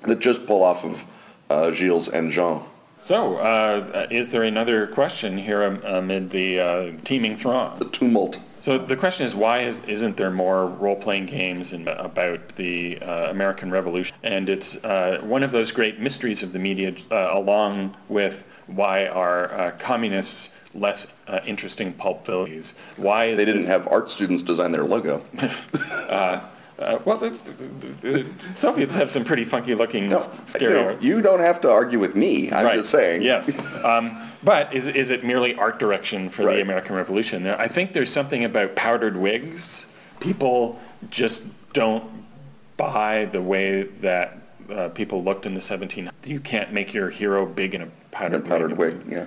that 0.07 0.19
just 0.19 0.47
pull 0.47 0.63
off 0.63 0.83
of 0.83 1.05
uh, 1.51 1.71
Gilles 1.71 2.07
and 2.07 2.31
Jean. 2.31 2.63
So, 2.97 3.37
uh, 3.37 4.07
is 4.11 4.29
there 4.29 4.43
another 4.43 4.87
question 4.87 5.37
here 5.37 5.63
amid 5.63 6.29
the 6.29 6.59
uh, 6.59 6.91
teeming 7.03 7.35
throng? 7.35 7.77
The 7.79 7.89
tumult. 7.89 8.39
So 8.61 8.77
the 8.77 8.95
question 8.95 9.25
is, 9.25 9.33
why 9.33 9.61
is, 9.61 9.79
isn't 9.87 10.15
there 10.17 10.29
more 10.29 10.67
role-playing 10.67 11.25
games 11.25 11.73
in, 11.73 11.87
about 11.87 12.55
the 12.57 12.99
uh, 13.01 13.31
American 13.31 13.71
Revolution? 13.71 14.15
And 14.21 14.49
it's 14.49 14.75
uh, 14.83 15.19
one 15.23 15.41
of 15.41 15.51
those 15.51 15.71
great 15.71 15.99
mysteries 15.99 16.43
of 16.43 16.53
the 16.53 16.59
media, 16.59 16.93
uh, 17.09 17.29
along 17.31 17.97
with 18.07 18.43
why 18.67 19.07
are 19.07 19.51
uh, 19.53 19.71
communists 19.79 20.51
less 20.75 21.07
uh, 21.27 21.39
interesting 21.45 21.91
pulp 21.93 22.23
values? 22.25 22.75
Why 22.97 23.25
is 23.25 23.37
They 23.37 23.45
didn't 23.45 23.61
this- 23.61 23.67
have 23.69 23.87
art 23.87 24.11
students 24.11 24.43
design 24.43 24.71
their 24.71 24.85
logo. 24.85 25.25
Uh, 26.81 26.99
well, 27.05 27.17
the, 27.17 27.29
the, 28.01 28.25
Soviets 28.55 28.95
have 28.95 29.11
some 29.11 29.23
pretty 29.23 29.45
funky-looking 29.45 30.09
No, 30.09 30.17
s- 30.17 30.29
you, 30.33 30.45
stereo. 30.47 30.93
know, 30.93 30.99
you 30.99 31.21
don't 31.21 31.39
have 31.39 31.61
to 31.61 31.71
argue 31.71 31.99
with 31.99 32.15
me. 32.15 32.51
I'm 32.51 32.65
right. 32.65 32.75
just 32.77 32.89
saying. 32.89 33.21
Yes. 33.21 33.55
Um, 33.85 34.19
but 34.43 34.73
is, 34.73 34.87
is 34.87 35.11
it 35.11 35.23
merely 35.23 35.53
art 35.55 35.77
direction 35.77 36.29
for 36.29 36.43
Right. 36.45 36.55
the 36.55 36.61
American 36.63 36.95
Revolution? 36.95 37.45
I 37.47 37.67
think 37.67 37.93
there's 37.93 38.11
something 38.11 38.45
about 38.45 38.75
powdered 38.75 39.15
wigs. 39.15 39.85
People 40.19 40.79
just 41.11 41.43
don't 41.73 42.03
buy 42.77 43.25
the 43.25 43.41
way 43.41 43.83
that 44.01 44.39
uh, 44.71 44.89
people 44.89 45.23
looked 45.23 45.45
in 45.45 45.53
the 45.53 45.59
1700s. 45.59 46.09
You 46.25 46.39
can't 46.39 46.73
make 46.73 46.93
your 46.93 47.09
hero 47.11 47.45
big 47.45 47.75
in 47.75 47.83
a 47.83 47.85
A 47.85 47.89
powdered, 48.11 48.45
powdered 48.45 48.77
wig. 48.77 49.03
Yeah. 49.07 49.25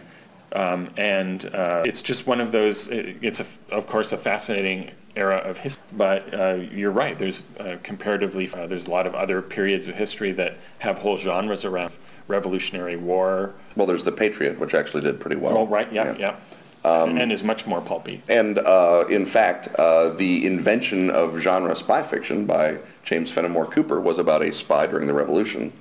Um, 0.52 0.90
and 0.96 1.44
uh, 1.55 1.82
it's 1.86 2.02
just 2.02 2.26
one 2.26 2.40
of 2.40 2.50
those. 2.50 2.88
it- 2.88 3.16
It's 3.22 3.38
a, 3.40 3.46
of 3.70 3.86
course 3.86 4.11
a 4.12 4.16
fascinating 4.16 4.90
era 5.16 5.36
of 5.36 5.58
history. 5.58 5.82
But 5.92 6.34
uh, 6.34 6.54
you're 6.72 6.90
right. 6.90 7.18
There's 7.18 7.42
uh, 7.60 7.76
comparatively 7.82 8.50
uh, 8.52 8.66
there's 8.66 8.86
a 8.86 8.90
lot 8.90 9.06
of 9.06 9.14
other 9.14 9.42
periods 9.42 9.86
of 9.86 9.94
history 9.94 10.32
that 10.32 10.56
have 10.78 10.98
whole 10.98 11.16
genres 11.16 11.64
around 11.64 11.96
Revolutionary 12.28 12.96
War. 12.96 13.54
Well, 13.76 13.86
there's 13.86 14.04
the 14.04 14.12
Patriot, 14.12 14.58
which 14.58 14.74
actually 14.74 15.02
did 15.02 15.20
pretty 15.20 15.36
well. 15.36 15.58
Oh, 15.58 15.66
right. 15.66 15.92
Yeah, 15.92 16.16
yeah. 16.16 16.36
Um, 16.84 17.16
and 17.16 17.32
is 17.32 17.42
much 17.42 17.66
more 17.66 17.80
pulpy. 17.80 18.22
And 18.28 18.58
uh, 18.58 19.04
in 19.08 19.24
fact, 19.24 19.68
uh, 19.76 20.10
the 20.10 20.44
invention 20.44 21.08
of 21.10 21.38
genre 21.38 21.74
spy 21.74 22.02
fiction 22.02 22.44
by 22.44 22.78
James 23.04 23.30
Fenimore 23.30 23.66
Cooper 23.66 24.02
was 24.02 24.18
about 24.18 24.42
a 24.42 24.52
spy 24.52 24.86
during 24.86 25.06
the 25.06 25.14
Revolution. 25.14 25.72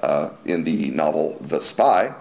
Uh, 0.00 0.30
in 0.46 0.64
the 0.64 0.90
novel 0.90 1.36
The 1.42 1.60
Spy, 1.60 2.12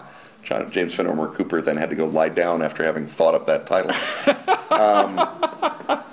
John, 0.43 0.71
James 0.71 0.93
Fenimore 0.93 1.29
Cooper 1.29 1.61
then 1.61 1.77
had 1.77 1.89
to 1.89 1.95
go 1.95 2.05
lie 2.05 2.29
down 2.29 2.61
after 2.61 2.83
having 2.83 3.07
thought 3.07 3.35
up 3.35 3.45
that 3.47 3.65
title. 3.65 3.91
um, 4.71 5.19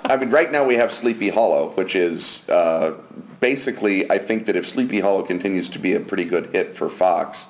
I 0.05 0.17
mean, 0.19 0.29
right 0.29 0.51
now 0.51 0.63
we 0.63 0.75
have 0.75 0.91
Sleepy 0.91 1.29
Hollow, 1.29 1.71
which 1.71 1.95
is 1.95 2.47
uh, 2.49 2.95
basically, 3.39 4.09
I 4.11 4.17
think 4.17 4.45
that 4.45 4.55
if 4.55 4.67
Sleepy 4.67 4.99
Hollow 4.99 5.23
continues 5.23 5.69
to 5.69 5.79
be 5.79 5.93
a 5.93 5.99
pretty 5.99 6.25
good 6.25 6.47
hit 6.47 6.75
for 6.75 6.89
Fox, 6.89 7.47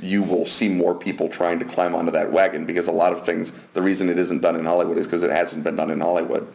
you 0.00 0.22
will 0.22 0.46
see 0.46 0.68
more 0.68 0.94
people 0.94 1.28
trying 1.28 1.58
to 1.58 1.64
climb 1.64 1.94
onto 1.94 2.12
that 2.12 2.30
wagon 2.30 2.64
because 2.64 2.86
a 2.86 2.92
lot 2.92 3.12
of 3.12 3.24
things, 3.26 3.52
the 3.74 3.82
reason 3.82 4.08
it 4.08 4.18
isn't 4.18 4.40
done 4.40 4.56
in 4.56 4.64
Hollywood 4.64 4.98
is 4.98 5.06
because 5.06 5.22
it 5.22 5.30
hasn't 5.30 5.64
been 5.64 5.76
done 5.76 5.90
in 5.90 6.00
Hollywood. 6.00 6.46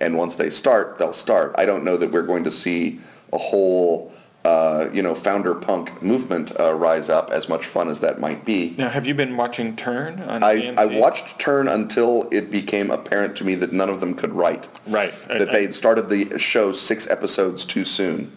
And 0.00 0.16
once 0.16 0.34
they 0.34 0.50
start, 0.50 0.98
they'll 0.98 1.12
start. 1.12 1.54
I 1.58 1.64
don't 1.64 1.84
know 1.84 1.96
that 1.96 2.10
we're 2.10 2.22
going 2.22 2.44
to 2.44 2.52
see 2.52 3.00
a 3.32 3.38
whole, 3.38 4.12
uh, 4.44 4.88
you 4.92 5.02
know, 5.02 5.14
founder 5.14 5.54
punk 5.54 6.02
movement 6.02 6.52
uh, 6.58 6.74
rise 6.74 7.08
up, 7.08 7.30
as 7.30 7.48
much 7.48 7.66
fun 7.66 7.88
as 7.88 8.00
that 8.00 8.18
might 8.18 8.44
be. 8.44 8.74
Now, 8.76 8.88
have 8.88 9.06
you 9.06 9.14
been 9.14 9.36
watching 9.36 9.76
Turn 9.76 10.20
on 10.22 10.42
I, 10.42 10.74
I 10.76 10.86
watched 10.86 11.38
Turn 11.38 11.68
until 11.68 12.28
it 12.32 12.50
became 12.50 12.90
apparent 12.90 13.36
to 13.36 13.44
me 13.44 13.54
that 13.56 13.72
none 13.72 13.88
of 13.88 14.00
them 14.00 14.14
could 14.14 14.32
write. 14.32 14.66
Right. 14.86 15.14
That 15.28 15.42
I- 15.48 15.52
they 15.52 15.62
had 15.62 15.74
started 15.74 16.08
the 16.08 16.38
show 16.38 16.72
six 16.72 17.06
episodes 17.08 17.64
too 17.64 17.84
soon. 17.84 18.36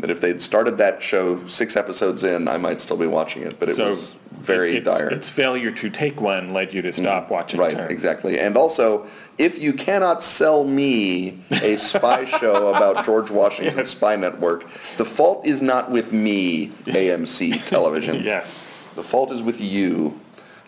That 0.00 0.10
if 0.10 0.20
they'd 0.20 0.42
started 0.42 0.76
that 0.78 1.02
show 1.02 1.46
six 1.46 1.76
episodes 1.76 2.24
in, 2.24 2.48
I 2.48 2.56
might 2.58 2.80
still 2.80 2.96
be 2.96 3.06
watching 3.06 3.42
it. 3.42 3.58
But 3.58 3.68
it 3.70 3.76
So 3.76 3.88
was 3.88 4.16
very 4.40 4.76
it's, 4.76 4.84
dire. 4.84 5.08
Its 5.08 5.30
failure 5.30 5.70
to 5.70 5.88
take 5.88 6.20
one 6.20 6.52
led 6.52 6.74
you 6.74 6.82
to 6.82 6.88
mm. 6.88 6.94
stop 6.94 7.30
watching 7.30 7.58
Right, 7.60 7.72
Turn. 7.74 7.90
exactly. 7.90 8.38
And 8.38 8.56
also, 8.56 9.06
if 9.38 9.58
you 9.58 9.72
cannot 9.72 10.22
sell 10.22 10.64
me 10.64 11.38
a 11.50 11.76
spy 11.76 12.24
show 12.40 12.74
about 12.74 13.04
George 13.04 13.30
Washington's 13.30 13.76
Yes. 13.78 13.90
spy 13.90 14.16
network, 14.16 14.68
the 14.96 15.04
fault 15.04 15.46
is 15.46 15.62
not 15.62 15.90
with 15.90 16.12
me, 16.12 16.68
AMC 16.86 17.64
television. 17.66 18.22
Yes. 18.22 18.52
The 18.96 19.02
fault 19.02 19.30
is 19.32 19.42
with 19.42 19.60
you, 19.60 20.20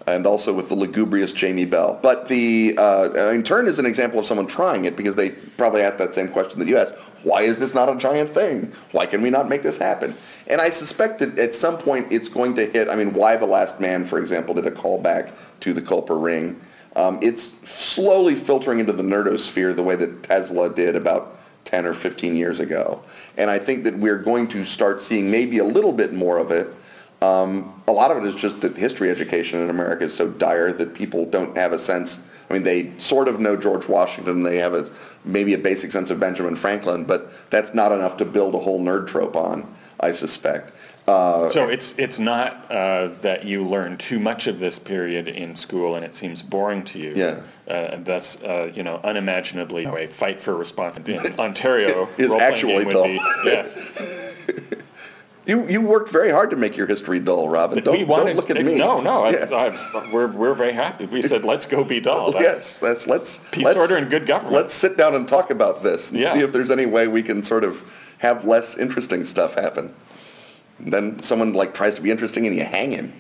and 0.07 0.24
also 0.24 0.52
with 0.52 0.68
the 0.68 0.74
lugubrious 0.74 1.32
Jamie 1.32 1.64
Bell. 1.64 1.98
But 2.00 2.28
the, 2.28 2.74
uh, 2.78 3.28
I 3.28 3.32
mean, 3.32 3.42
Turn 3.42 3.66
is 3.66 3.78
an 3.78 3.86
example 3.86 4.20
of 4.20 4.26
someone 4.26 4.46
trying 4.46 4.84
it 4.84 4.96
because 4.96 5.16
they 5.16 5.30
probably 5.30 5.82
asked 5.82 5.98
that 5.98 6.14
same 6.14 6.28
question 6.28 6.61
that 6.61 6.68
you 6.68 6.76
asked. 6.76 6.94
Why 7.24 7.42
is 7.42 7.57
this 7.57 7.74
not 7.74 7.88
a 7.88 7.96
giant 7.96 8.32
thing? 8.32 8.72
Why 8.92 9.07
can 9.07 9.20
we 9.20 9.30
not 9.30 9.48
make 9.48 9.64
this 9.64 9.78
happen? 9.78 10.14
And 10.46 10.61
I 10.61 10.68
suspect 10.68 11.18
that 11.18 11.38
at 11.38 11.54
some 11.54 11.76
point 11.76 12.12
it's 12.12 12.28
going 12.28 12.54
to 12.54 12.66
hit. 12.66 12.88
I 12.88 12.94
mean, 12.94 13.12
Y: 13.14 13.36
The 13.36 13.46
Last 13.46 13.80
Man, 13.80 14.04
for 14.04 14.18
example, 14.18 14.54
did 14.54 14.66
a 14.66 14.70
callback 14.70 15.32
to 15.61 15.72
the 15.72 15.82
Culper 15.82 16.22
Ring. 16.22 16.61
Um, 16.94 17.18
it's 17.20 17.57
slowly 17.68 18.36
filtering 18.36 18.78
into 18.78 18.92
the 18.92 19.02
nerdosphere 19.02 19.74
the 19.74 19.82
way 19.82 19.96
that 19.96 20.22
Tesla 20.22 20.72
did 20.72 20.96
about 20.96 21.36
10 21.66 21.84
or 21.84 21.94
15 21.94 22.36
years 22.36 22.61
ago. 22.61 23.02
And 23.36 23.50
I 23.50 23.59
think 23.59 23.84
that 23.84 23.98
we're 23.98 24.18
going 24.18 24.48
to 24.48 24.64
start 24.64 25.02
seeing 25.02 25.30
maybe 25.30 25.59
a 25.59 25.64
little 25.64 25.92
bit 25.92 26.14
more 26.14 26.38
of 26.38 26.52
it. 26.52 26.72
Um, 27.22 27.82
a 27.88 27.92
lot 27.92 28.10
of 28.10 28.18
it 28.22 28.26
is 28.28 28.34
just 28.34 28.60
that 28.60 28.76
history 28.76 29.10
education 29.10 29.60
in 29.60 29.70
America 29.70 30.04
is 30.04 30.14
so 30.14 30.28
dire 30.28 30.72
that 30.72 30.94
people 30.94 31.24
don't 31.24 31.56
have 31.56 31.72
a 31.72 31.78
sense. 31.78 32.18
I 32.50 32.52
mean, 32.52 32.62
they 32.62 32.92
sort 32.98 33.26
of 33.28 33.40
know 33.40 33.56
George 33.56 33.88
Washington. 33.88 34.42
They 34.42 34.58
have 34.58 34.74
a 34.74 34.90
maybe 35.24 35.54
a 35.54 35.58
basic 35.58 35.90
sense 35.92 36.10
of 36.10 36.20
Benjamin 36.20 36.54
Franklin, 36.56 37.04
but 37.04 37.32
that's 37.50 37.74
not 37.74 37.90
enough 37.90 38.16
to 38.18 38.24
build 38.24 38.54
a 38.54 38.58
whole 38.58 38.80
nerd 38.80 39.06
trope 39.08 39.34
on. 39.34 39.66
I 39.98 40.12
suspect. 40.12 40.72
Uh, 41.08 41.48
So 41.48 41.68
it's 41.68 41.94
it's 41.98 42.18
not 42.18 42.70
uh, 42.70 43.08
that 43.22 43.44
you 43.44 43.64
learn 43.66 43.96
too 43.96 44.18
much 44.18 44.46
of 44.46 44.58
this 44.58 44.78
period 44.78 45.26
in 45.28 45.56
school 45.56 45.94
and 45.96 46.04
it 46.04 46.14
seems 46.14 46.42
boring 46.42 46.84
to 46.84 46.98
you. 46.98 47.12
Yeah. 47.16 47.40
Uh, 47.66 47.96
that's 48.04 48.40
uh, 48.42 48.70
you 48.74 48.82
know 48.82 49.00
unimaginably 49.04 49.84
a 49.86 50.06
fight 50.06 50.38
for 50.40 50.54
responsibility 50.54 51.28
in 51.32 51.40
Ontario. 51.40 52.08
Is 52.18 52.32
actually 52.34 52.84
dull. 52.84 53.04
be- 53.04 53.20
yes. 53.44 53.74
you 55.47 55.66
you 55.68 55.80
worked 55.80 56.11
very 56.11 56.30
hard 56.30 56.51
to 56.51 56.57
make 56.57 56.76
your 56.76 56.86
history 56.86 57.20
dull, 57.20 57.49
Robin. 57.49 57.82
Don't, 57.82 57.97
we 57.97 58.05
wanted. 58.05 58.26
don't 58.34 58.36
look 58.36 58.51
at 58.51 58.62
me. 58.64 58.74
No, 58.74 59.01
no. 59.01 59.24
I- 59.24 59.68
I, 59.68 60.11
we're 60.12 60.26
we're 60.26 60.55
very 60.55 60.72
happy. 60.72 61.07
We 61.07 61.22
said 61.22 61.44
let's 61.44 61.64
go 61.66 61.84
be 61.84 62.01
dull. 62.01 62.32
That's- 62.32 62.55
yes, 62.57 62.78
that's 62.78 63.07
let's 63.07 63.38
Peace, 63.53 63.64
let's, 63.64 63.78
order, 63.78 63.97
and 63.97 64.11
good 64.11 64.26
government. 64.26 64.55
Let's 64.55 64.74
sit 64.74 64.97
down 64.97 65.14
and 65.14 65.26
talk 65.26 65.51
about 65.51 65.82
this 65.82 66.11
and 66.11 66.20
Yeah. 66.20 66.32
see 66.34 66.40
if 66.40 66.53
there's 66.53 66.70
any 66.70 66.86
way 66.86 67.07
we 67.09 67.22
can 67.22 67.42
sort 67.42 67.64
of 67.64 67.82
have 68.18 68.44
less 68.44 68.76
interesting 68.76 69.24
stuff 69.24 69.55
happen. 69.55 69.94
And 70.80 70.92
then 70.92 71.22
someone 71.22 71.53
like 71.53 71.72
tries 71.74 71.94
to 71.94 72.03
be 72.03 72.11
interesting 72.11 72.47
and 72.47 72.57
you 72.57 72.64
hang 72.64 72.92
him. 72.92 73.12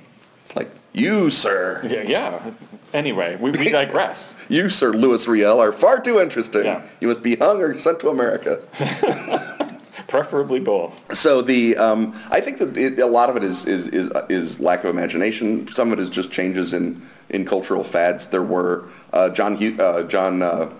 It's 0.44 0.56
like 0.56 0.70
you, 0.92 1.30
sir, 1.30 1.82
Yeah. 1.88 2.02
Yeah. 2.02 2.50
Anyway, 2.94 3.36
we, 3.36 3.50
we 3.50 3.68
digress. 3.68 4.34
you, 4.48 4.68
sir, 4.68 4.90
Louis 4.92 5.26
Riel, 5.28 5.60
are 5.60 5.72
far 5.72 6.00
too 6.00 6.18
interesting. 6.20 6.64
Yeah. 6.64 6.86
You 7.00 7.08
must 7.08 7.22
be 7.22 7.36
hung 7.36 7.60
or 7.60 7.78
sent 7.78 8.00
to 8.00 8.08
America. 8.08 8.62
Preferably 10.08 10.60
both. 10.60 11.16
So 11.16 11.42
the 11.42 11.76
um, 11.76 12.14
I 12.30 12.40
think 12.40 12.58
that 12.58 12.76
it, 12.76 12.98
a 12.98 13.06
lot 13.06 13.30
of 13.30 13.36
it 13.36 13.44
is, 13.44 13.66
is 13.66 13.88
is 13.88 14.10
is 14.28 14.60
lack 14.60 14.84
of 14.84 14.90
imagination. 14.90 15.66
Some 15.72 15.92
of 15.92 15.98
it 15.98 16.02
is 16.02 16.10
just 16.10 16.30
changes 16.30 16.72
in 16.72 17.00
in 17.30 17.44
cultural 17.44 17.82
fads. 17.82 18.26
There 18.26 18.42
were 18.42 18.88
uh, 19.12 19.30
John 19.30 19.56
uh, 19.80 20.02
John 20.04 20.42
uh, 20.42 20.70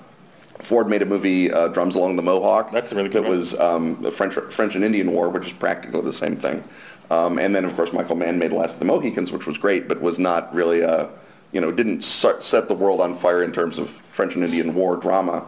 Ford 0.59 0.89
made 0.89 1.03
a 1.03 1.07
movie 1.07 1.51
uh, 1.51 1.69
Drums 1.69 1.95
Along 1.95 2.17
the 2.17 2.23
Mohawk. 2.23 2.73
That's 2.73 2.93
a 2.93 2.95
really 2.95 3.09
good 3.09 3.25
that 3.25 3.29
one. 3.29 3.39
was 3.39 3.59
um, 3.59 4.01
the 4.03 4.11
French 4.11 4.35
French 4.35 4.75
and 4.75 4.85
Indian 4.85 5.13
War, 5.13 5.29
which 5.29 5.47
is 5.47 5.53
practically 5.53 6.03
the 6.03 6.13
same 6.13 6.37
thing. 6.37 6.63
Um, 7.11 7.39
and 7.39 7.55
then 7.55 7.65
of 7.65 7.75
course 7.77 7.93
Michael 7.93 8.17
Mann 8.17 8.39
made 8.39 8.53
Last 8.53 8.75
of 8.75 8.79
the 8.81 8.85
Mohicans, 8.85 9.33
which 9.33 9.47
was 9.47 9.59
great, 9.59 9.89
but 9.89 10.01
was 10.01 10.19
not 10.19 10.55
really 10.55 10.81
a 10.81 11.09
you 11.53 11.61
know 11.61 11.71
didn't 11.71 12.03
set 12.03 12.69
the 12.69 12.75
world 12.75 13.01
on 13.01 13.15
fire 13.15 13.43
in 13.43 13.53
terms 13.53 13.79
of 13.79 13.91
French 14.13 14.35
and 14.35 14.45
Indian 14.45 14.75
War 14.75 14.97
drama. 14.97 15.45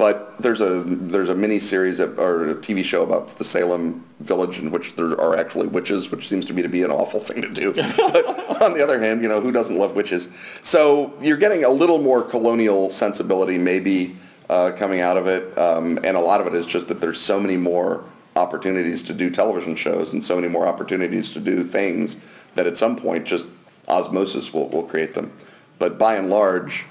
But 0.00 0.40
there's 0.40 0.62
a 0.62 0.82
there's 0.86 1.28
a 1.28 1.34
mini 1.34 1.60
series 1.60 2.00
or 2.00 2.52
a 2.52 2.54
TV 2.54 2.82
show 2.82 3.02
about 3.02 3.28
the 3.28 3.44
Salem 3.44 4.02
village 4.20 4.58
in 4.58 4.70
which 4.70 4.96
there 4.96 5.10
are 5.20 5.36
actually 5.36 5.66
witches, 5.66 6.10
which 6.10 6.26
seems 6.26 6.46
to 6.46 6.54
me 6.54 6.62
to 6.62 6.70
be 6.70 6.82
an 6.82 6.90
awful 6.90 7.20
thing 7.20 7.42
to 7.42 7.48
do. 7.50 7.74
but 7.98 8.62
on 8.62 8.72
the 8.72 8.82
other 8.82 8.98
hand, 8.98 9.20
you 9.20 9.28
know 9.28 9.42
who 9.42 9.52
doesn't 9.52 9.76
love 9.76 9.94
witches? 9.94 10.28
So 10.62 11.12
you're 11.20 11.36
getting 11.36 11.64
a 11.64 11.68
little 11.68 11.98
more 11.98 12.22
colonial 12.22 12.88
sensibility 12.88 13.58
maybe 13.58 14.16
uh, 14.48 14.70
coming 14.70 15.00
out 15.00 15.18
of 15.18 15.26
it, 15.26 15.56
um, 15.58 15.98
and 16.02 16.16
a 16.16 16.20
lot 16.20 16.40
of 16.40 16.46
it 16.46 16.54
is 16.54 16.64
just 16.64 16.88
that 16.88 16.98
there's 17.02 17.20
so 17.20 17.38
many 17.38 17.58
more 17.58 18.02
opportunities 18.36 19.02
to 19.02 19.12
do 19.12 19.28
television 19.28 19.76
shows 19.76 20.14
and 20.14 20.24
so 20.24 20.34
many 20.34 20.48
more 20.48 20.66
opportunities 20.66 21.30
to 21.32 21.40
do 21.40 21.62
things 21.62 22.16
that 22.54 22.66
at 22.66 22.78
some 22.78 22.96
point 22.96 23.26
just 23.26 23.44
osmosis 23.86 24.50
will, 24.50 24.70
will 24.70 24.84
create 24.84 25.12
them. 25.12 25.30
But 25.78 25.98
by 25.98 26.14
and 26.14 26.30
large, 26.30 26.86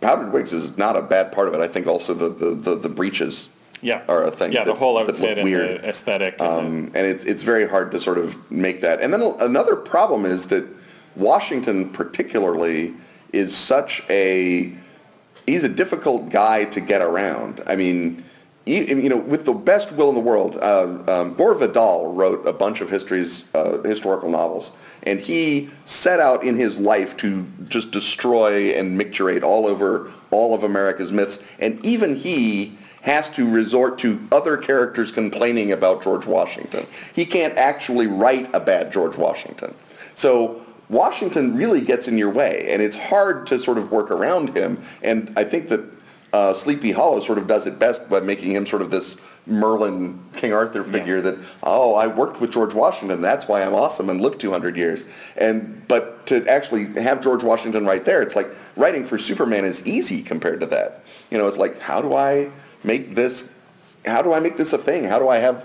powdered 0.00 0.32
wigs 0.32 0.52
is 0.52 0.76
not 0.76 0.96
a 0.96 1.02
bad 1.02 1.32
part 1.32 1.48
of 1.48 1.54
it. 1.54 1.60
I 1.60 1.68
think 1.68 1.86
also 1.86 2.14
the, 2.14 2.28
the, 2.28 2.54
the, 2.54 2.76
the 2.76 2.88
breeches 2.88 3.48
Yeah. 3.82 4.02
are 4.08 4.24
a 4.24 4.30
thing 4.30 4.52
Yeah, 4.52 4.64
the 4.64 4.74
whole 4.74 4.98
outfit 4.98 5.38
and 5.38 5.44
weird. 5.44 5.82
the 5.82 5.88
aesthetic. 5.88 6.36
and 6.38 6.48
the- 6.48 6.52
Um, 6.52 6.90
and 6.94 7.06
it's, 7.06 7.24
it's 7.24 7.42
very 7.42 7.66
hard 7.68 7.90
to 7.92 8.00
sort 8.00 8.18
of 8.18 8.36
make 8.50 8.80
that. 8.82 9.00
And 9.00 9.12
then 9.12 9.22
another 9.40 9.76
problem 9.76 10.24
is 10.26 10.46
that 10.48 10.64
Washington 11.16 11.88
particularly 11.90 12.94
is 13.32 13.56
such 13.56 14.02
a, 14.10 14.72
he's 15.46 15.64
a 15.64 15.68
difficult 15.68 16.28
guy 16.30 16.64
to 16.64 16.80
get 16.80 17.00
around. 17.00 17.62
I 17.66 17.76
mean, 17.76 18.24
you, 18.66 19.08
know, 19.08 19.16
with 19.16 19.44
the 19.44 19.54
best 19.54 19.92
will 19.92 20.08
in 20.08 20.16
the 20.16 20.20
world, 20.20 20.58
uh, 20.60 20.98
um, 21.06 21.34
Gore 21.34 21.54
Vidal 21.54 22.12
wrote 22.12 22.46
a 22.46 22.52
bunch 22.52 22.80
of 22.80 22.90
histories, 22.90 23.44
uh, 23.54 23.78
historical 23.82 24.28
novels, 24.28 24.72
and 25.04 25.20
he 25.20 25.70
set 25.84 26.18
out 26.18 26.42
in 26.42 26.56
his 26.56 26.76
life 26.76 27.16
to 27.18 27.46
just 27.68 27.92
destroy 27.92 28.70
and 28.70 28.98
micturate 28.98 29.44
all 29.44 29.66
over 29.66 30.12
all 30.32 30.52
of 30.52 30.64
America's 30.64 31.12
myths, 31.12 31.38
and 31.60 31.84
even 31.86 32.16
he 32.16 32.76
has 33.02 33.30
to 33.30 33.48
resort 33.48 33.98
to 34.00 34.20
other 34.32 34.56
characters 34.56 35.12
complaining 35.12 35.70
about 35.70 36.02
George 36.02 36.26
Washington. 36.26 36.84
He 37.14 37.24
can't 37.24 37.56
actually 37.56 38.08
write 38.08 38.52
a 38.52 38.58
bad 38.58 38.92
George 38.92 39.16
Washington. 39.16 39.72
So 40.16 40.60
Washington 40.88 41.56
really 41.56 41.80
gets 41.80 42.08
in 42.08 42.18
your 42.18 42.30
way, 42.30 42.66
and 42.68 42.82
it's 42.82 42.96
hard 42.96 43.46
to 43.46 43.60
sort 43.60 43.78
of 43.78 43.92
work 43.92 44.10
around 44.10 44.56
him. 44.56 44.80
And 45.02 45.32
I 45.36 45.44
think 45.44 45.68
that 45.68 45.84
uh, 46.36 46.52
Sleepy 46.52 46.92
Hollow 46.92 47.20
sort 47.20 47.38
of 47.38 47.46
does 47.46 47.66
it 47.66 47.78
best 47.78 48.10
by 48.10 48.20
making 48.20 48.52
him 48.52 48.66
sort 48.66 48.82
of 48.82 48.90
this 48.90 49.16
Merlin 49.46 50.22
King 50.36 50.52
Arthur 50.52 50.84
figure 50.84 51.22
that 51.22 51.38
oh 51.62 51.94
I 51.94 52.06
worked 52.08 52.42
with 52.42 52.52
George 52.52 52.74
Washington. 52.74 53.22
That's 53.22 53.48
why 53.48 53.62
I'm 53.62 53.72
awesome 53.72 54.10
and 54.10 54.20
lived 54.20 54.38
200 54.38 54.76
years. 54.76 55.04
And 55.38 55.88
but 55.88 56.26
to 56.26 56.46
actually 56.46 56.84
have 57.00 57.22
George 57.22 57.42
Washington 57.42 57.86
right 57.86 58.04
there 58.04 58.20
it's 58.20 58.36
like 58.36 58.50
writing 58.76 59.06
for 59.06 59.16
Superman 59.16 59.64
is 59.64 59.86
easy 59.86 60.20
compared 60.20 60.60
to 60.60 60.66
that. 60.66 61.04
You 61.30 61.38
know 61.38 61.46
it's 61.46 61.56
like 61.56 61.80
how 61.80 62.02
do 62.02 62.12
I 62.14 62.50
make 62.84 63.14
this 63.14 63.48
how 64.04 64.20
do 64.20 64.34
I 64.34 64.40
make 64.40 64.58
this 64.58 64.74
a 64.74 64.78
thing? 64.78 65.04
How 65.04 65.18
do 65.18 65.28
I 65.28 65.38
have 65.38 65.64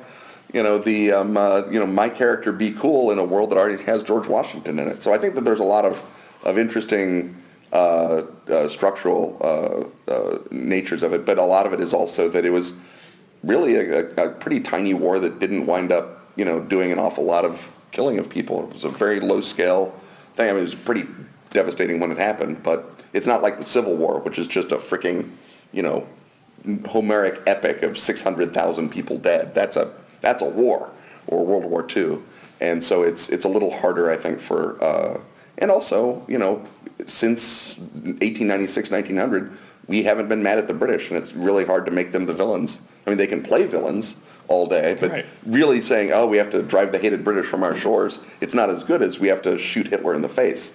you 0.54 0.64
know 0.64 0.78
the 0.78 1.12
um, 1.12 1.36
uh, 1.36 1.64
you 1.70 1.82
know 1.82 1.86
my 1.86 2.08
character 2.08 2.54
be 2.54 2.72
cool 2.72 3.12
in 3.12 3.20
a 3.20 3.26
world 3.26 3.50
that 3.50 3.58
already 3.58 3.84
has 3.84 4.04
George 4.04 4.28
Washington 4.28 4.80
in 4.80 4.88
it? 4.88 5.04
So 5.04 5.14
I 5.14 5.18
think 5.18 5.36
that 5.36 5.44
there's 5.44 5.60
a 5.60 5.72
lot 5.76 5.84
of 5.84 6.00
of 6.44 6.58
interesting 6.58 7.36
uh, 7.72 8.24
uh, 8.50 8.68
structural 8.68 9.38
uh, 9.42 10.12
uh, 10.12 10.40
natures 10.52 11.04
of 11.04 11.14
it, 11.14 11.26
but 11.26 11.38
a 11.38 11.44
lot 11.44 11.66
of 11.66 11.74
it 11.74 11.80
is 11.80 11.94
also 11.94 12.28
that 12.30 12.46
it 12.46 12.50
was 12.50 12.74
really 13.44 13.76
a, 13.76 14.10
a, 14.16 14.30
pretty 14.30 14.60
tiny 14.60 14.94
war 14.94 15.20
that 15.20 15.40
didn't 15.40 15.66
wind 15.66 15.92
up, 15.92 16.30
you 16.36 16.46
know, 16.46 16.60
doing 16.60 16.92
an 16.92 17.00
awful 17.00 17.24
lot 17.24 17.46
of 17.46 17.72
killing 17.92 18.20
of 18.20 18.30
people. 18.30 18.68
It 18.68 18.74
was 18.74 18.84
a 18.84 18.90
very 18.90 19.20
low 19.20 19.42
scale 19.42 19.98
thing. 20.36 20.50
I 20.50 20.54
mean, 20.54 20.60
it 20.60 20.64
was 20.64 20.76
pretty 20.76 21.08
devastating 21.50 22.00
when 22.00 22.12
it 22.12 22.18
happened, 22.18 22.62
but 22.62 23.02
it's 23.14 23.26
not 23.26 23.42
like 23.42 23.58
the 23.58 23.66
Civil 23.66 23.96
War, 23.96 24.20
which 24.20 24.38
is 24.38 24.48
just 24.48 24.72
a 24.72 24.78
freaking, 24.78 25.32
you 25.72 25.82
know, 25.82 26.08
Homeric 26.88 27.42
epic 27.48 27.84
of 27.84 27.98
600,000 27.98 28.90
people 28.90 29.18
dead. 29.18 29.56
That's 29.56 29.78
a 29.78 29.94
that's 30.22 30.44
a 30.44 30.46
war 30.46 30.92
or 31.26 31.44
World 31.44 31.66
War 31.66 31.88
II, 31.96 32.20
and 32.60 32.84
so 32.84 33.02
it's 33.02 33.30
it's 33.30 33.46
a 33.46 33.50
little 33.50 33.76
harder, 33.76 34.12
I 34.12 34.18
think, 34.18 34.40
for 34.40 34.82
uh, 34.84 35.20
and 35.58 35.72
also, 35.72 36.24
you 36.28 36.38
know, 36.38 36.64
since 37.08 37.78
1896, 37.78 38.92
1900, 38.92 39.52
we 39.88 40.04
haven't 40.04 40.30
been 40.30 40.42
mad 40.44 40.58
at 40.58 40.68
the 40.68 40.74
British, 40.74 41.10
and 41.10 41.18
it's 41.18 41.34
really 41.34 41.66
hard 41.66 41.86
to 41.86 41.92
make 41.92 42.12
them 42.12 42.26
the 42.26 42.34
villains. 42.34 42.80
I 43.06 43.10
mean, 43.10 43.18
they 43.18 43.28
can 43.28 43.42
play 43.44 43.66
villains 43.66 44.16
all 44.48 44.68
day, 44.68 44.96
but 45.00 45.12
Right. 45.12 45.26
really 45.46 45.82
saying, 45.82 46.12
oh, 46.14 46.28
we 46.28 46.38
have 46.38 46.50
to 46.52 46.62
drive 46.62 46.92
the 46.92 47.00
hated 47.00 47.24
British 47.24 47.48
from 47.48 47.64
our 47.64 47.76
shores, 47.76 48.20
it's 48.42 48.54
not 48.54 48.70
as 48.70 48.84
good 48.84 49.02
as 49.02 49.20
we 49.20 49.28
have 49.28 49.42
to 49.44 49.58
shoot 49.58 49.88
Hitler 49.88 50.14
in 50.14 50.22
the 50.22 50.30
face, 50.30 50.74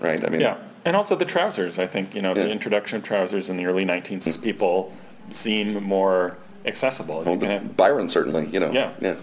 right? 0.00 0.24
I 0.24 0.28
mean, 0.28 0.40
Yeah, 0.40 0.56
and 0.84 0.94
also 0.94 1.16
the 1.16 1.24
trousers. 1.24 1.78
I 1.78 1.86
think 1.86 2.14
you 2.14 2.22
know 2.22 2.30
Yeah. 2.36 2.44
the 2.44 2.50
introduction 2.50 2.98
of 2.98 3.02
trousers 3.04 3.48
in 3.48 3.56
the 3.56 3.66
early 3.66 3.84
19th 3.84 4.42
people 4.42 4.92
seem 5.30 5.82
more 5.82 6.36
accessible. 6.66 7.20
You 7.24 7.30
well, 7.30 7.38
can 7.38 7.50
have- 7.50 7.76
Byron 7.76 8.08
certainly, 8.08 8.46
you 8.52 8.60
know. 8.60 8.70
Yeah. 8.72 8.90
yeah. 9.00 9.14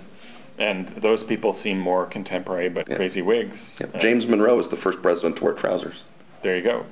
And 0.58 0.88
those 0.89 1.24
people 1.24 1.54
seem 1.54 1.80
more 1.80 2.06
contemporary, 2.06 2.70
but 2.70 2.86
crazy 2.86 3.22
wigs. 3.22 3.78
Yeah. 3.80 3.99
James 3.99 4.28
Monroe 4.28 4.60
is 4.60 4.68
the 4.68 4.78
first 4.78 5.02
president 5.02 5.38
to 5.38 5.43
wear 5.43 5.54
trousers. 5.54 6.04
there 6.41 6.56
you 6.58 6.64
go. 6.64 6.86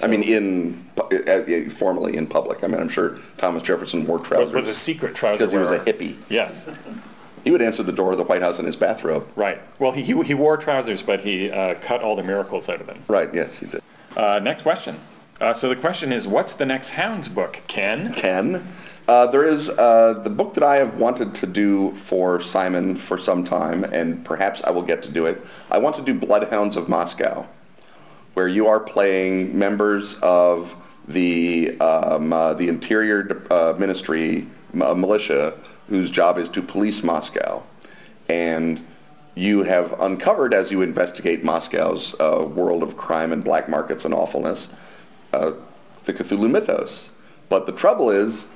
I 0.00 0.06
mean, 0.06 0.22
in 0.22 0.88
uh, 0.96 1.02
uh, 1.02 1.70
formally 1.70 2.16
in 2.16 2.28
public. 2.28 2.62
I 2.62 2.68
mean, 2.68 2.80
I'm 2.80 2.88
sure 2.88 3.18
Thomas 3.36 3.64
Jefferson 3.64 4.06
wore 4.06 4.20
trousers 4.20 4.52
was 4.52 4.68
a 4.68 4.74
secret 4.74 5.16
trouser 5.16 5.38
because 5.38 5.50
he 5.50 5.58
was 5.58 5.72
a 5.72 5.80
hippie. 5.80 6.16
Yes. 6.28 6.66
he 7.42 7.50
would 7.50 7.62
answer 7.62 7.82
the 7.82 7.90
door 7.92 8.12
of 8.12 8.18
the 8.18 8.22
White 8.22 8.40
House 8.40 8.60
in 8.60 8.64
his 8.64 8.76
bathrobe. 8.76 9.26
Right. 9.34 9.60
Well, 9.80 9.90
he, 9.90 10.02
he, 10.02 10.22
he 10.22 10.34
wore 10.34 10.56
trousers, 10.56 11.02
but 11.02 11.20
he 11.20 11.50
uh, 11.50 11.74
cut 11.82 12.00
all 12.02 12.14
the 12.14 12.22
miracles 12.22 12.68
out 12.68 12.80
of 12.80 12.86
them. 12.86 13.02
Right. 13.08 13.32
Yes, 13.34 13.58
he 13.58 13.66
did. 13.66 13.82
Uh, 14.16 14.38
next 14.38 14.62
question. 14.62 15.00
Uh, 15.40 15.52
so 15.52 15.68
the 15.68 15.76
question 15.76 16.12
is, 16.12 16.28
what's 16.28 16.54
the 16.54 16.66
next 16.66 16.90
Hounds 16.90 17.28
book, 17.28 17.60
Ken? 17.66 18.12
Ken. 18.14 18.66
Uh, 19.08 19.26
there 19.26 19.44
is 19.44 19.70
uh, 19.70 20.20
the 20.22 20.28
book 20.28 20.52
that 20.52 20.62
I 20.62 20.76
have 20.76 20.96
wanted 20.96 21.34
to 21.36 21.46
do 21.46 21.94
for 21.94 22.42
Simon 22.42 22.94
for 22.94 23.16
some 23.16 23.42
time, 23.42 23.84
and 23.84 24.22
perhaps 24.22 24.62
I 24.64 24.70
will 24.70 24.82
get 24.82 25.02
to 25.04 25.10
do 25.10 25.24
it. 25.24 25.42
I 25.70 25.78
want 25.78 25.96
to 25.96 26.02
do 26.02 26.12
Bloodhounds 26.12 26.76
of 26.76 26.90
Moscow, 26.90 27.46
where 28.34 28.48
you 28.48 28.66
are 28.66 28.78
playing 28.78 29.58
members 29.58 30.16
of 30.16 30.74
the 31.08 31.80
um, 31.80 32.34
uh, 32.34 32.52
the 32.52 32.68
Interior 32.68 33.46
uh, 33.50 33.74
Ministry 33.78 34.46
uh, 34.78 34.92
militia, 34.92 35.54
whose 35.88 36.10
job 36.10 36.36
is 36.36 36.50
to 36.50 36.60
police 36.60 37.02
Moscow, 37.02 37.62
and 38.28 38.86
you 39.34 39.62
have 39.62 39.98
uncovered 40.02 40.52
as 40.52 40.70
you 40.70 40.82
investigate 40.82 41.42
Moscow's 41.42 42.14
world 42.18 42.82
of 42.82 42.98
crime 42.98 43.32
and 43.32 43.42
black 43.42 43.70
markets 43.70 44.04
and 44.04 44.12
awfulness, 44.12 44.68
the 45.30 45.56
Cthulhu 46.06 46.50
mythos. 46.50 47.08
But 47.48 47.64
the 47.64 47.72
trouble 47.72 48.10
is 48.10 48.48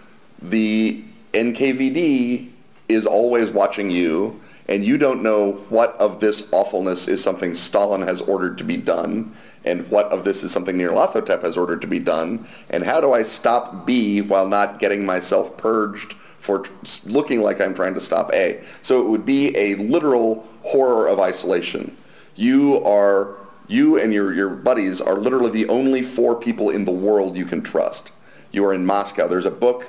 the 0.42 1.02
NKVD 1.32 2.50
is 2.88 3.06
always 3.06 3.50
watching 3.50 3.90
you, 3.90 4.40
and 4.68 4.84
you 4.84 4.98
don't 4.98 5.22
know 5.22 5.52
what 5.68 5.96
of 5.96 6.20
this 6.20 6.44
awfulness 6.52 7.08
is 7.08 7.22
something 7.22 7.54
Stalin 7.54 8.02
has 8.02 8.20
ordered 8.20 8.58
to 8.58 8.64
be 8.64 8.76
done, 8.76 9.34
and 9.64 9.88
what 9.90 10.06
of 10.06 10.24
this 10.24 10.42
is 10.42 10.52
something 10.52 10.76
Nyarlathotep 10.76 11.42
has 11.42 11.56
ordered 11.56 11.80
to 11.82 11.86
be 11.86 11.98
done, 11.98 12.46
and 12.70 12.84
how 12.84 13.00
do 13.00 13.12
I 13.12 13.22
stop 13.22 13.86
B 13.86 14.20
while 14.20 14.48
not 14.48 14.78
getting 14.78 15.06
myself 15.06 15.56
purged 15.56 16.14
for 16.40 16.64
looking 17.04 17.40
like 17.40 17.60
I'm 17.60 17.72
trying 17.72 17.94
to 17.94 18.00
stop 18.00 18.32
A. 18.34 18.62
So 18.82 19.00
it 19.00 19.08
would 19.08 19.24
be 19.24 19.56
a 19.56 19.76
literal 19.76 20.46
horror 20.62 21.08
of 21.08 21.20
isolation. 21.20 21.96
You 22.34 22.82
are 22.84 23.36
you 23.68 23.98
and 23.98 24.12
your, 24.12 24.34
your 24.34 24.50
buddies 24.50 25.00
are 25.00 25.14
literally 25.14 25.50
the 25.50 25.68
only 25.68 26.02
four 26.02 26.34
people 26.34 26.70
in 26.70 26.84
the 26.84 26.92
world 26.92 27.36
you 27.36 27.44
can 27.46 27.62
trust. 27.62 28.10
You 28.50 28.66
are 28.66 28.74
in 28.74 28.84
Moscow. 28.84 29.28
There's 29.28 29.46
a 29.46 29.52
book 29.52 29.86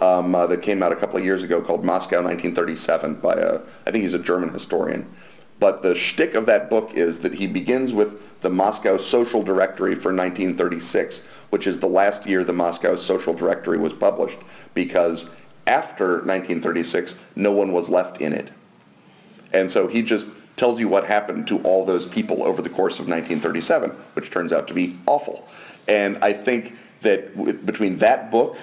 um, 0.00 0.34
uh, 0.34 0.46
that 0.46 0.62
came 0.62 0.82
out 0.82 0.92
a 0.92 0.96
couple 0.96 1.18
of 1.18 1.24
years 1.24 1.42
ago 1.42 1.60
called 1.60 1.84
Moscow 1.84 2.16
1937 2.16 3.14
by 3.16 3.34
a, 3.34 3.60
I 3.86 3.90
think 3.90 4.02
he's 4.02 4.14
a 4.14 4.18
German 4.18 4.52
historian. 4.52 5.10
But 5.58 5.82
the 5.82 5.94
shtick 5.94 6.34
of 6.34 6.44
that 6.46 6.68
book 6.68 6.92
is 6.94 7.20
that 7.20 7.32
he 7.32 7.46
begins 7.46 7.94
with 7.94 8.40
the 8.42 8.50
Moscow 8.50 8.98
Social 8.98 9.42
Directory 9.42 9.94
for 9.94 10.12
1936, 10.12 11.20
which 11.48 11.66
is 11.66 11.78
the 11.78 11.86
last 11.86 12.26
year 12.26 12.44
the 12.44 12.52
Moscow 12.52 12.96
Social 12.96 13.32
Directory 13.32 13.78
was 13.78 13.94
published, 13.94 14.38
because 14.74 15.30
after 15.66 16.16
1936, 16.18 17.16
no 17.36 17.52
one 17.52 17.72
was 17.72 17.88
left 17.88 18.20
in 18.20 18.34
it. 18.34 18.50
And 19.52 19.70
so 19.70 19.86
he 19.86 20.02
just 20.02 20.26
tells 20.56 20.78
you 20.78 20.88
what 20.88 21.04
happened 21.04 21.46
to 21.48 21.58
all 21.62 21.84
those 21.84 22.06
people 22.06 22.42
over 22.42 22.60
the 22.60 22.70
course 22.70 22.98
of 22.98 23.08
1937, 23.08 23.90
which 24.14 24.30
turns 24.30 24.52
out 24.52 24.68
to 24.68 24.74
be 24.74 24.98
awful. 25.06 25.48
And 25.88 26.18
I 26.22 26.32
think 26.32 26.76
that 27.02 27.34
w- 27.36 27.52
between 27.54 27.98
that 27.98 28.30
book 28.30 28.56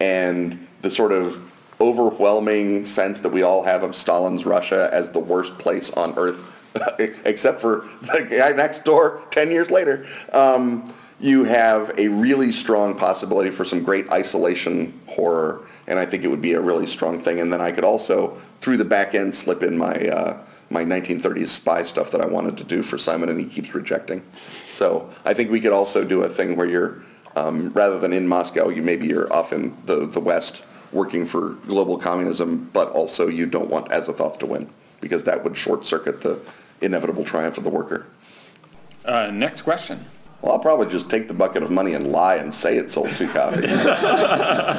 and 0.00 0.66
the 0.82 0.90
sort 0.90 1.12
of 1.12 1.40
overwhelming 1.80 2.84
sense 2.84 3.20
that 3.20 3.30
we 3.30 3.42
all 3.42 3.62
have 3.62 3.82
of 3.82 3.96
Stalin's 3.96 4.44
Russia 4.44 4.88
as 4.92 5.10
the 5.10 5.18
worst 5.18 5.56
place 5.58 5.90
on 5.90 6.16
earth, 6.16 6.38
except 7.24 7.60
for 7.60 7.88
the 8.02 8.26
guy 8.30 8.52
next 8.52 8.84
door 8.84 9.22
10 9.30 9.50
years 9.50 9.70
later, 9.70 10.06
um, 10.32 10.92
you 11.20 11.44
have 11.44 11.96
a 11.98 12.08
really 12.08 12.50
strong 12.50 12.96
possibility 12.96 13.50
for 13.50 13.64
some 13.64 13.82
great 13.82 14.10
isolation 14.10 15.00
horror, 15.06 15.66
and 15.86 15.98
I 15.98 16.04
think 16.04 16.24
it 16.24 16.28
would 16.28 16.42
be 16.42 16.54
a 16.54 16.60
really 16.60 16.86
strong 16.86 17.22
thing. 17.22 17.38
And 17.38 17.52
then 17.52 17.60
I 17.60 17.70
could 17.70 17.84
also, 17.84 18.36
through 18.60 18.76
the 18.76 18.84
back 18.84 19.14
end, 19.14 19.34
slip 19.34 19.62
in 19.62 19.78
my 19.78 19.94
uh, 19.94 20.44
my 20.70 20.82
1930s 20.82 21.48
spy 21.48 21.82
stuff 21.82 22.10
that 22.10 22.22
I 22.22 22.26
wanted 22.26 22.56
to 22.56 22.64
do 22.64 22.82
for 22.82 22.96
Simon, 22.96 23.28
and 23.28 23.38
he 23.38 23.46
keeps 23.46 23.74
rejecting. 23.74 24.22
So 24.70 25.10
I 25.24 25.34
think 25.34 25.50
we 25.50 25.60
could 25.60 25.72
also 25.72 26.02
do 26.02 26.22
a 26.22 26.28
thing 26.28 26.56
where 26.56 26.66
you're 26.66 27.02
um, 27.36 27.72
rather 27.72 27.98
than 27.98 28.12
in 28.12 28.26
Moscow, 28.26 28.68
you 28.68 28.82
maybe 28.82 29.06
you're 29.06 29.32
off 29.32 29.52
in 29.52 29.76
the, 29.86 30.06
the 30.06 30.20
West 30.20 30.64
working 30.92 31.26
for 31.26 31.50
global 31.66 31.98
communism, 31.98 32.70
but 32.72 32.88
also 32.90 33.28
you 33.28 33.46
don't 33.46 33.68
want 33.68 33.88
Azathoth 33.88 34.38
to 34.38 34.46
win 34.46 34.68
because 35.00 35.24
that 35.24 35.42
would 35.42 35.56
short 35.56 35.86
circuit 35.86 36.20
the 36.20 36.38
inevitable 36.80 37.24
triumph 37.24 37.58
of 37.58 37.64
the 37.64 37.70
worker. 37.70 38.06
Uh, 39.04 39.30
next 39.30 39.62
question. 39.62 40.04
Well, 40.42 40.52
I'll 40.52 40.58
probably 40.58 40.88
just 40.88 41.08
take 41.08 41.28
the 41.28 41.34
bucket 41.34 41.62
of 41.62 41.70
money 41.70 41.94
and 41.94 42.08
lie 42.08 42.34
and 42.34 42.52
say 42.52 42.76
it 42.76 42.90
sold 42.90 43.14
two 43.14 43.28
copies. 43.28 43.64
it's 43.66 43.74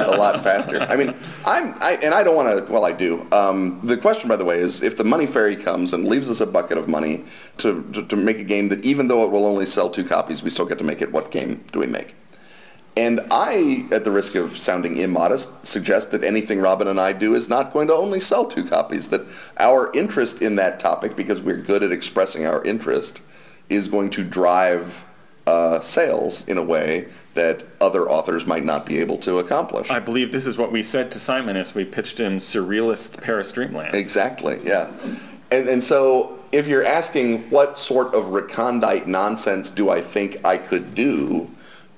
a 0.08 0.16
lot 0.18 0.44
faster. 0.44 0.82
I 0.82 0.98
mean, 0.98 1.16
I'm, 1.46 1.76
I, 1.82 1.98
and 2.04 2.14
I 2.14 2.22
don't 2.22 2.36
want 2.36 2.68
to, 2.68 2.72
well, 2.72 2.84
I 2.84 2.92
do. 2.92 3.26
Um, 3.32 3.80
the 3.82 3.96
question, 3.96 4.28
by 4.28 4.36
the 4.36 4.44
way, 4.44 4.60
is 4.60 4.82
if 4.82 4.98
the 4.98 5.06
money 5.06 5.26
fairy 5.26 5.56
comes 5.56 5.94
and 5.94 6.06
leaves 6.06 6.30
us 6.30 6.42
a 6.42 6.46
bucket 6.46 6.78
of 6.78 6.90
money 6.90 7.24
to, 7.60 7.82
to, 7.94 8.04
to 8.04 8.16
make 8.18 8.40
a 8.40 8.44
game 8.44 8.68
that 8.70 8.84
even 8.84 9.08
though 9.08 9.24
it 9.24 9.32
will 9.32 9.46
only 9.46 9.66
sell 9.66 9.90
two 9.90 10.04
copies, 10.04 10.44
we 10.44 10.50
still 10.50 10.66
get 10.66 10.78
to 10.80 10.84
make 10.84 11.02
it, 11.02 11.10
what 11.10 11.32
game 11.32 11.64
do 11.72 11.80
we 11.80 11.88
make? 11.88 12.14
And 12.96 13.22
I, 13.32 13.88
at 13.92 14.04
the 14.04 14.12
risk 14.12 14.36
of 14.36 14.58
sounding 14.58 14.98
immodest, 14.98 15.50
suggest 15.66 16.12
that 16.12 16.24
anything 16.24 16.60
Robin 16.60 16.88
and 16.88 17.00
I 17.00 17.12
do 17.12 17.34
is 17.34 17.50
not 17.50 17.74
going 17.74 17.88
to 17.88 17.94
only 17.94 18.20
sell 18.20 18.46
two 18.46 18.64
copies, 18.64 19.08
that 19.08 19.26
our 19.58 19.92
interest 19.94 20.42
in 20.44 20.56
that 20.58 20.80
topic, 20.80 21.16
because 21.16 21.42
we're 21.42 21.58
good 21.58 21.82
at 21.82 21.92
expressing 21.92 22.46
our 22.46 22.64
interest, 22.64 23.22
is 23.70 23.88
going 23.88 24.12
to 24.12 24.24
drive 24.24 25.04
uh, 25.48 25.80
sales 25.82 26.48
in 26.48 26.58
a 26.58 26.64
way 26.64 27.08
that 27.34 27.64
other 27.82 28.10
authors 28.10 28.46
might 28.46 28.64
not 28.64 28.86
be 28.86 29.00
able 29.00 29.18
to 29.18 29.40
accomplish. 29.40 29.90
I 29.90 30.00
believe 30.00 30.32
this 30.32 30.46
is 30.46 30.58
what 30.58 30.72
we 30.72 30.84
said 30.84 31.12
to 31.14 31.20
Simon 31.20 31.58
as 31.58 31.74
we 31.74 31.84
pitched 31.84 32.20
him 32.20 32.38
Surrealist 32.38 33.20
Paris 33.22 33.52
Dreamland. 33.52 33.96
Exactly, 33.96 34.62
yeah. 34.64 34.92
And, 35.52 35.68
and 35.68 35.84
so 35.84 36.40
if 36.52 36.68
you're 36.68 36.86
asking 36.86 37.50
what 37.50 37.78
sort 37.78 38.14
of 38.14 38.30
recondite 38.30 39.08
nonsense 39.08 39.70
do 39.70 39.90
I 39.90 40.00
think 40.00 40.46
I 40.46 40.58
could 40.58 40.96
do, 40.96 41.50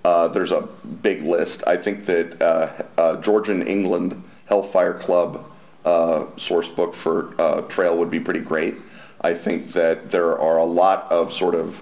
uh, 0.05 0.27
there's 0.27 0.51
a 0.51 0.61
big 1.01 1.23
list. 1.23 1.63
I 1.65 1.77
think 1.77 2.05
that 2.05 2.39
uh, 2.39 2.83
uh, 2.95 3.21
Georgian 3.21 3.65
England 3.65 4.23
Hellfire 4.45 4.93
Club 4.93 5.43
uh, 5.83 6.27
source 6.37 6.67
book 6.67 6.93
for 6.93 7.33
uh, 7.41 7.61
Trail 7.61 7.97
would 7.97 8.11
be 8.11 8.19
pretty 8.19 8.39
great. 8.39 8.75
I 9.21 9.33
think 9.33 9.73
that 9.73 10.11
there 10.11 10.37
are 10.37 10.59
a 10.59 10.63
lot 10.63 11.11
of 11.11 11.33
sort 11.33 11.55
of 11.55 11.81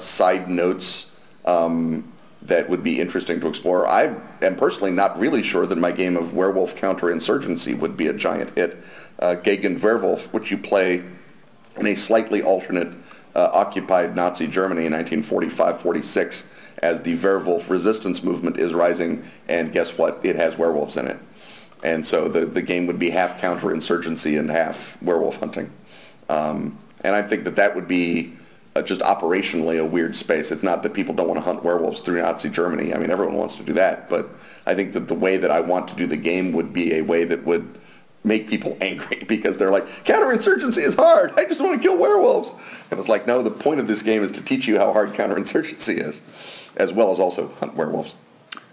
side 0.00 0.48
notes 0.48 1.10
um, 1.44 2.10
that 2.40 2.66
would 2.70 2.82
be 2.82 2.98
interesting 2.98 3.40
to 3.42 3.48
explore. 3.48 3.86
I 3.86 4.14
am 4.40 4.56
personally 4.56 4.90
not 4.90 5.18
really 5.18 5.42
sure 5.42 5.66
that 5.66 5.76
my 5.76 5.92
game 5.92 6.16
of 6.16 6.32
Werewolf 6.32 6.74
Counterinsurgency 6.76 7.78
would 7.78 7.94
be 7.94 8.06
a 8.06 8.14
giant 8.14 8.56
hit. 8.56 8.82
Uh, 9.18 9.34
Gegen 9.34 9.78
Werwolf, 9.78 10.32
which 10.32 10.50
you 10.50 10.56
play 10.56 11.04
in 11.76 11.86
a 11.86 11.94
slightly 11.94 12.42
alternate 12.42 12.94
occupied 13.34 14.16
Nazi 14.16 14.46
Germany 14.46 14.86
in 14.86 14.92
1945-46 14.92 16.44
as 16.84 17.00
the 17.00 17.16
werewolf 17.16 17.70
resistance 17.70 18.22
movement 18.22 18.60
is 18.60 18.74
rising, 18.74 19.24
and 19.48 19.72
guess 19.72 19.96
what? 19.96 20.20
It 20.22 20.36
has 20.36 20.58
werewolves 20.58 20.98
in 20.98 21.06
it. 21.06 21.18
And 21.82 22.06
so 22.06 22.28
the, 22.28 22.44
the 22.44 22.60
game 22.60 22.86
would 22.86 22.98
be 22.98 23.08
half 23.08 23.40
counterinsurgency 23.40 24.38
and 24.38 24.50
half 24.50 25.00
werewolf 25.00 25.36
hunting. 25.36 25.70
Um, 26.28 26.78
and 27.00 27.16
I 27.16 27.22
think 27.22 27.44
that 27.44 27.56
that 27.56 27.74
would 27.74 27.88
be 27.88 28.36
uh, 28.76 28.82
just 28.82 29.00
operationally 29.00 29.80
a 29.80 29.84
weird 29.84 30.14
space. 30.14 30.50
It's 30.50 30.62
not 30.62 30.82
that 30.82 30.92
people 30.92 31.14
don't 31.14 31.26
want 31.26 31.38
to 31.38 31.44
hunt 31.44 31.64
werewolves 31.64 32.02
through 32.02 32.20
Nazi 32.20 32.50
Germany. 32.50 32.92
I 32.92 32.98
mean, 32.98 33.10
everyone 33.10 33.36
wants 33.36 33.54
to 33.54 33.62
do 33.62 33.72
that. 33.72 34.10
But 34.10 34.28
I 34.66 34.74
think 34.74 34.92
that 34.92 35.08
the 35.08 35.14
way 35.14 35.38
that 35.38 35.50
I 35.50 35.60
want 35.60 35.88
to 35.88 35.94
do 35.94 36.06
the 36.06 36.18
game 36.18 36.52
would 36.52 36.74
be 36.74 36.96
a 36.96 37.00
way 37.00 37.24
that 37.24 37.44
would 37.46 37.78
make 38.24 38.46
people 38.46 38.76
angry 38.82 39.24
because 39.26 39.56
they're 39.56 39.70
like, 39.70 39.86
counterinsurgency 40.04 40.82
is 40.82 40.94
hard. 40.94 41.32
I 41.38 41.46
just 41.46 41.62
want 41.62 41.80
to 41.80 41.88
kill 41.88 41.96
werewolves. 41.96 42.52
And 42.90 43.00
it's 43.00 43.08
like, 43.08 43.26
no, 43.26 43.40
the 43.40 43.50
point 43.50 43.80
of 43.80 43.88
this 43.88 44.02
game 44.02 44.22
is 44.22 44.30
to 44.32 44.42
teach 44.42 44.66
you 44.66 44.76
how 44.76 44.92
hard 44.92 45.14
counterinsurgency 45.14 46.06
is 46.06 46.20
as 46.76 46.92
well 46.92 47.10
as 47.10 47.18
also 47.18 47.48
hunt 47.60 47.74
werewolves. 47.74 48.14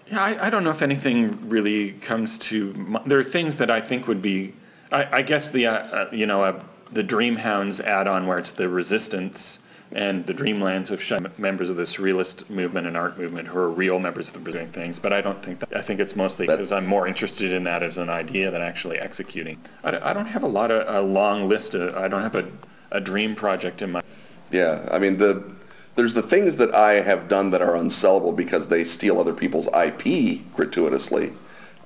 Yeah, 0.10 0.22
I, 0.22 0.47
I 0.47 0.49
don't 0.49 0.64
know 0.64 0.72
if 0.72 0.82
anything 0.82 1.49
really 1.49 1.93
comes 1.93 2.38
to. 2.39 2.99
There 3.06 3.20
are 3.20 3.24
things 3.24 3.56
that 3.58 3.72
I 3.72 3.80
think 3.80 4.08
would 4.08 4.22
be. 4.22 4.54
I, 4.91 5.20
I 5.20 5.22
guess 5.22 5.49
the 5.49 5.68
uh, 5.68 5.74
uh, 5.74 6.10
you 6.12 6.26
know 6.26 6.43
uh, 6.43 6.62
the 6.91 7.04
Dreamhounds 7.04 7.80
add-on 7.80 8.28
where 8.28 8.38
it's 8.38 8.52
the 8.52 8.68
Resistance 8.68 9.60
and 9.93 10.26
the 10.26 10.34
Dreamlands 10.34 10.89
of 10.89 11.02
Sh- 11.02 11.14
members 11.38 11.70
of 11.70 11.76
the 11.76 11.84
Surrealist 11.84 12.49
movement 12.49 12.88
and 12.88 12.95
art 12.95 13.18
movement 13.18 13.47
who 13.47 13.58
are 13.60 13.70
real 13.70 13.99
members 13.99 14.30
of 14.30 14.43
the 14.43 14.52
doing 14.52 14.72
things. 14.72 14.99
But 14.99 15.14
I 15.14 15.22
don't 15.22 15.43
think 15.43 15.60
that. 15.60 15.76
I 15.76 15.82
think 15.82 15.99
it's 15.99 16.16
mostly 16.16 16.45
because 16.45 16.72
I'm 16.72 16.86
more 16.86 17.08
interested 17.08 17.52
in 17.52 17.64
that 17.66 17.84
as 17.84 17.97
an 17.97 18.10
idea 18.10 18.52
than 18.52 18.62
actually 18.62 18.99
executing. 18.99 19.60
I, 19.84 20.10
I 20.10 20.14
don't 20.14 20.26
have 20.26 20.43
a 20.43 20.47
lot 20.47 20.72
of 20.72 20.93
a 20.93 21.02
long 21.02 21.47
list. 21.47 21.74
Of, 21.74 21.95
I 21.95 22.10
don't 22.10 22.22
have 22.22 22.36
a, 22.36 22.49
a 22.91 22.99
dream 22.99 23.34
project 23.34 23.82
in 23.82 23.93
my. 23.93 24.04
Yeah, 24.52 24.86
I 24.91 24.99
mean 24.99 25.18
the 25.18 25.56
there's 25.96 26.14
the 26.14 26.22
things 26.22 26.56
that 26.58 26.74
I 26.74 26.94
have 27.02 27.28
done 27.28 27.52
that 27.52 27.62
are 27.62 27.74
unsellable 27.74 28.36
because 28.36 28.68
they 28.68 28.84
steal 28.84 29.20
other 29.20 29.34
people's 29.34 29.68
IP 29.68 30.42
gratuitously. 30.56 31.34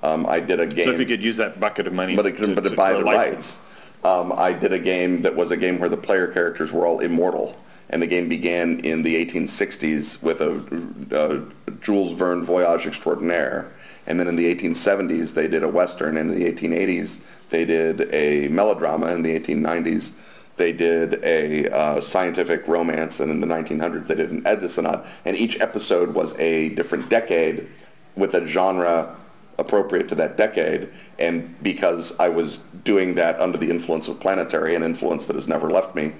Um, 0.03 0.25
I 0.27 0.39
did 0.39 0.59
a 0.59 0.67
game. 0.67 0.85
So 0.85 0.91
if 0.91 0.99
you 0.99 1.05
could 1.05 1.23
use 1.23 1.37
that 1.37 1.59
bucket 1.59 1.87
of 1.87 1.93
money, 1.93 2.15
but 2.15 2.25
it 2.25 2.33
can, 2.33 2.49
to, 2.49 2.61
but 2.61 2.69
to, 2.69 2.75
buy 2.75 2.93
the 2.93 2.99
license. 2.99 3.35
rights. 3.35 3.59
Um, 4.03 4.31
I 4.33 4.53
did 4.53 4.71
a 4.71 4.79
game 4.79 5.23
that 5.23 5.35
was 5.35 5.49
a 5.49 5.57
game 5.57 5.79
where 5.79 5.89
the 5.89 5.97
player 5.97 6.27
characters 6.27 6.71
were 6.71 6.85
all 6.85 6.99
immortal, 6.99 7.57
and 7.89 7.99
the 7.99 8.07
game 8.07 8.29
began 8.29 8.79
in 8.81 9.01
the 9.01 9.25
1860s 9.25 10.21
with 10.21 10.41
a, 10.41 10.61
a 11.11 11.71
Jules 11.81 12.13
Verne 12.13 12.43
voyage 12.43 12.85
extraordinaire, 12.85 13.71
And 14.05 14.19
then 14.19 14.27
in 14.27 14.35
the 14.35 14.53
1870s, 14.53 15.33
they 15.33 15.47
did 15.47 15.63
a 15.63 15.67
Western. 15.67 16.17
And 16.17 16.31
in 16.31 16.39
the 16.39 16.51
1880s, 16.51 17.19
they 17.49 17.65
did 17.65 18.13
a 18.13 18.47
melodrama. 18.49 19.07
In 19.07 19.23
the 19.23 19.39
1890s, 19.39 20.11
they 20.57 20.71
did 20.71 21.23
a 21.23 21.69
uh, 21.69 22.01
scientific 22.01 22.67
romance. 22.67 23.19
And 23.19 23.29
in 23.29 23.41
the 23.41 23.47
1900s, 23.47 24.07
they 24.07 24.15
did 24.15 24.31
an 24.31 24.45
Edisonade. 24.45 25.01
And 25.25 25.35
each 25.35 25.59
episode 25.59 26.13
was 26.13 26.37
a 26.39 26.69
different 26.69 27.09
decade 27.09 27.67
with 28.15 28.33
a 28.35 28.47
genre 28.47 29.15
appropriate 29.57 30.09
to 30.09 30.15
that 30.15 30.37
decade. 30.37 30.89
And 31.19 31.61
because 31.63 32.17
I 32.19 32.29
was 32.29 32.59
doing 32.83 33.15
that 33.15 33.39
under 33.39 33.57
the 33.57 33.69
influence 33.69 34.07
of 34.07 34.19
Planetary, 34.19 34.75
an 34.75 34.83
influence 34.83 35.25
that 35.25 35.35
has 35.35 35.47
never 35.47 35.69
left 35.69 35.95
me, 35.95 36.13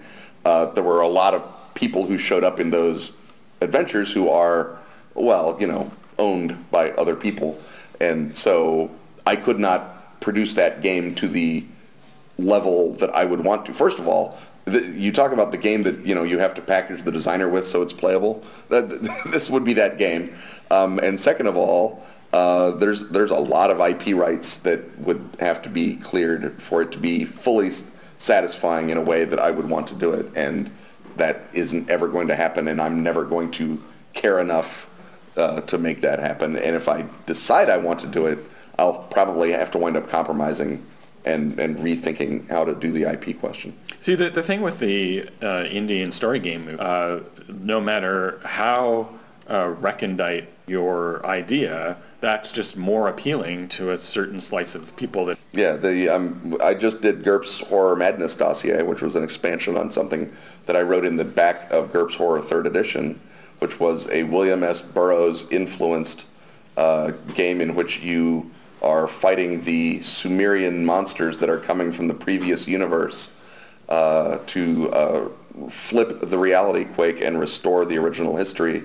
uh, 0.45 0.65
there 0.67 0.83
were 0.83 1.01
a 1.01 1.07
lot 1.07 1.33
of 1.33 1.43
people 1.73 2.05
who 2.05 2.17
showed 2.17 2.43
up 2.43 2.59
in 2.59 2.69
those 2.69 3.13
adventures 3.61 4.11
who 4.11 4.29
are, 4.29 4.77
well, 5.13 5.57
you 5.59 5.67
know, 5.67 5.91
owned 6.17 6.69
by 6.71 6.91
other 6.91 7.15
people. 7.15 7.59
And 7.99 8.35
so 8.35 8.89
I 9.25 9.35
could 9.35 9.59
not 9.59 10.21
produce 10.21 10.53
that 10.53 10.81
game 10.81 11.15
to 11.15 11.27
the 11.27 11.65
level 12.37 12.93
that 12.95 13.13
I 13.15 13.25
would 13.25 13.43
want 13.43 13.65
to. 13.67 13.73
First 13.73 13.99
of 13.99 14.07
all, 14.07 14.37
you 14.67 15.11
talk 15.11 15.31
about 15.31 15.51
the 15.51 15.57
game 15.57 15.83
that 15.83 16.05
you 16.05 16.15
know 16.15 16.23
you 16.23 16.39
have 16.39 16.53
to 16.55 16.61
package 16.61 17.03
the 17.03 17.11
designer 17.11 17.47
with 17.49 17.67
so 17.67 17.81
it's 17.81 17.93
playable. 17.93 18.43
this 18.69 19.49
would 19.49 19.63
be 19.63 19.73
that 19.73 19.97
game. 19.97 20.35
Um, 20.71 20.99
and 20.99 21.19
second 21.19 21.47
of 21.47 21.55
all, 21.55 22.03
uh, 22.33 22.71
there's 22.71 23.07
there's 23.09 23.31
a 23.31 23.37
lot 23.37 23.69
of 23.69 23.79
IP 23.79 24.15
rights 24.15 24.57
that 24.57 24.97
would 24.99 25.37
have 25.39 25.61
to 25.63 25.69
be 25.69 25.97
cleared 25.97 26.61
for 26.61 26.81
it 26.81 26.91
to 26.93 26.97
be 26.97 27.25
fully 27.25 27.71
satisfying 28.17 28.89
in 28.89 28.97
a 28.97 29.01
way 29.01 29.25
that 29.25 29.39
I 29.39 29.51
would 29.51 29.69
want 29.69 29.87
to 29.87 29.95
do 29.95 30.13
it, 30.13 30.31
and 30.35 30.71
that 31.17 31.47
isn't 31.53 31.89
ever 31.89 32.07
going 32.07 32.27
to 32.27 32.35
happen. 32.35 32.67
And 32.67 32.81
I'm 32.81 33.03
never 33.03 33.23
going 33.23 33.51
to 33.51 33.81
care 34.13 34.39
enough 34.39 34.87
uh, 35.37 35.61
to 35.61 35.77
make 35.77 36.01
that 36.01 36.19
happen. 36.19 36.55
And 36.55 36.75
if 36.75 36.89
I 36.89 37.05
decide 37.25 37.69
I 37.69 37.77
want 37.77 37.99
to 37.99 38.07
do 38.07 38.25
it, 38.25 38.39
I'll 38.79 39.03
probably 39.03 39.51
have 39.51 39.71
to 39.71 39.77
wind 39.77 39.95
up 39.95 40.09
compromising 40.09 40.85
and, 41.25 41.59
and 41.59 41.77
rethinking 41.77 42.47
how 42.49 42.63
to 42.63 42.73
do 42.75 42.91
the 42.91 43.03
IP 43.03 43.39
question. 43.39 43.75
See, 43.99 44.15
the, 44.15 44.29
the 44.29 44.43
thing 44.43 44.61
with 44.61 44.79
the 44.79 45.27
uh, 45.41 45.65
Indian 45.69 46.11
story 46.11 46.39
game, 46.39 46.77
uh, 46.79 47.19
no 47.49 47.81
matter 47.81 48.39
how 48.43 49.09
uh, 49.49 49.73
recondite 49.79 50.49
your 50.67 51.25
idea, 51.25 51.97
that's 52.21 52.51
just 52.51 52.77
more 52.77 53.07
appealing 53.07 53.67
to 53.69 53.91
a 53.91 53.97
certain 53.97 54.39
slice 54.39 54.73
of 54.73 54.95
people 54.95 55.25
that. 55.25 55.37
Yeah, 55.51 55.75
the 55.75 56.09
um, 56.09 56.57
I 56.61 56.73
just 56.73 57.01
did 57.01 57.23
GURPS 57.23 57.61
Horror 57.61 57.95
Madness 57.95 58.35
dossier, 58.35 58.81
which 58.81 59.01
was 59.01 59.15
an 59.15 59.23
expansion 59.23 59.77
on 59.77 59.91
something 59.91 60.31
that 60.65 60.75
I 60.75 60.81
wrote 60.81 61.05
in 61.05 61.17
the 61.17 61.25
back 61.25 61.71
of 61.71 61.91
GURPS 61.91 62.15
Horror 62.15 62.41
Third 62.41 62.65
Edition, 62.65 63.19
which 63.59 63.79
was 63.79 64.09
a 64.09 64.23
William 64.23 64.63
S. 64.63 64.81
Burroughs 64.81 65.45
influenced 65.51 66.25
uh, 66.77 67.11
game 67.35 67.61
in 67.61 67.75
which 67.75 67.99
you 67.99 68.49
are 68.85 69.07
fighting 69.07 69.63
the 69.63 70.01
Sumerian 70.01 70.85
monsters 70.85 71.39
that 71.39 71.49
are 71.49 71.59
coming 71.59 71.91
from 71.91 72.07
the 72.07 72.13
previous 72.13 72.67
universe 72.67 73.31
uh, 73.89 74.37
to 74.45 74.89
uh, 74.91 75.29
flip 75.69 76.19
the 76.21 76.37
reality 76.37 76.85
quake 76.85 77.21
and 77.21 77.39
restore 77.39 77.83
the 77.85 77.97
original 77.97 78.35
history. 78.35 78.83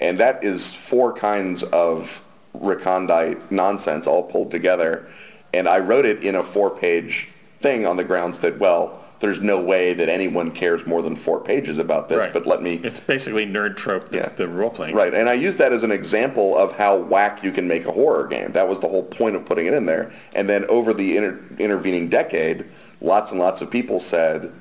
And 0.00 0.18
that 0.18 0.42
is 0.42 0.72
four 0.72 1.12
kinds 1.12 1.62
of 1.64 2.20
recondite 2.54 3.52
nonsense 3.52 4.06
all 4.06 4.24
pulled 4.24 4.50
together. 4.50 5.08
And 5.54 5.68
I 5.68 5.78
wrote 5.78 6.06
it 6.06 6.24
in 6.24 6.36
a 6.36 6.42
four-page 6.42 7.28
thing 7.60 7.86
on 7.86 7.96
the 7.96 8.04
grounds 8.04 8.38
that, 8.40 8.58
well, 8.58 9.01
there's 9.22 9.40
no 9.40 9.60
way 9.60 9.94
that 9.94 10.08
anyone 10.08 10.50
cares 10.50 10.84
more 10.84 11.00
than 11.00 11.16
four 11.16 11.40
pages 11.40 11.78
about 11.78 12.08
this, 12.08 12.18
right. 12.18 12.32
but 12.32 12.44
let 12.44 12.60
me... 12.60 12.80
It's 12.82 13.00
basically 13.00 13.46
nerd 13.46 13.76
trope, 13.76 14.10
the, 14.10 14.18
yeah. 14.18 14.28
the 14.30 14.48
role-playing. 14.48 14.94
Right, 14.94 15.14
and 15.14 15.28
I 15.28 15.34
use 15.34 15.56
that 15.56 15.72
as 15.72 15.84
an 15.84 15.92
example 15.92 16.58
of 16.58 16.72
how 16.72 16.98
whack 16.98 17.42
you 17.44 17.52
can 17.52 17.66
make 17.66 17.86
a 17.86 17.92
horror 17.92 18.26
game. 18.26 18.50
That 18.52 18.68
was 18.68 18.80
the 18.80 18.88
whole 18.88 19.04
point 19.04 19.36
of 19.36 19.44
putting 19.44 19.66
it 19.66 19.74
in 19.74 19.86
there. 19.86 20.10
And 20.34 20.50
then 20.50 20.64
over 20.66 20.92
the 20.92 21.16
inter- 21.16 21.40
intervening 21.58 22.08
decade, 22.08 22.66
lots 23.00 23.30
and 23.30 23.40
lots 23.40 23.62
of 23.62 23.70
people 23.70 24.00
said, 24.00 24.52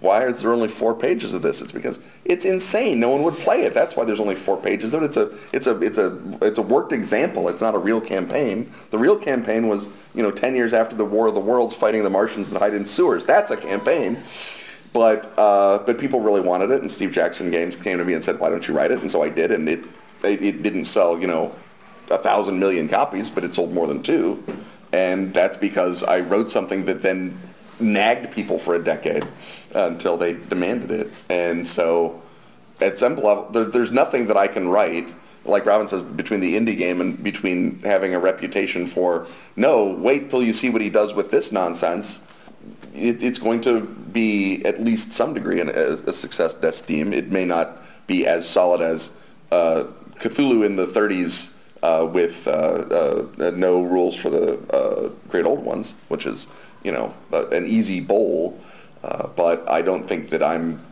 why 0.00 0.26
is 0.26 0.40
there 0.40 0.52
only 0.52 0.68
four 0.68 0.94
pages 0.94 1.32
of 1.32 1.42
this? 1.42 1.60
It's 1.60 1.72
because 1.72 2.00
it's 2.24 2.44
insane. 2.44 3.00
No 3.00 3.08
one 3.10 3.22
would 3.22 3.36
play 3.36 3.62
it. 3.62 3.74
That's 3.74 3.96
why 3.96 4.04
there's 4.04 4.20
only 4.20 4.34
four 4.34 4.56
pages 4.56 4.94
of 4.94 5.02
it. 5.02 5.06
It's 5.06 5.16
a 5.16 5.30
it's 5.52 5.66
a 5.66 5.80
it's 5.80 5.98
a 5.98 6.38
it's 6.42 6.58
a 6.58 6.62
worked 6.62 6.92
example. 6.92 7.48
It's 7.48 7.60
not 7.60 7.74
a 7.74 7.78
real 7.78 8.00
campaign. 8.00 8.70
The 8.90 8.98
real 8.98 9.16
campaign 9.16 9.68
was 9.68 9.88
you 10.14 10.22
know 10.22 10.30
ten 10.30 10.54
years 10.54 10.72
after 10.72 10.94
the 10.94 11.04
War 11.04 11.26
of 11.26 11.34
the 11.34 11.40
Worlds, 11.40 11.74
fighting 11.74 12.02
the 12.02 12.10
Martians 12.10 12.50
that 12.50 12.58
hide 12.58 12.74
in 12.74 12.86
sewers. 12.86 13.24
That's 13.24 13.50
a 13.50 13.56
campaign. 13.56 14.22
But 14.92 15.32
uh, 15.38 15.78
but 15.78 15.98
people 15.98 16.20
really 16.20 16.40
wanted 16.40 16.70
it, 16.70 16.80
and 16.80 16.90
Steve 16.90 17.12
Jackson 17.12 17.50
Games 17.50 17.76
came 17.76 17.98
to 17.98 18.04
me 18.04 18.14
and 18.14 18.24
said, 18.24 18.38
"Why 18.38 18.50
don't 18.50 18.66
you 18.66 18.74
write 18.74 18.90
it?" 18.90 19.00
And 19.00 19.10
so 19.10 19.22
I 19.22 19.28
did, 19.28 19.50
and 19.50 19.68
it 19.68 19.80
it, 20.22 20.42
it 20.42 20.62
didn't 20.62 20.86
sell 20.86 21.18
you 21.18 21.26
know 21.26 21.54
a 22.10 22.18
thousand 22.18 22.58
million 22.58 22.88
copies, 22.88 23.28
but 23.28 23.44
it 23.44 23.54
sold 23.54 23.72
more 23.72 23.86
than 23.86 24.02
two. 24.02 24.42
And 24.92 25.34
that's 25.34 25.56
because 25.56 26.02
I 26.02 26.20
wrote 26.20 26.50
something 26.50 26.86
that 26.86 27.02
then 27.02 27.38
nagged 27.80 28.30
people 28.30 28.58
for 28.58 28.74
a 28.74 28.78
decade 28.82 29.24
uh, 29.74 29.86
until 29.86 30.16
they 30.16 30.34
demanded 30.34 30.90
it. 30.90 31.10
And 31.28 31.66
so 31.66 32.20
at 32.80 32.98
some 32.98 33.16
level, 33.16 33.48
there, 33.50 33.64
there's 33.64 33.92
nothing 33.92 34.26
that 34.26 34.36
I 34.36 34.48
can 34.48 34.68
write, 34.68 35.08
like 35.44 35.66
Robin 35.66 35.86
says, 35.86 36.02
between 36.02 36.40
the 36.40 36.56
indie 36.56 36.76
game 36.76 37.00
and 37.00 37.22
between 37.22 37.80
having 37.80 38.14
a 38.14 38.20
reputation 38.20 38.86
for, 38.86 39.26
no, 39.56 39.84
wait 39.84 40.30
till 40.30 40.42
you 40.42 40.52
see 40.52 40.70
what 40.70 40.82
he 40.82 40.90
does 40.90 41.14
with 41.14 41.30
this 41.30 41.52
nonsense. 41.52 42.20
It, 42.94 43.22
it's 43.22 43.38
going 43.38 43.60
to 43.62 43.80
be 43.80 44.64
at 44.64 44.80
least 44.80 45.12
some 45.12 45.34
degree 45.34 45.60
in 45.60 45.68
a, 45.68 45.72
a 45.72 46.12
succès 46.12 46.60
d'estime. 46.60 47.12
It 47.12 47.30
may 47.30 47.44
not 47.44 47.82
be 48.06 48.26
as 48.26 48.48
solid 48.48 48.80
as 48.80 49.10
uh, 49.52 49.84
Cthulhu 50.16 50.64
in 50.64 50.76
the 50.76 50.86
30s 50.86 51.52
uh, 51.82 52.08
with 52.10 52.46
uh, 52.48 52.50
uh, 52.50 53.50
no 53.54 53.82
rules 53.82 54.16
for 54.16 54.30
the 54.30 55.12
great 55.28 55.46
old 55.46 55.64
ones, 55.64 55.94
which 56.08 56.26
is 56.26 56.48
you 56.84 56.92
know, 56.92 57.14
an 57.32 57.66
easy 57.66 58.00
bowl. 58.00 58.58
Uh, 59.02 59.28
but 59.28 59.68
I 59.68 59.82
don't 59.82 60.08
think 60.08 60.30
that 60.30 60.42
I'm 60.42 60.84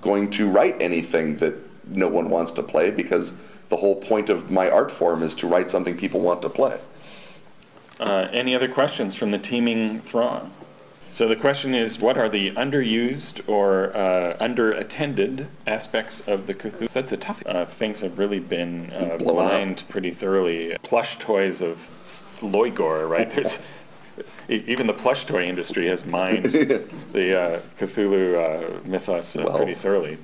going 0.00 0.30
to 0.30 0.48
write 0.48 0.80
anything 0.80 1.36
that 1.36 1.54
no 1.88 2.08
one 2.08 2.30
wants 2.30 2.52
to 2.52 2.62
play 2.62 2.90
because 2.90 3.32
the 3.68 3.76
whole 3.76 3.96
point 3.96 4.28
of 4.28 4.50
my 4.50 4.70
art 4.70 4.90
form 4.90 5.22
is 5.22 5.34
to 5.34 5.46
write 5.46 5.70
something 5.70 5.96
people 5.96 6.20
want 6.20 6.42
to 6.42 6.48
play. 6.48 6.78
Uh, 7.98 8.28
any 8.32 8.54
other 8.54 8.68
questions 8.68 9.14
from 9.14 9.30
the 9.30 9.38
teeming 9.38 10.00
throng? 10.02 10.52
So 11.12 11.26
the 11.26 11.36
question 11.36 11.74
is, 11.74 11.98
what 11.98 12.18
are 12.18 12.28
the 12.28 12.50
underused 12.50 13.48
or 13.48 13.96
uh, 13.96 14.36
underattended 14.38 15.46
aspects 15.66 16.20
of 16.26 16.46
the 16.46 16.52
Cthulhu? 16.52 16.90
That's 16.90 17.12
a 17.12 17.16
tough. 17.16 17.42
Uh, 17.46 17.64
things 17.64 18.02
have 18.02 18.18
really 18.18 18.38
been 18.38 18.92
uh, 18.92 19.16
mined 19.24 19.84
pretty 19.88 20.10
thoroughly. 20.10 20.76
Plush 20.82 21.18
toys 21.18 21.62
of 21.62 21.78
Lloigor, 22.42 23.08
right? 23.08 23.30
There's 23.34 23.58
even 24.48 24.86
the 24.86 24.92
plush 24.92 25.24
toy 25.24 25.44
industry 25.44 25.86
has 25.86 26.04
mined 26.04 26.44
the 27.12 27.40
uh, 27.40 27.60
Cthulhu 27.78 28.34
uh, 28.34 28.80
mythos 28.88 29.36
uh, 29.36 29.42
well, 29.44 29.56
pretty 29.56 29.74
thoroughly. 29.74 30.18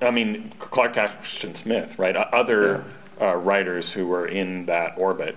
I 0.00 0.10
mean, 0.10 0.52
Clark 0.58 0.96
Ashton 0.96 1.54
Smith, 1.54 1.98
right? 1.98 2.14
Other 2.16 2.84
yeah. 3.18 3.30
Uh, 3.30 3.36
writers 3.36 3.90
who 3.90 4.06
were 4.06 4.26
in 4.26 4.66
that 4.66 4.92
orbit. 4.98 5.36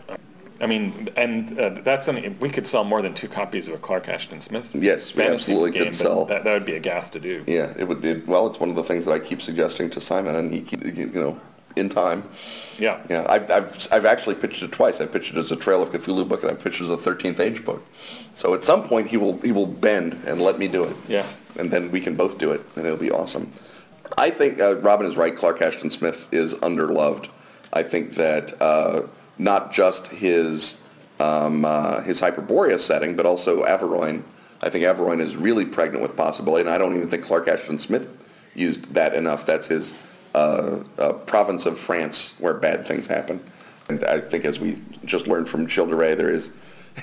I 0.62 0.68
mean, 0.68 1.08
and 1.16 1.58
uh, 1.58 1.70
that's 1.84 2.06
something 2.06 2.38
we 2.40 2.50
could 2.50 2.68
sell 2.68 2.84
more 2.84 3.02
than 3.02 3.14
two 3.14 3.30
copies 3.30 3.70
of 3.70 3.76
a 3.76 3.78
Clark 3.78 4.10
Ashton 4.10 4.42
Smith. 4.42 4.70
Yes, 4.76 5.16
we 5.16 5.24
absolutely 5.24 5.72
game, 5.72 5.86
could 5.86 5.96
sell. 5.96 6.26
That, 6.26 6.44
that 6.44 6.54
would 6.54 6.66
be 6.66 6.76
a 6.76 6.80
gas 6.80 7.10
to 7.12 7.20
do. 7.20 7.44
Yeah, 7.48 7.74
it 7.78 7.88
would. 7.88 8.04
It, 8.04 8.28
well, 8.28 8.48
it's 8.48 8.60
one 8.60 8.70
of 8.70 8.76
the 8.76 8.84
things 8.84 9.06
that 9.06 9.12
I 9.12 9.20
keep 9.20 9.42
suggesting 9.42 9.90
to 9.92 10.02
Simon, 10.02 10.36
and 10.36 10.52
he, 10.52 10.62
keep, 10.62 10.84
you 10.84 11.08
know, 11.08 11.40
in 11.76 11.90
time. 11.90 12.28
Yeah. 12.78 13.02
Yeah. 13.10 13.26
I've, 13.30 13.50
I've, 13.50 13.88
I've 13.92 14.06
actually 14.06 14.36
pitched 14.36 14.62
it 14.64 14.72
twice. 14.72 15.02
I 15.02 15.06
pitched 15.06 15.34
it 15.34 15.38
as 15.38 15.52
a 15.52 15.56
Trail 15.56 15.82
of 15.82 15.92
Cthulhu 15.92 16.28
book, 16.28 16.44
and 16.44 16.52
I 16.52 16.56
pitched 16.56 16.82
it 16.82 16.86
as 16.86 16.90
a 16.90 16.98
13th 16.98 17.40
Age 17.40 17.64
book. 17.64 17.86
So 18.34 18.54
at 18.54 18.64
some 18.64 18.88
point, 18.88 19.08
he 19.08 19.18
will 19.18 19.38
he 19.42 19.52
will 19.52 19.66
bend 19.66 20.14
and 20.26 20.42
let 20.42 20.60
me 20.60 20.68
do 20.68 20.84
it. 20.84 20.96
Yes. 21.08 21.42
And 21.58 21.72
then 21.72 21.92
we 21.92 22.00
can 22.00 22.16
both 22.16 22.38
do 22.38 22.52
it, 22.52 22.62
and 22.76 22.86
it'll 22.86 22.98
be 22.98 23.12
awesome. 23.12 23.52
I 24.18 24.30
think 24.30 24.60
uh, 24.60 24.78
Robin 24.78 25.06
is 25.06 25.18
right. 25.18 25.36
Clark 25.36 25.62
Ashton 25.62 25.92
Smith 25.92 26.28
is 26.32 26.54
underloved. 26.56 27.30
I 27.74 27.84
think 27.84 28.16
that 28.16 28.60
uh, 28.62 29.04
not 29.38 29.72
just 29.72 30.08
his 30.08 30.78
um, 31.20 31.66
uh, 31.66 32.02
his 32.02 32.20
Hyperborea 32.20 32.80
setting, 32.80 33.16
but 33.16 33.26
also 33.26 33.64
Averoigne. 33.64 34.24
I 34.62 34.70
think 34.70 34.84
Averoigne 34.84 35.22
is 35.22 35.38
really 35.38 35.66
pregnant 35.66 36.02
with 36.02 36.18
possibility, 36.18 36.62
and 36.62 36.70
I 36.70 36.78
don't 36.78 36.96
even 36.96 37.10
think 37.10 37.24
Clark 37.24 37.48
Ashton 37.48 37.80
Smith 37.80 38.08
used 38.56 38.94
that 38.94 39.14
enough. 39.14 39.46
That's 39.46 39.68
his 39.68 39.94
uh, 40.36 40.80
uh, 40.98 41.14
province 41.14 41.66
of 41.66 41.78
France 41.78 42.34
where 42.40 42.54
bad 42.54 42.88
things 42.88 43.08
happen. 43.08 43.44
And 43.88 44.04
I 44.06 44.20
think 44.20 44.46
as 44.46 44.60
we 44.60 44.82
just 45.06 45.28
learned 45.28 45.50
from 45.50 45.66
Rais, 45.66 46.16
there 46.16 46.30
is, 46.30 46.52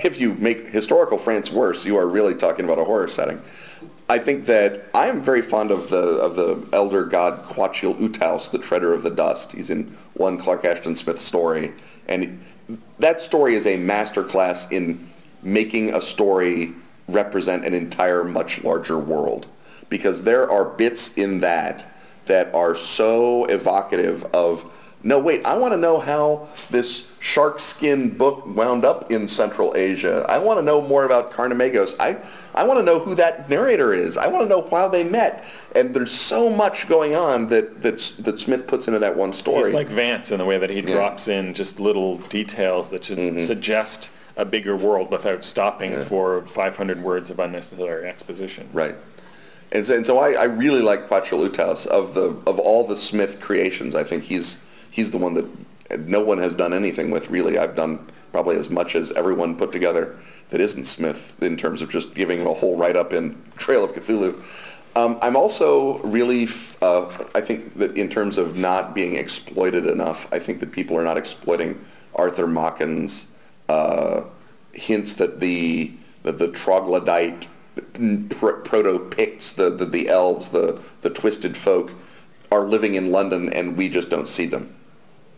if 0.05 0.21
you 0.21 0.35
make 0.35 0.69
historical 0.69 1.19
France 1.19 1.51
worse, 1.51 1.85
you 1.85 1.97
are 1.97 2.07
really 2.07 2.35
talking 2.35 2.65
about 2.65 2.79
a 2.79 2.85
horror 2.85 3.09
setting. 3.09 3.41
I 4.09 4.19
think 4.19 4.47
that 4.47 4.87
I 4.95 5.09
am 5.09 5.21
very 5.21 5.43
fond 5.43 5.73
of 5.73 5.91
the 5.91 5.97
of 5.97 6.37
the 6.37 6.65
elder 6.73 7.05
god 7.05 7.43
Quachil 7.43 7.99
Uttaus, 7.99 8.49
the 8.51 8.59
Treader 8.59 8.95
of 8.95 9.03
the 9.03 9.11
Dust. 9.11 9.51
He's 9.51 9.69
in 9.69 9.97
one 10.15 10.39
Clark 10.39 10.65
Ashton 10.65 10.95
Smith 10.95 11.21
story, 11.21 11.73
and 12.07 12.41
that 13.01 13.21
story 13.21 13.57
is 13.57 13.67
a 13.67 13.77
masterclass 13.77 14.71
in 14.71 15.11
making 15.43 15.95
a 15.95 16.01
story 16.01 16.73
represent 17.09 17.65
an 17.65 17.75
entire 17.75 18.23
much 18.23 18.63
larger 18.63 18.99
world, 18.99 19.47
because 19.89 20.23
there 20.23 20.49
are 20.49 20.65
bits 20.65 21.13
in 21.15 21.41
that 21.41 21.96
that 22.27 22.55
are 22.55 22.75
so 22.77 23.45
evocative 23.47 24.25
of 24.35 24.65
no 25.03 25.19
wait 25.19 25.45
i 25.47 25.57
want 25.57 25.73
to 25.73 25.77
know 25.77 25.99
how 26.01 26.49
this 26.71 27.05
shark 27.21 27.59
skin 27.61 28.09
book 28.17 28.47
wound 28.47 28.85
up 28.85 29.11
in 29.11 29.27
central 29.27 29.73
asia. 29.77 30.25
I 30.29 30.39
want 30.39 30.59
to 30.59 30.63
know 30.63 30.81
more 30.81 31.05
about 31.05 31.33
carnamagos. 31.33 31.95
I 31.99 32.17
i 32.55 32.65
want 32.65 32.79
to 32.79 32.85
know 32.85 32.99
who 33.01 33.15
that 33.17 33.51
narrator 33.51 33.93
is. 33.93 34.17
I 34.17 34.29
want 34.29 34.45
to 34.45 34.49
know 34.49 34.67
how 34.71 34.89
they 34.89 35.03
met. 35.03 35.45
And 35.75 35.93
there's 35.93 36.13
so 36.13 36.49
much 36.49 36.89
going 36.89 37.15
on 37.17 37.49
that 37.49 37.83
that, 37.83 38.13
that 38.21 38.39
smith 38.41 38.67
puts 38.69 38.87
into 38.87 39.01
that 39.01 39.17
one 39.17 39.33
story. 39.33 39.65
He's 39.67 39.75
like 39.75 39.89
Vance 39.89 40.31
in 40.31 40.39
the 40.39 40.45
way 40.45 40.57
that 40.59 40.71
he 40.71 40.81
drops 40.83 41.27
in 41.27 41.53
just 41.53 41.81
little 41.81 42.19
details 42.29 42.91
that 42.91 43.05
should 43.05 43.19
Mm-hmm. 43.19 43.47
suggest 43.47 44.11
a 44.37 44.45
bigger 44.45 44.77
world 44.77 45.11
without 45.11 45.43
stopping 45.43 46.01
for 46.05 46.47
500 46.49 47.03
words 47.03 47.31
of 47.31 47.39
unnecessary 47.41 48.07
exposition. 48.09 48.69
Right. 48.73 48.95
And 49.77 49.85
so, 49.85 49.95
and 49.95 50.07
so 50.07 50.19
I, 50.19 50.33
I 50.33 50.45
really 50.45 50.81
like 50.81 51.07
Quachil 51.07 51.47
Uttaus 51.47 51.85
of 51.85 52.15
the 52.15 52.35
of 52.47 52.59
all 52.59 52.87
the 52.87 52.97
Smith 52.97 53.41
creations. 53.41 53.95
I 53.95 54.05
think 54.05 54.25
he's 54.25 54.57
he's 54.91 55.11
the 55.11 55.19
one 55.19 55.35
that 55.35 56.01
no 56.09 56.23
one 56.23 56.39
has 56.39 56.55
done 56.55 56.73
anything 56.73 57.11
with 57.11 57.29
really. 57.29 57.59
I've 57.59 57.77
done 57.77 58.11
probably 58.33 58.57
as 58.57 58.71
much 58.71 58.95
as 58.95 59.13
everyone 59.13 59.55
put 59.55 59.73
together 59.73 60.17
that 60.49 60.63
isn't 60.63 60.87
Smith 60.87 61.35
in 61.43 61.59
terms 61.59 61.83
of 61.83 61.91
just 61.91 62.15
giving 62.15 62.41
a 62.47 62.55
whole 62.55 62.79
write 62.79 62.97
up 62.97 63.13
in 63.13 63.37
Trail 63.59 63.85
of 63.85 63.93
Cthulhu. 63.93 64.43
Um, 64.97 65.19
I'm 65.21 65.37
also 65.37 65.99
really, 65.99 66.49
uh, 66.81 67.15
I 67.35 67.43
think 67.43 67.77
that 67.77 67.99
in 67.99 68.09
terms 68.09 68.39
of 68.39 68.57
not 68.57 68.95
being 68.95 69.17
exploited 69.17 69.87
enough, 69.87 70.27
I 70.33 70.39
think 70.39 70.61
that 70.61 70.73
people 70.73 70.97
are 70.97 71.05
not 71.05 71.19
exploiting 71.19 71.79
Arthur 72.15 72.47
Machen's 72.47 73.27
uh, 73.69 74.23
hints 74.73 75.13
that 75.15 75.39
the 75.39 75.93
that 76.23 76.39
the 76.39 76.49
troglodyte 76.49 77.47
pr- 78.31 78.63
proto-Picts, 78.65 79.53
the, 79.53 79.71
the 79.71 79.85
the 79.85 80.09
elves, 80.09 80.51
the 80.51 80.81
the 81.03 81.11
twisted 81.11 81.57
folk, 81.57 81.93
are 82.51 82.65
living 82.65 82.95
in 82.95 83.13
London, 83.13 83.53
and 83.53 83.77
we 83.77 83.89
just 83.89 84.09
don't 84.09 84.29
see 84.29 84.47
them. 84.47 84.75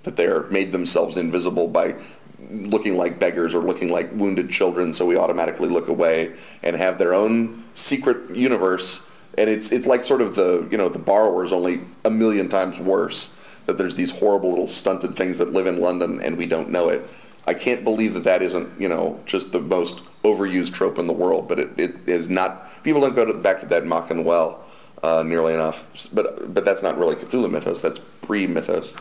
That 0.04 0.16
they're 0.16 0.44
made 0.44 0.72
themselves 0.72 1.16
invisible 1.16 1.68
by 1.68 1.96
looking 2.50 2.96
like 2.96 3.18
beggars 3.18 3.54
or 3.54 3.62
looking 3.62 3.88
like 3.88 4.10
wounded 4.12 4.48
children, 4.50 4.94
so 4.94 5.04
we 5.04 5.16
automatically 5.16 5.68
look 5.68 5.88
away 5.88 6.34
and 6.62 6.76
have 6.76 6.98
their 6.98 7.14
own 7.14 7.64
secret 7.74 8.34
universe. 8.34 9.00
And 9.36 9.48
it's 9.50 9.70
it's 9.70 9.86
like 9.86 10.04
sort 10.04 10.22
of 10.22 10.34
the 10.34 10.66
you 10.70 10.78
know 10.78 10.88
the 10.88 10.98
borrowers 10.98 11.52
only 11.52 11.80
a 12.04 12.10
million 12.10 12.48
times 12.48 12.78
worse. 12.78 13.30
That 13.66 13.76
there's 13.76 13.94
these 13.94 14.10
horrible 14.10 14.48
little 14.48 14.68
stunted 14.68 15.14
things 15.14 15.36
that 15.38 15.52
live 15.52 15.66
in 15.66 15.78
London 15.78 16.22
and 16.22 16.38
we 16.38 16.46
don't 16.46 16.70
know 16.70 16.88
it. 16.88 17.06
I 17.48 17.54
can't 17.54 17.82
believe 17.82 18.12
that 18.12 18.24
that 18.24 18.42
isn't 18.42 18.78
you 18.78 18.88
know 18.88 19.18
just 19.24 19.52
the 19.52 19.60
most 19.60 20.00
overused 20.22 20.74
trope 20.74 20.98
in 20.98 21.06
the 21.06 21.14
world, 21.14 21.48
but 21.48 21.58
it, 21.58 21.80
it 21.80 21.96
is 22.06 22.28
not. 22.28 22.82
People 22.84 23.00
don't 23.00 23.14
go 23.14 23.24
to, 23.24 23.32
back 23.32 23.60
to 23.60 23.66
that 23.66 23.86
Machen 23.86 24.22
well 24.22 24.64
uh, 25.02 25.22
nearly 25.22 25.54
enough. 25.54 25.86
But 26.12 26.52
but 26.52 26.66
that's 26.66 26.82
not 26.82 26.98
really 26.98 27.14
Cthulhu 27.14 27.50
mythos. 27.50 27.80
That's 27.80 28.00
pre-mythos. 28.20 28.94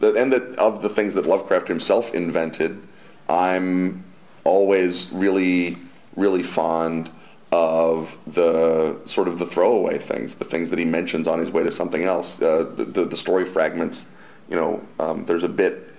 The, 0.00 0.14
and 0.14 0.32
of 0.32 0.80
the 0.80 0.88
things 0.88 1.12
that 1.12 1.26
Lovecraft 1.26 1.68
himself 1.68 2.14
invented, 2.14 2.80
I'm 3.28 4.02
always 4.44 5.10
really 5.12 5.76
really 6.16 6.42
fond 6.42 7.10
of 7.52 8.16
the 8.26 8.96
sort 9.04 9.28
of 9.28 9.38
the 9.38 9.44
throwaway 9.44 9.98
things, 9.98 10.36
the 10.36 10.44
things 10.44 10.70
that 10.70 10.78
he 10.78 10.86
mentions 10.86 11.28
on 11.28 11.38
his 11.38 11.50
way 11.50 11.62
to 11.64 11.70
something 11.70 12.04
else, 12.04 12.40
uh, 12.40 12.72
the, 12.76 12.84
the 12.86 13.04
the 13.04 13.16
story 13.16 13.44
fragments. 13.44 14.06
You 14.48 14.56
know, 14.56 14.82
um, 14.98 15.26
there's 15.26 15.42
a 15.42 15.48
bit 15.48 15.89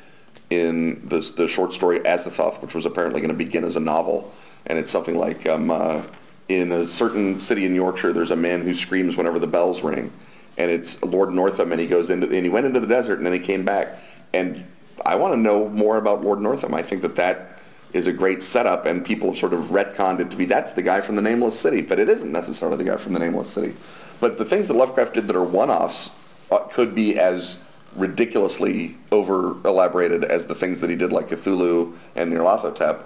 in 0.51 1.01
the, 1.07 1.19
the 1.37 1.47
short 1.47 1.73
story 1.73 2.01
Azathoth, 2.01 2.61
which 2.61 2.75
was 2.75 2.85
apparently 2.85 3.21
going 3.21 3.31
to 3.31 3.37
begin 3.37 3.63
as 3.63 3.77
a 3.77 3.79
novel. 3.79 4.31
And 4.67 4.77
it's 4.77 4.91
something 4.91 5.17
like 5.17 5.47
um, 5.47 5.71
uh, 5.71 6.03
in 6.49 6.71
a 6.73 6.85
certain 6.85 7.39
city 7.39 7.65
in 7.65 7.73
Yorkshire, 7.73 8.13
there's 8.13 8.31
a 8.31 8.35
man 8.35 8.61
who 8.61 8.75
screams 8.75 9.17
whenever 9.17 9.39
the 9.39 9.47
bells 9.47 9.81
ring. 9.81 10.11
And 10.57 10.69
it's 10.69 11.01
Lord 11.01 11.33
Northam, 11.33 11.71
and 11.71 11.79
he 11.79 11.87
goes 11.87 12.09
into 12.09 12.27
and 12.27 12.43
he 12.43 12.49
went 12.49 12.65
into 12.65 12.81
the 12.81 12.87
desert, 12.87 13.17
and 13.17 13.25
then 13.25 13.33
he 13.33 13.39
came 13.39 13.63
back. 13.63 13.97
And 14.33 14.65
I 15.05 15.15
want 15.15 15.33
to 15.33 15.39
know 15.39 15.69
more 15.69 15.97
about 15.97 16.21
Lord 16.21 16.41
Northam. 16.41 16.75
I 16.75 16.83
think 16.83 17.01
that 17.01 17.15
that 17.15 17.59
is 17.93 18.07
a 18.07 18.13
great 18.13 18.43
setup, 18.43 18.85
and 18.85 19.03
people 19.03 19.33
sort 19.33 19.53
of 19.53 19.65
retconned 19.65 20.19
it 20.19 20.29
to 20.31 20.37
be 20.37 20.45
that's 20.45 20.73
the 20.73 20.81
guy 20.81 21.01
from 21.01 21.15
the 21.15 21.21
Nameless 21.21 21.57
City, 21.59 21.81
but 21.81 21.99
it 21.99 22.09
isn't 22.09 22.31
necessarily 22.31 22.77
the 22.77 22.83
guy 22.83 22.97
from 22.97 23.13
the 23.13 23.19
Nameless 23.19 23.49
City. 23.49 23.75
But 24.19 24.37
the 24.37 24.45
things 24.45 24.67
that 24.67 24.75
Lovecraft 24.75 25.13
did 25.13 25.27
that 25.27 25.35
are 25.35 25.43
one-offs 25.43 26.11
uh, 26.51 26.59
could 26.59 26.93
be 26.93 27.17
as 27.17 27.57
ridiculously 27.95 28.95
over 29.11 29.55
elaborated 29.67 30.23
as 30.23 30.47
the 30.47 30.55
things 30.55 30.79
that 30.81 30.89
he 30.89 30.95
did 30.95 31.11
like 31.11 31.29
Cthulhu 31.29 31.93
and 32.15 32.31
Nyarlathotep 32.31 33.01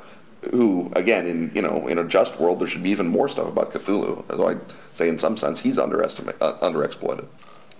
who 0.52 0.92
again 0.96 1.26
in 1.26 1.52
you 1.56 1.62
know 1.62 1.88
in 1.88 1.98
a 1.98 2.04
just 2.04 2.40
world 2.40 2.60
there 2.60 2.68
should 2.68 2.84
be 2.84 2.92
even 2.92 3.08
more 3.08 3.28
stuff 3.28 3.48
about 3.48 3.74
Cthulhu 3.74 4.24
so 4.30 4.48
I'd 4.48 4.60
say 4.94 5.10
in 5.10 5.18
some 5.18 5.38
sense 5.38 5.60
he's 5.60 5.78
underestimated 5.80 6.40
uh, 6.42 6.54
underexploited 6.62 7.26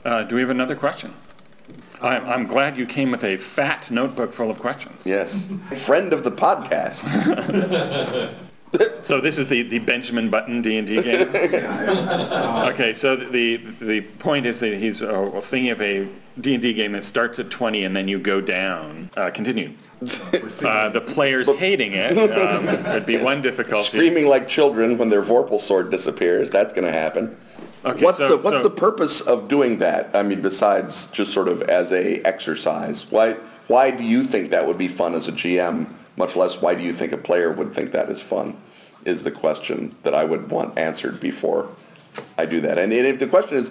Uh, 0.04 0.24
do 0.24 0.36
we 0.36 0.42
have 0.42 0.50
another 0.50 0.76
question? 0.76 1.14
I'm, 2.02 2.26
I'm 2.28 2.48
glad 2.48 2.76
you 2.78 2.86
came 2.86 3.12
with 3.12 3.24
a 3.24 3.38
fat 3.38 3.90
notebook 3.92 4.34
full 4.34 4.50
of 4.50 4.58
questions. 4.60 5.00
yes 5.06 5.52
friend 5.78 6.12
of 6.12 6.24
the 6.24 6.32
podcast 6.32 7.06
So 9.02 9.22
this 9.22 9.38
is 9.38 9.48
the, 9.48 9.62
the 9.62 9.80
Benjamin 9.80 10.30
Button 10.30 10.62
D&D 10.62 11.02
game? 11.02 11.30
okay, 11.34 12.94
so 12.94 13.16
the, 13.16 13.58
the 13.80 14.02
point 14.20 14.46
is 14.46 14.60
that 14.60 14.74
he's 14.78 15.02
uh, 15.02 15.40
thinking 15.44 15.72
of 15.72 15.80
a 15.82 16.08
D&D 16.42 16.74
game 16.74 16.92
that 16.94 17.04
starts 17.06 17.40
at 17.40 17.50
20 17.50 17.84
and 17.86 17.96
then 17.96 18.08
you 18.08 18.20
go 18.20 18.42
down. 18.42 19.10
Uh, 19.16 19.30
continue. 19.30 19.74
Uh, 20.62 20.90
the 20.90 21.02
players 21.02 21.50
hating 21.58 21.94
it 21.94 22.18
um, 22.38 22.66
would 22.94 23.06
be 23.06 23.18
one 23.18 23.42
difficulty. 23.42 23.86
screaming 23.86 24.28
like 24.28 24.48
children 24.48 24.98
when 24.98 25.10
their 25.10 25.24
Vorpal 25.24 25.60
sword 25.60 25.90
disappears 25.90 26.50
that's 26.52 26.74
going 26.74 26.84
to 26.86 26.92
happen 26.92 27.36
Okay, 27.86 28.04
what's 28.04 28.18
so- 28.18 28.30
the 28.30 28.38
what's 28.38 28.58
so- 28.58 28.64
the 28.64 28.70
purpose 28.70 29.22
of 29.22 29.48
doing 29.48 29.78
that? 29.80 30.10
I 30.14 30.22
mean, 30.24 30.42
besides 30.42 31.08
just 31.08 31.32
sort 31.34 31.48
of 31.48 31.62
as 31.64 31.92
a 31.92 32.20
exercise, 32.28 33.10
why 33.10 33.34
why 33.68 33.90
do 33.90 34.04
you 34.04 34.24
think 34.24 34.52
that 34.52 34.66
would 34.68 34.78
be 34.78 34.88
fun 34.88 35.16
as 35.16 35.28
a 35.28 35.32
GM? 35.32 35.88
Much 36.18 36.36
less, 36.36 36.62
why 36.62 36.76
do 36.76 36.84
you 36.84 36.94
think 36.94 37.12
a 37.12 37.18
player 37.18 37.52
would 37.52 37.74
think 37.74 37.92
that 37.94 38.10
is 38.10 38.22
fun? 38.22 38.58
Is 39.06 39.24
the 39.24 39.32
question 39.32 39.96
that 40.04 40.14
I 40.14 40.24
would 40.26 40.50
want 40.52 40.78
answered 40.78 41.20
before 41.20 41.70
I 42.38 42.46
do 42.46 42.60
that. 42.62 42.78
And 42.78 42.92
if 42.94 43.20
the 43.20 43.28
question 43.28 43.58
is, 43.58 43.70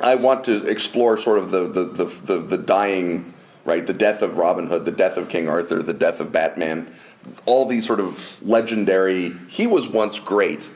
I 0.00 0.14
want 0.14 0.44
to 0.44 0.64
explore 0.66 1.16
sort 1.16 1.38
of 1.38 1.50
the 1.50 1.68
the, 1.68 1.84
the, 1.84 2.04
the, 2.04 2.38
the 2.40 2.58
dying, 2.58 3.32
right, 3.64 3.86
the 3.86 3.94
death 3.94 4.22
of 4.22 4.38
Robin 4.38 4.66
Hood, 4.66 4.84
the 4.84 4.92
death 4.92 5.16
of 5.16 5.28
King 5.28 5.48
Arthur, 5.48 5.82
the 5.82 5.92
death 5.92 6.20
of 6.20 6.32
Batman, 6.32 6.92
all 7.46 7.66
these 7.66 7.86
sort 7.86 8.00
of 8.00 8.36
legendary. 8.42 9.34
He 9.48 9.66
was 9.66 9.88
once 9.88 10.18
great, 10.18 10.68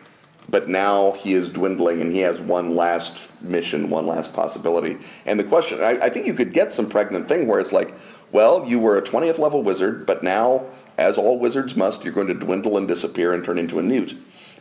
but 0.49 0.69
now 0.69 1.13
he 1.13 1.35
is 1.35 1.49
dwindling, 1.49 2.01
and 2.01 2.13
he 2.13 2.19
has 2.21 2.41
one 2.41 2.75
last 2.75 3.19
mission, 3.41 3.91
one 3.91 4.07
last 4.07 4.35
possibility. 4.35 4.99
And 5.27 5.39
the 5.39 5.45
question, 5.45 5.81
I, 5.83 5.93
I 5.93 6.09
think 6.09 6.27
you 6.27 6.35
could 6.35 6.53
get 6.53 6.73
some 6.73 6.89
pregnant 6.89 7.29
thing 7.29 7.47
where 7.47 7.61
it's 7.61 7.73
like, 7.73 7.95
well, 8.33 8.67
you 8.67 8.79
were 8.79 8.97
a 8.97 9.03
20th 9.03 9.39
level 9.39 9.63
wizard, 9.63 10.07
but 10.07 10.23
now, 10.23 10.65
as 10.99 11.17
all 11.17 11.39
wizards 11.39 11.77
must, 11.77 12.05
you're 12.05 12.13
going 12.13 12.29
to 12.29 12.35
dwindle 12.35 12.77
and 12.77 12.89
disappear 12.89 13.35
and 13.35 13.45
turn 13.45 13.59
into 13.59 13.79
a 13.79 13.83
newt, 13.83 14.17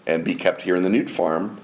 and 0.08 0.24
be 0.24 0.36
kept 0.36 0.62
here 0.62 0.76
in 0.76 0.84
the 0.84 0.90
newt 0.90 1.10
farm 1.10 1.60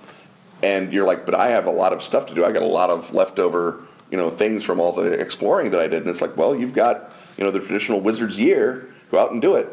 and 0.64 0.92
you're 0.92 1.06
like, 1.06 1.26
but 1.26 1.36
I 1.36 1.50
have 1.50 1.66
a 1.66 1.72
lot 1.72 1.94
of 1.94 2.02
stuff 2.02 2.26
to 2.28 2.36
do. 2.36 2.46
I 2.46 2.52
got 2.52 2.64
a 2.64 2.66
lot 2.66 2.90
of 2.90 3.14
leftover, 3.14 3.82
you 4.10 4.18
know, 4.18 4.30
things 4.30 4.64
from 4.64 4.80
all 4.80 4.92
the 4.92 5.12
exploring 5.14 5.72
that 5.72 5.80
I 5.80 5.88
did. 5.88 6.02
And 6.02 6.10
it's 6.10 6.22
like, 6.22 6.36
well, 6.36 6.56
you've 6.56 6.74
got, 6.74 7.12
you 7.38 7.44
know, 7.44 7.52
the 7.52 7.60
traditional 7.60 8.02
wizard's 8.02 8.38
year. 8.38 8.90
Go 9.12 9.20
out 9.20 9.32
and 9.32 9.42
do 9.42 9.56
it. 9.56 9.70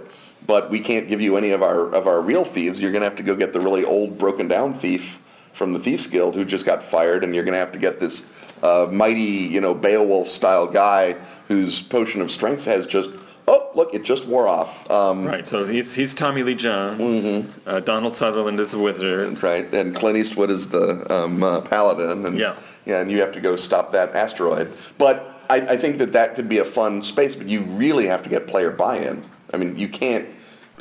But 0.47 0.71
we 0.71 0.79
can't 0.79 1.09
give 1.09 1.21
you 1.21 1.37
any 1.37 1.51
of 1.51 1.63
our 1.63 1.93
of 1.95 2.07
our 2.07 2.21
real 2.21 2.45
thieves. 2.45 2.81
You're 2.81 2.93
to 2.93 3.01
have 3.01 3.17
to 3.17 3.23
go 3.23 3.35
get 3.35 3.53
the 3.53 3.61
really 3.61 3.85
old, 3.85 4.19
broken 4.19 4.47
down 4.47 4.75
thief 4.75 5.19
from 5.55 5.73
the 5.73 5.79
Thieves 5.79 6.07
Guild 6.07 6.35
who 6.35 6.45
just 6.45 6.67
got 6.67 6.85
fired, 6.85 7.25
and 7.25 7.35
you're 7.35 7.45
to 7.45 7.53
have 7.53 7.73
to 7.73 7.79
get 7.79 8.01
this 8.01 8.27
uh, 8.63 8.89
mighty, 8.91 9.21
you 9.21 9.61
know, 9.61 9.73
Beowulf 9.73 10.29
style 10.29 10.67
guy 10.67 11.17
whose 11.49 11.81
potion 11.81 12.21
of 12.21 12.31
strength 12.31 12.65
has 12.65 12.87
just 12.87 13.11
oh 13.49 13.71
look, 13.75 13.95
it 13.95 14.03
just 14.03 14.27
wore 14.27 14.47
off. 14.49 14.89
Um, 14.91 15.25
Right, 15.27 15.47
so 15.47 15.65
he's, 15.67 15.95
he's 15.95 16.15
Tommy 16.15 16.43
Lee 16.43 16.55
Jones. 16.55 17.01
Mm-hmm. 17.03 17.69
Uh, 17.69 17.81
Donald 17.81 18.15
Sutherland 18.17 18.61
is 18.61 18.71
the 18.71 18.79
wizard. 18.79 19.43
right? 19.43 19.73
And 19.75 19.95
Clint 19.95 20.17
Eastwood 20.17 20.51
is 20.51 20.69
the 20.69 21.13
um, 21.13 21.43
uh, 21.43 21.61
paladin, 21.61 22.27
and 22.27 22.39
Yeah. 22.39 22.55
yeah, 22.87 23.01
and 23.01 23.11
you 23.11 23.21
have 23.21 23.33
to 23.33 23.41
go 23.41 23.57
stop 23.57 23.93
that 23.93 24.15
asteroid. 24.15 24.73
But 24.99 25.43
I, 25.51 25.57
I 25.61 25.77
think 25.77 25.99
that 25.99 26.13
that 26.13 26.35
could 26.37 26.49
be 26.49 26.59
a 26.59 26.65
fun 26.65 27.03
space, 27.03 27.35
but 27.37 27.47
you 27.47 27.63
really 27.63 28.07
have 28.07 28.23
to 28.23 28.29
get 28.31 28.47
player 28.47 28.71
buy-in. 28.71 29.23
I 29.53 29.57
mean, 29.59 29.77
you 29.79 29.89
can't 29.89 30.27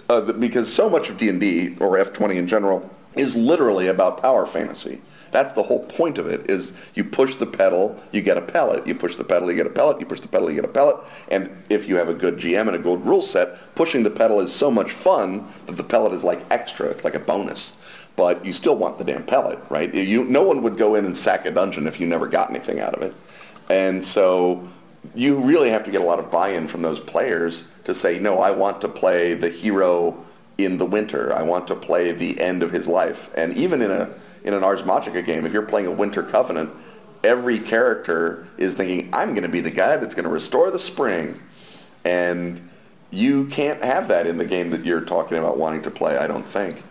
uh, 0.09 0.21
because 0.33 0.71
so 0.73 0.89
much 0.89 1.09
of 1.09 1.17
D 1.17 1.29
and 1.29 1.39
D 1.39 1.75
or 1.79 1.97
F 1.97 2.13
twenty 2.13 2.37
in 2.37 2.47
general 2.47 2.89
is 3.15 3.35
literally 3.35 3.87
about 3.87 4.21
power 4.21 4.45
fantasy. 4.45 5.01
That's 5.33 5.51
the 5.51 5.63
whole 5.63 5.83
point 5.85 6.17
of 6.17 6.27
it. 6.27 6.49
Is 6.49 6.71
you 6.93 7.03
push 7.03 7.35
the 7.35 7.45
pedal, 7.45 7.99
you 8.11 8.21
get 8.21 8.37
a 8.37 8.41
pellet. 8.41 8.87
You 8.87 8.95
push 8.95 9.15
the 9.15 9.23
pedal, 9.23 9.51
you 9.51 9.57
get 9.57 9.67
a 9.67 9.71
pellet. 9.71 9.99
You 9.99 10.05
push 10.05 10.21
the 10.21 10.27
pedal, 10.27 10.49
you 10.49 10.55
get 10.55 10.65
a 10.65 10.69
pellet. 10.69 10.97
And 11.29 11.49
if 11.69 11.89
you 11.89 11.97
have 11.97 12.07
a 12.07 12.13
good 12.13 12.37
GM 12.37 12.67
and 12.67 12.75
a 12.75 12.79
good 12.79 13.05
rule 13.05 13.23
set, 13.23 13.75
pushing 13.75 14.03
the 14.03 14.11
pedal 14.11 14.39
is 14.39 14.53
so 14.53 14.71
much 14.71 14.91
fun 14.91 15.45
that 15.65 15.75
the 15.75 15.83
pellet 15.83 16.13
is 16.13 16.23
like 16.23 16.45
extra. 16.51 16.87
It's 16.87 17.03
like 17.03 17.15
a 17.15 17.19
bonus. 17.19 17.73
But 18.15 18.45
you 18.45 18.53
still 18.53 18.75
want 18.75 18.99
the 18.99 19.03
damn 19.03 19.23
pellet, 19.23 19.59
right? 19.69 19.93
You, 19.93 20.23
no 20.23 20.43
one 20.43 20.61
would 20.61 20.77
go 20.77 20.95
in 20.95 21.05
and 21.05 21.17
sack 21.17 21.47
a 21.47 21.51
dungeon 21.51 21.87
if 21.87 21.99
you 21.99 22.05
never 22.05 22.27
got 22.27 22.51
anything 22.51 22.79
out 22.79 22.93
of 22.93 23.01
it. 23.01 23.15
And 23.69 24.05
so 24.05 24.67
you 25.15 25.39
really 25.39 25.69
have 25.69 25.83
to 25.85 25.91
get 25.91 26.01
a 26.01 26.05
lot 26.05 26.19
of 26.19 26.29
buy-in 26.29 26.67
from 26.67 26.83
those 26.83 26.99
players 26.99 27.65
to 27.85 27.95
say, 27.95 28.19
no, 28.19 28.37
I 28.37 28.51
want 28.51 28.81
to 28.81 28.87
play 28.87 29.33
the 29.33 29.49
hero 29.49 30.23
in 30.57 30.77
the 30.77 30.85
winter. 30.85 31.33
I 31.33 31.41
want 31.41 31.67
to 31.67 31.75
play 31.75 32.11
the 32.11 32.39
end 32.39 32.61
of 32.61 32.71
his 32.71 32.87
life. 32.87 33.29
And 33.35 33.57
even 33.57 33.81
in 33.81 33.91
a 33.91 34.13
in 34.43 34.53
an 34.53 34.63
Ars 34.63 34.81
Magica 34.81 35.25
game, 35.25 35.45
if 35.45 35.53
you're 35.53 35.61
playing 35.61 35.87
a 35.87 35.91
Winter 35.91 36.23
Covenant, 36.23 36.71
every 37.23 37.59
character 37.59 38.47
is 38.57 38.75
thinking, 38.75 39.09
I'm 39.13 39.29
going 39.29 39.43
to 39.43 39.49
be 39.49 39.61
the 39.61 39.71
guy 39.71 39.97
that's 39.97 40.13
going 40.13 40.25
to 40.25 40.31
restore 40.31 40.71
the 40.71 40.79
spring. 40.79 41.39
And 42.03 42.69
you 43.11 43.45
can't 43.45 43.83
have 43.83 44.07
that 44.09 44.27
in 44.27 44.37
the 44.37 44.45
game 44.45 44.69
that 44.71 44.85
you're 44.85 45.01
talking 45.01 45.37
about 45.37 45.57
wanting 45.57 45.81
to 45.83 45.91
play, 45.91 46.17
I 46.17 46.27
don't 46.27 46.47
think. 46.47 46.83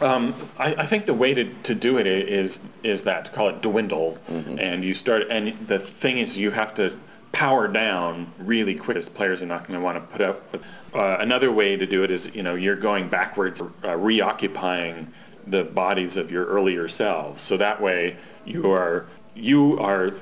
Um, 0.00 0.34
I, 0.56 0.74
I, 0.76 0.86
think 0.86 1.04
the 1.04 1.12
way 1.12 1.34
to, 1.34 1.52
to 1.62 1.74
do 1.74 1.98
it 1.98 2.06
is 2.06 2.60
is 2.82 3.02
that 3.02 3.26
to 3.26 3.30
call 3.32 3.50
it 3.50 3.60
dwindle, 3.60 4.16
mm-hmm. 4.30 4.58
and 4.58 4.82
you 4.82 4.94
start. 4.94 5.24
And 5.28 5.52
the 5.66 5.78
thing 5.78 6.16
is, 6.16 6.38
you 6.38 6.50
have 6.50 6.74
to 6.76 6.98
power 7.32 7.68
down 7.68 8.32
really 8.38 8.74
quick. 8.74 8.96
As 8.96 9.10
players 9.10 9.42
are 9.42 9.46
not 9.46 9.66
going 9.66 9.78
to 9.78 9.84
want 9.84 9.98
to 9.98 10.16
put 10.16 10.22
up. 10.22 10.56
Uh, 10.94 11.18
another 11.20 11.52
way 11.52 11.76
to 11.76 11.84
do 11.84 12.02
it 12.02 12.10
is, 12.10 12.34
you 12.34 12.42
know, 12.42 12.54
you're 12.54 12.76
going 12.76 13.10
backwards, 13.10 13.60
uh, 13.84 13.96
reoccupying 13.96 15.12
the 15.46 15.64
bodies 15.64 16.16
of 16.16 16.30
your 16.30 16.46
earlier 16.46 16.88
selves. 16.88 17.42
So 17.42 17.56
that 17.56 17.80
way, 17.80 18.16
you 18.44 18.70
are 18.72 19.06
you 19.34 19.78
are 19.78 20.12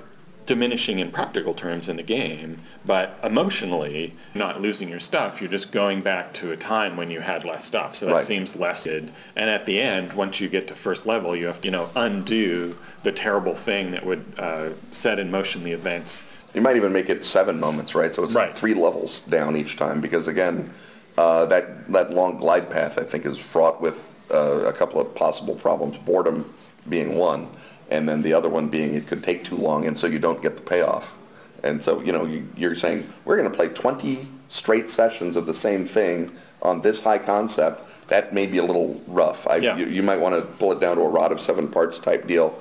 diminishing 0.48 0.98
in 0.98 1.12
practical 1.12 1.52
terms 1.52 1.90
in 1.90 1.96
the 1.96 2.02
game, 2.02 2.58
but 2.86 3.18
emotionally, 3.22 4.14
not 4.34 4.62
losing 4.62 4.88
your 4.88 4.98
stuff, 4.98 5.42
you're 5.42 5.50
just 5.50 5.70
going 5.70 6.00
back 6.00 6.32
to 6.32 6.52
a 6.52 6.56
time 6.56 6.96
when 6.96 7.10
you 7.10 7.20
had 7.20 7.44
less 7.44 7.66
stuff. 7.66 7.94
So 7.94 8.06
that 8.06 8.12
right. 8.12 8.26
seems 8.26 8.56
less 8.56 8.84
good. 8.84 9.12
And 9.36 9.50
at 9.50 9.66
the 9.66 9.78
end, 9.78 10.14
once 10.14 10.40
you 10.40 10.48
get 10.48 10.66
to 10.68 10.74
first 10.74 11.04
level, 11.04 11.36
you 11.36 11.46
have 11.46 11.60
to, 11.60 11.66
you 11.66 11.70
know, 11.70 11.90
undo 11.96 12.74
the 13.02 13.12
terrible 13.12 13.54
thing 13.54 13.90
that 13.90 14.04
would 14.04 14.24
uh, 14.38 14.70
set 14.90 15.18
in 15.18 15.30
motion 15.30 15.62
the 15.62 15.72
events. 15.72 16.22
You 16.54 16.62
might 16.62 16.76
even 16.76 16.94
make 16.94 17.10
it 17.10 17.26
seven 17.26 17.60
moments, 17.60 17.94
right? 17.94 18.14
So 18.14 18.24
it's 18.24 18.34
right. 18.34 18.50
three 18.50 18.72
levels 18.72 19.20
down 19.28 19.54
each 19.54 19.76
time 19.76 20.00
because, 20.00 20.28
again, 20.28 20.72
uh, 21.18 21.44
that, 21.46 21.92
that 21.92 22.10
long 22.10 22.38
glide 22.38 22.70
path, 22.70 22.98
I 22.98 23.04
think, 23.04 23.26
is 23.26 23.36
fraught 23.36 23.82
with 23.82 24.07
uh, 24.30 24.64
a 24.66 24.72
couple 24.72 25.00
of 25.00 25.14
possible 25.14 25.54
problems, 25.54 25.96
boredom 25.98 26.52
being 26.88 27.16
one 27.16 27.48
and 27.90 28.08
then 28.08 28.22
the 28.22 28.32
other 28.32 28.48
one 28.48 28.68
being 28.68 28.94
it 28.94 29.06
could 29.06 29.22
take 29.22 29.44
too 29.44 29.56
long, 29.56 29.86
and 29.86 29.98
so 29.98 30.06
you 30.06 30.18
don't 30.18 30.42
get 30.42 30.56
the 30.56 30.62
payoff. 30.62 31.14
And 31.64 31.82
so, 31.82 32.00
you 32.00 32.12
know, 32.12 32.24
you, 32.24 32.70
are 32.70 32.74
saying 32.74 33.08
we're 33.24 33.36
going 33.36 33.50
to 33.50 33.56
play 33.56 33.68
20 33.68 34.28
straight 34.48 34.90
sessions 34.90 35.36
of 35.36 35.46
the 35.46 35.54
same 35.54 35.86
thing 35.88 36.32
on 36.62 36.80
this 36.82 37.00
high 37.00 37.18
concept. 37.18 38.08
That 38.08 38.32
may 38.32 38.46
be 38.46 38.58
a 38.58 38.62
little 38.62 39.02
rough. 39.06 39.46
I, 39.46 39.56
yeah. 39.56 39.76
you, 39.76 39.86
you 39.86 40.02
might 40.02 40.18
want 40.18 40.34
to 40.34 40.42
pull 40.42 40.70
it 40.72 40.80
down 40.80 40.96
to 40.96 41.02
a 41.02 41.08
rod 41.08 41.32
of 41.32 41.40
seven 41.40 41.68
parts 41.68 41.98
type 41.98 42.26
deal. 42.26 42.56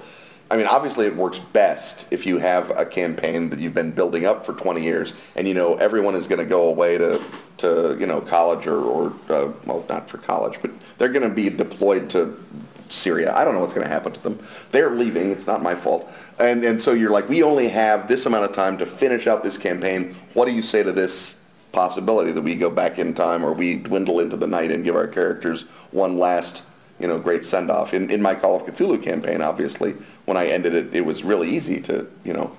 I 0.50 0.56
mean, 0.56 0.66
obviously, 0.66 1.06
it 1.06 1.16
works 1.16 1.40
best 1.40 2.06
if 2.10 2.26
you 2.26 2.38
have 2.38 2.70
a 2.78 2.86
campaign 2.86 3.50
that 3.50 3.60
you've 3.60 3.74
been 3.74 3.92
building 3.92 4.26
up 4.26 4.46
for 4.46 4.54
20 4.54 4.82
years, 4.82 5.14
and 5.36 5.48
you 5.48 5.54
know 5.54 5.76
everyone 5.76 6.16
is 6.16 6.26
going 6.28 6.40
to 6.40 6.46
go 6.46 6.70
away 6.70 6.98
to, 6.98 7.22
to 7.58 7.98
you 8.00 8.06
know 8.06 8.22
college 8.22 8.66
or, 8.66 8.80
or 8.80 9.08
uh, 9.30 9.52
well, 9.66 9.86
not 9.90 10.10
for 10.10 10.20
college, 10.20 10.58
but 10.62 10.72
they're 10.98 11.10
going 11.10 11.28
to 11.28 11.34
be 11.34 11.50
deployed 11.50 12.10
to 12.12 12.42
Syria. 12.90 13.34
I 13.36 13.44
don't 13.44 13.54
know 13.54 13.60
what's 13.60 13.74
going 13.74 13.86
to 13.86 13.92
happen 13.92 14.14
to 14.14 14.24
them. 14.24 14.40
They're 14.72 14.92
leaving. 14.92 15.32
It's 15.32 15.48
not 15.48 15.62
my 15.62 15.76
fault. 15.76 16.10
And, 16.40 16.64
and 16.64 16.80
so 16.80 16.94
you're 16.94 17.12
like, 17.12 17.28
we 17.28 17.44
only 17.44 17.68
have 17.68 18.08
this 18.08 18.26
amount 18.26 18.46
of 18.46 18.54
time 18.54 18.78
to 18.78 18.86
finish 18.86 19.28
out 19.28 19.44
this 19.44 19.58
campaign. 19.58 20.16
What 20.34 20.46
do 20.46 20.52
you 20.52 20.62
say 20.62 20.84
to 20.84 20.92
this 20.92 21.36
possibility 21.72 22.32
that 22.32 22.42
we 22.42 22.56
go 22.56 22.70
back 22.70 22.98
in 22.98 23.14
time 23.14 23.44
or 23.44 23.54
we 23.54 23.76
dwindle 23.76 24.20
into 24.20 24.38
the 24.38 24.48
night 24.48 24.72
and 24.72 24.84
give 24.84 24.96
our 24.96 25.08
characters 25.08 25.64
one 25.92 26.18
last 26.18 26.64
you 27.00 27.08
know, 27.08 27.20
great 27.20 27.46
send-off. 27.46 27.94
In, 27.94 28.10
in 28.10 28.22
my 28.22 28.36
Call 28.36 28.56
of 28.56 28.64
Cthulhu 28.64 29.02
campaign, 29.02 29.42
obviously, 29.42 29.94
when 30.26 30.38
I 30.38 30.48
ended 30.48 30.74
it, 30.74 30.94
it 30.96 31.06
was 31.06 31.24
really 31.24 31.50
easy 31.50 31.80
to, 31.82 32.08
you 32.24 32.34
know, 32.34 32.56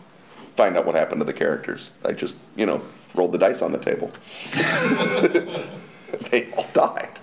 find 0.57 0.77
out 0.77 0.87
what 0.87 0.95
happened 0.95 1.21
to 1.21 1.25
the 1.25 1.33
characters. 1.33 1.93
I 2.05 2.13
just, 2.13 2.37
you 2.57 2.67
know, 2.67 2.83
rolled 3.15 3.33
the 3.33 3.39
dice 3.39 3.63
on 3.63 3.73
the 3.73 3.79
table. 3.79 4.13
they 6.31 6.51
all 6.53 6.67
died, 6.73 7.19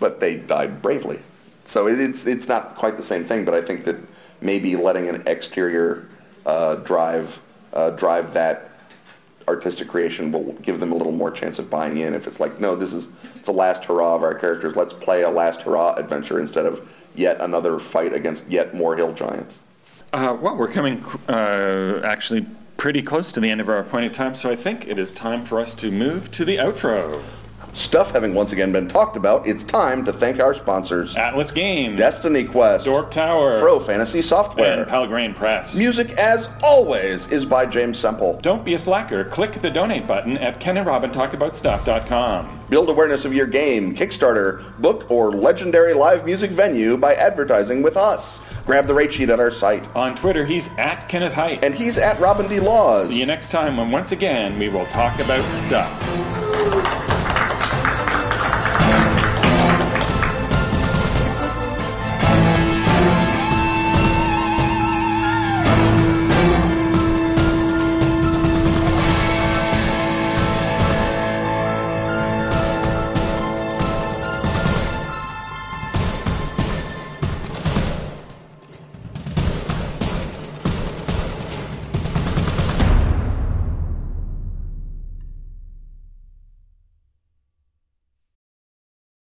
but 0.00 0.20
they 0.20 0.36
died 0.36 0.80
bravely. 0.82 1.18
So 1.64 1.86
it's 1.86 2.26
it's 2.26 2.46
not 2.46 2.76
quite 2.76 2.96
the 2.98 3.02
same 3.02 3.24
thing, 3.24 3.44
but 3.44 3.54
I 3.54 3.62
think 3.62 3.84
that 3.86 3.96
maybe 4.42 4.76
letting 4.76 5.08
an 5.08 5.22
exterior 5.26 6.08
uh, 6.44 6.76
drive 6.76 7.40
uh, 7.72 7.90
drive 7.90 8.34
that 8.34 8.70
artistic 9.48 9.88
creation 9.88 10.32
will 10.32 10.52
give 10.54 10.80
them 10.80 10.92
a 10.92 10.94
little 10.94 11.12
more 11.12 11.30
chance 11.30 11.58
of 11.58 11.70
buying 11.70 11.98
in. 11.98 12.14
If 12.14 12.26
it's 12.26 12.40
like, 12.40 12.60
no, 12.60 12.74
this 12.74 12.92
is 12.92 13.08
the 13.44 13.52
last 13.52 13.84
hurrah 13.84 14.14
of 14.14 14.22
our 14.22 14.34
characters, 14.34 14.76
let's 14.76 14.92
play 14.92 15.22
a 15.22 15.30
last 15.30 15.62
hurrah 15.62 15.94
adventure 15.94 16.40
instead 16.40 16.66
of 16.66 16.88
yet 17.14 17.40
another 17.40 17.78
fight 17.78 18.12
against 18.12 18.46
yet 18.48 18.74
more 18.74 18.96
hill 18.96 19.12
giants. 19.12 19.58
Uh, 20.12 20.36
well, 20.40 20.56
we're 20.56 20.70
coming 20.70 21.04
uh, 21.28 22.00
actually 22.04 22.46
pretty 22.76 23.02
close 23.02 23.32
to 23.32 23.40
the 23.40 23.50
end 23.50 23.60
of 23.60 23.68
our 23.68 23.78
appointed 23.78 24.14
time, 24.14 24.34
so 24.34 24.50
I 24.50 24.56
think 24.56 24.86
it 24.86 24.98
is 24.98 25.12
time 25.12 25.44
for 25.44 25.60
us 25.60 25.74
to 25.74 25.90
move 25.90 26.30
to 26.32 26.44
the 26.44 26.56
outro. 26.56 27.22
Stuff 27.74 28.12
having 28.12 28.34
once 28.34 28.52
again 28.52 28.70
been 28.70 28.86
talked 28.86 29.16
about, 29.16 29.44
it's 29.48 29.64
time 29.64 30.04
to 30.04 30.12
thank 30.12 30.38
our 30.38 30.54
sponsors 30.54 31.16
Atlas 31.16 31.50
Games, 31.50 31.98
Destiny 31.98 32.44
Quest, 32.44 32.84
Dork 32.84 33.10
Tower, 33.10 33.58
Pro 33.58 33.80
Fantasy 33.80 34.22
Software, 34.22 34.82
and 34.82 34.88
Pelgrane 34.88 35.34
Press. 35.34 35.74
Music, 35.74 36.12
as 36.12 36.48
always, 36.62 37.26
is 37.32 37.44
by 37.44 37.66
James 37.66 37.98
Semple. 37.98 38.38
Don't 38.42 38.64
be 38.64 38.74
a 38.74 38.78
slacker. 38.78 39.24
Click 39.24 39.54
the 39.54 39.70
donate 39.70 40.06
button 40.06 40.38
at 40.38 40.60
kenandrobintalkaboutstuff.com. 40.60 42.60
Build 42.70 42.88
awareness 42.88 43.24
of 43.24 43.34
your 43.34 43.46
game, 43.46 43.94
Kickstarter, 43.94 44.78
book, 44.78 45.10
or 45.10 45.32
legendary 45.32 45.94
live 45.94 46.24
music 46.24 46.52
venue 46.52 46.96
by 46.96 47.14
advertising 47.14 47.82
with 47.82 47.96
us. 47.96 48.40
Grab 48.66 48.86
the 48.86 48.94
rate 48.94 49.12
sheet 49.12 49.30
at 49.30 49.40
our 49.40 49.50
site. 49.50 49.84
On 49.96 50.14
Twitter, 50.14 50.46
he's 50.46 50.70
at 50.78 51.08
Kenneth 51.08 51.32
Hite. 51.32 51.64
And 51.64 51.74
he's 51.74 51.98
at 51.98 52.20
Robin 52.20 52.48
D. 52.48 52.60
Laws. 52.60 53.08
See 53.08 53.18
you 53.18 53.26
next 53.26 53.50
time 53.50 53.76
when 53.76 53.90
once 53.90 54.12
again 54.12 54.56
we 54.60 54.68
will 54.68 54.86
talk 54.86 55.18
about 55.18 55.44
stuff. 55.66 57.13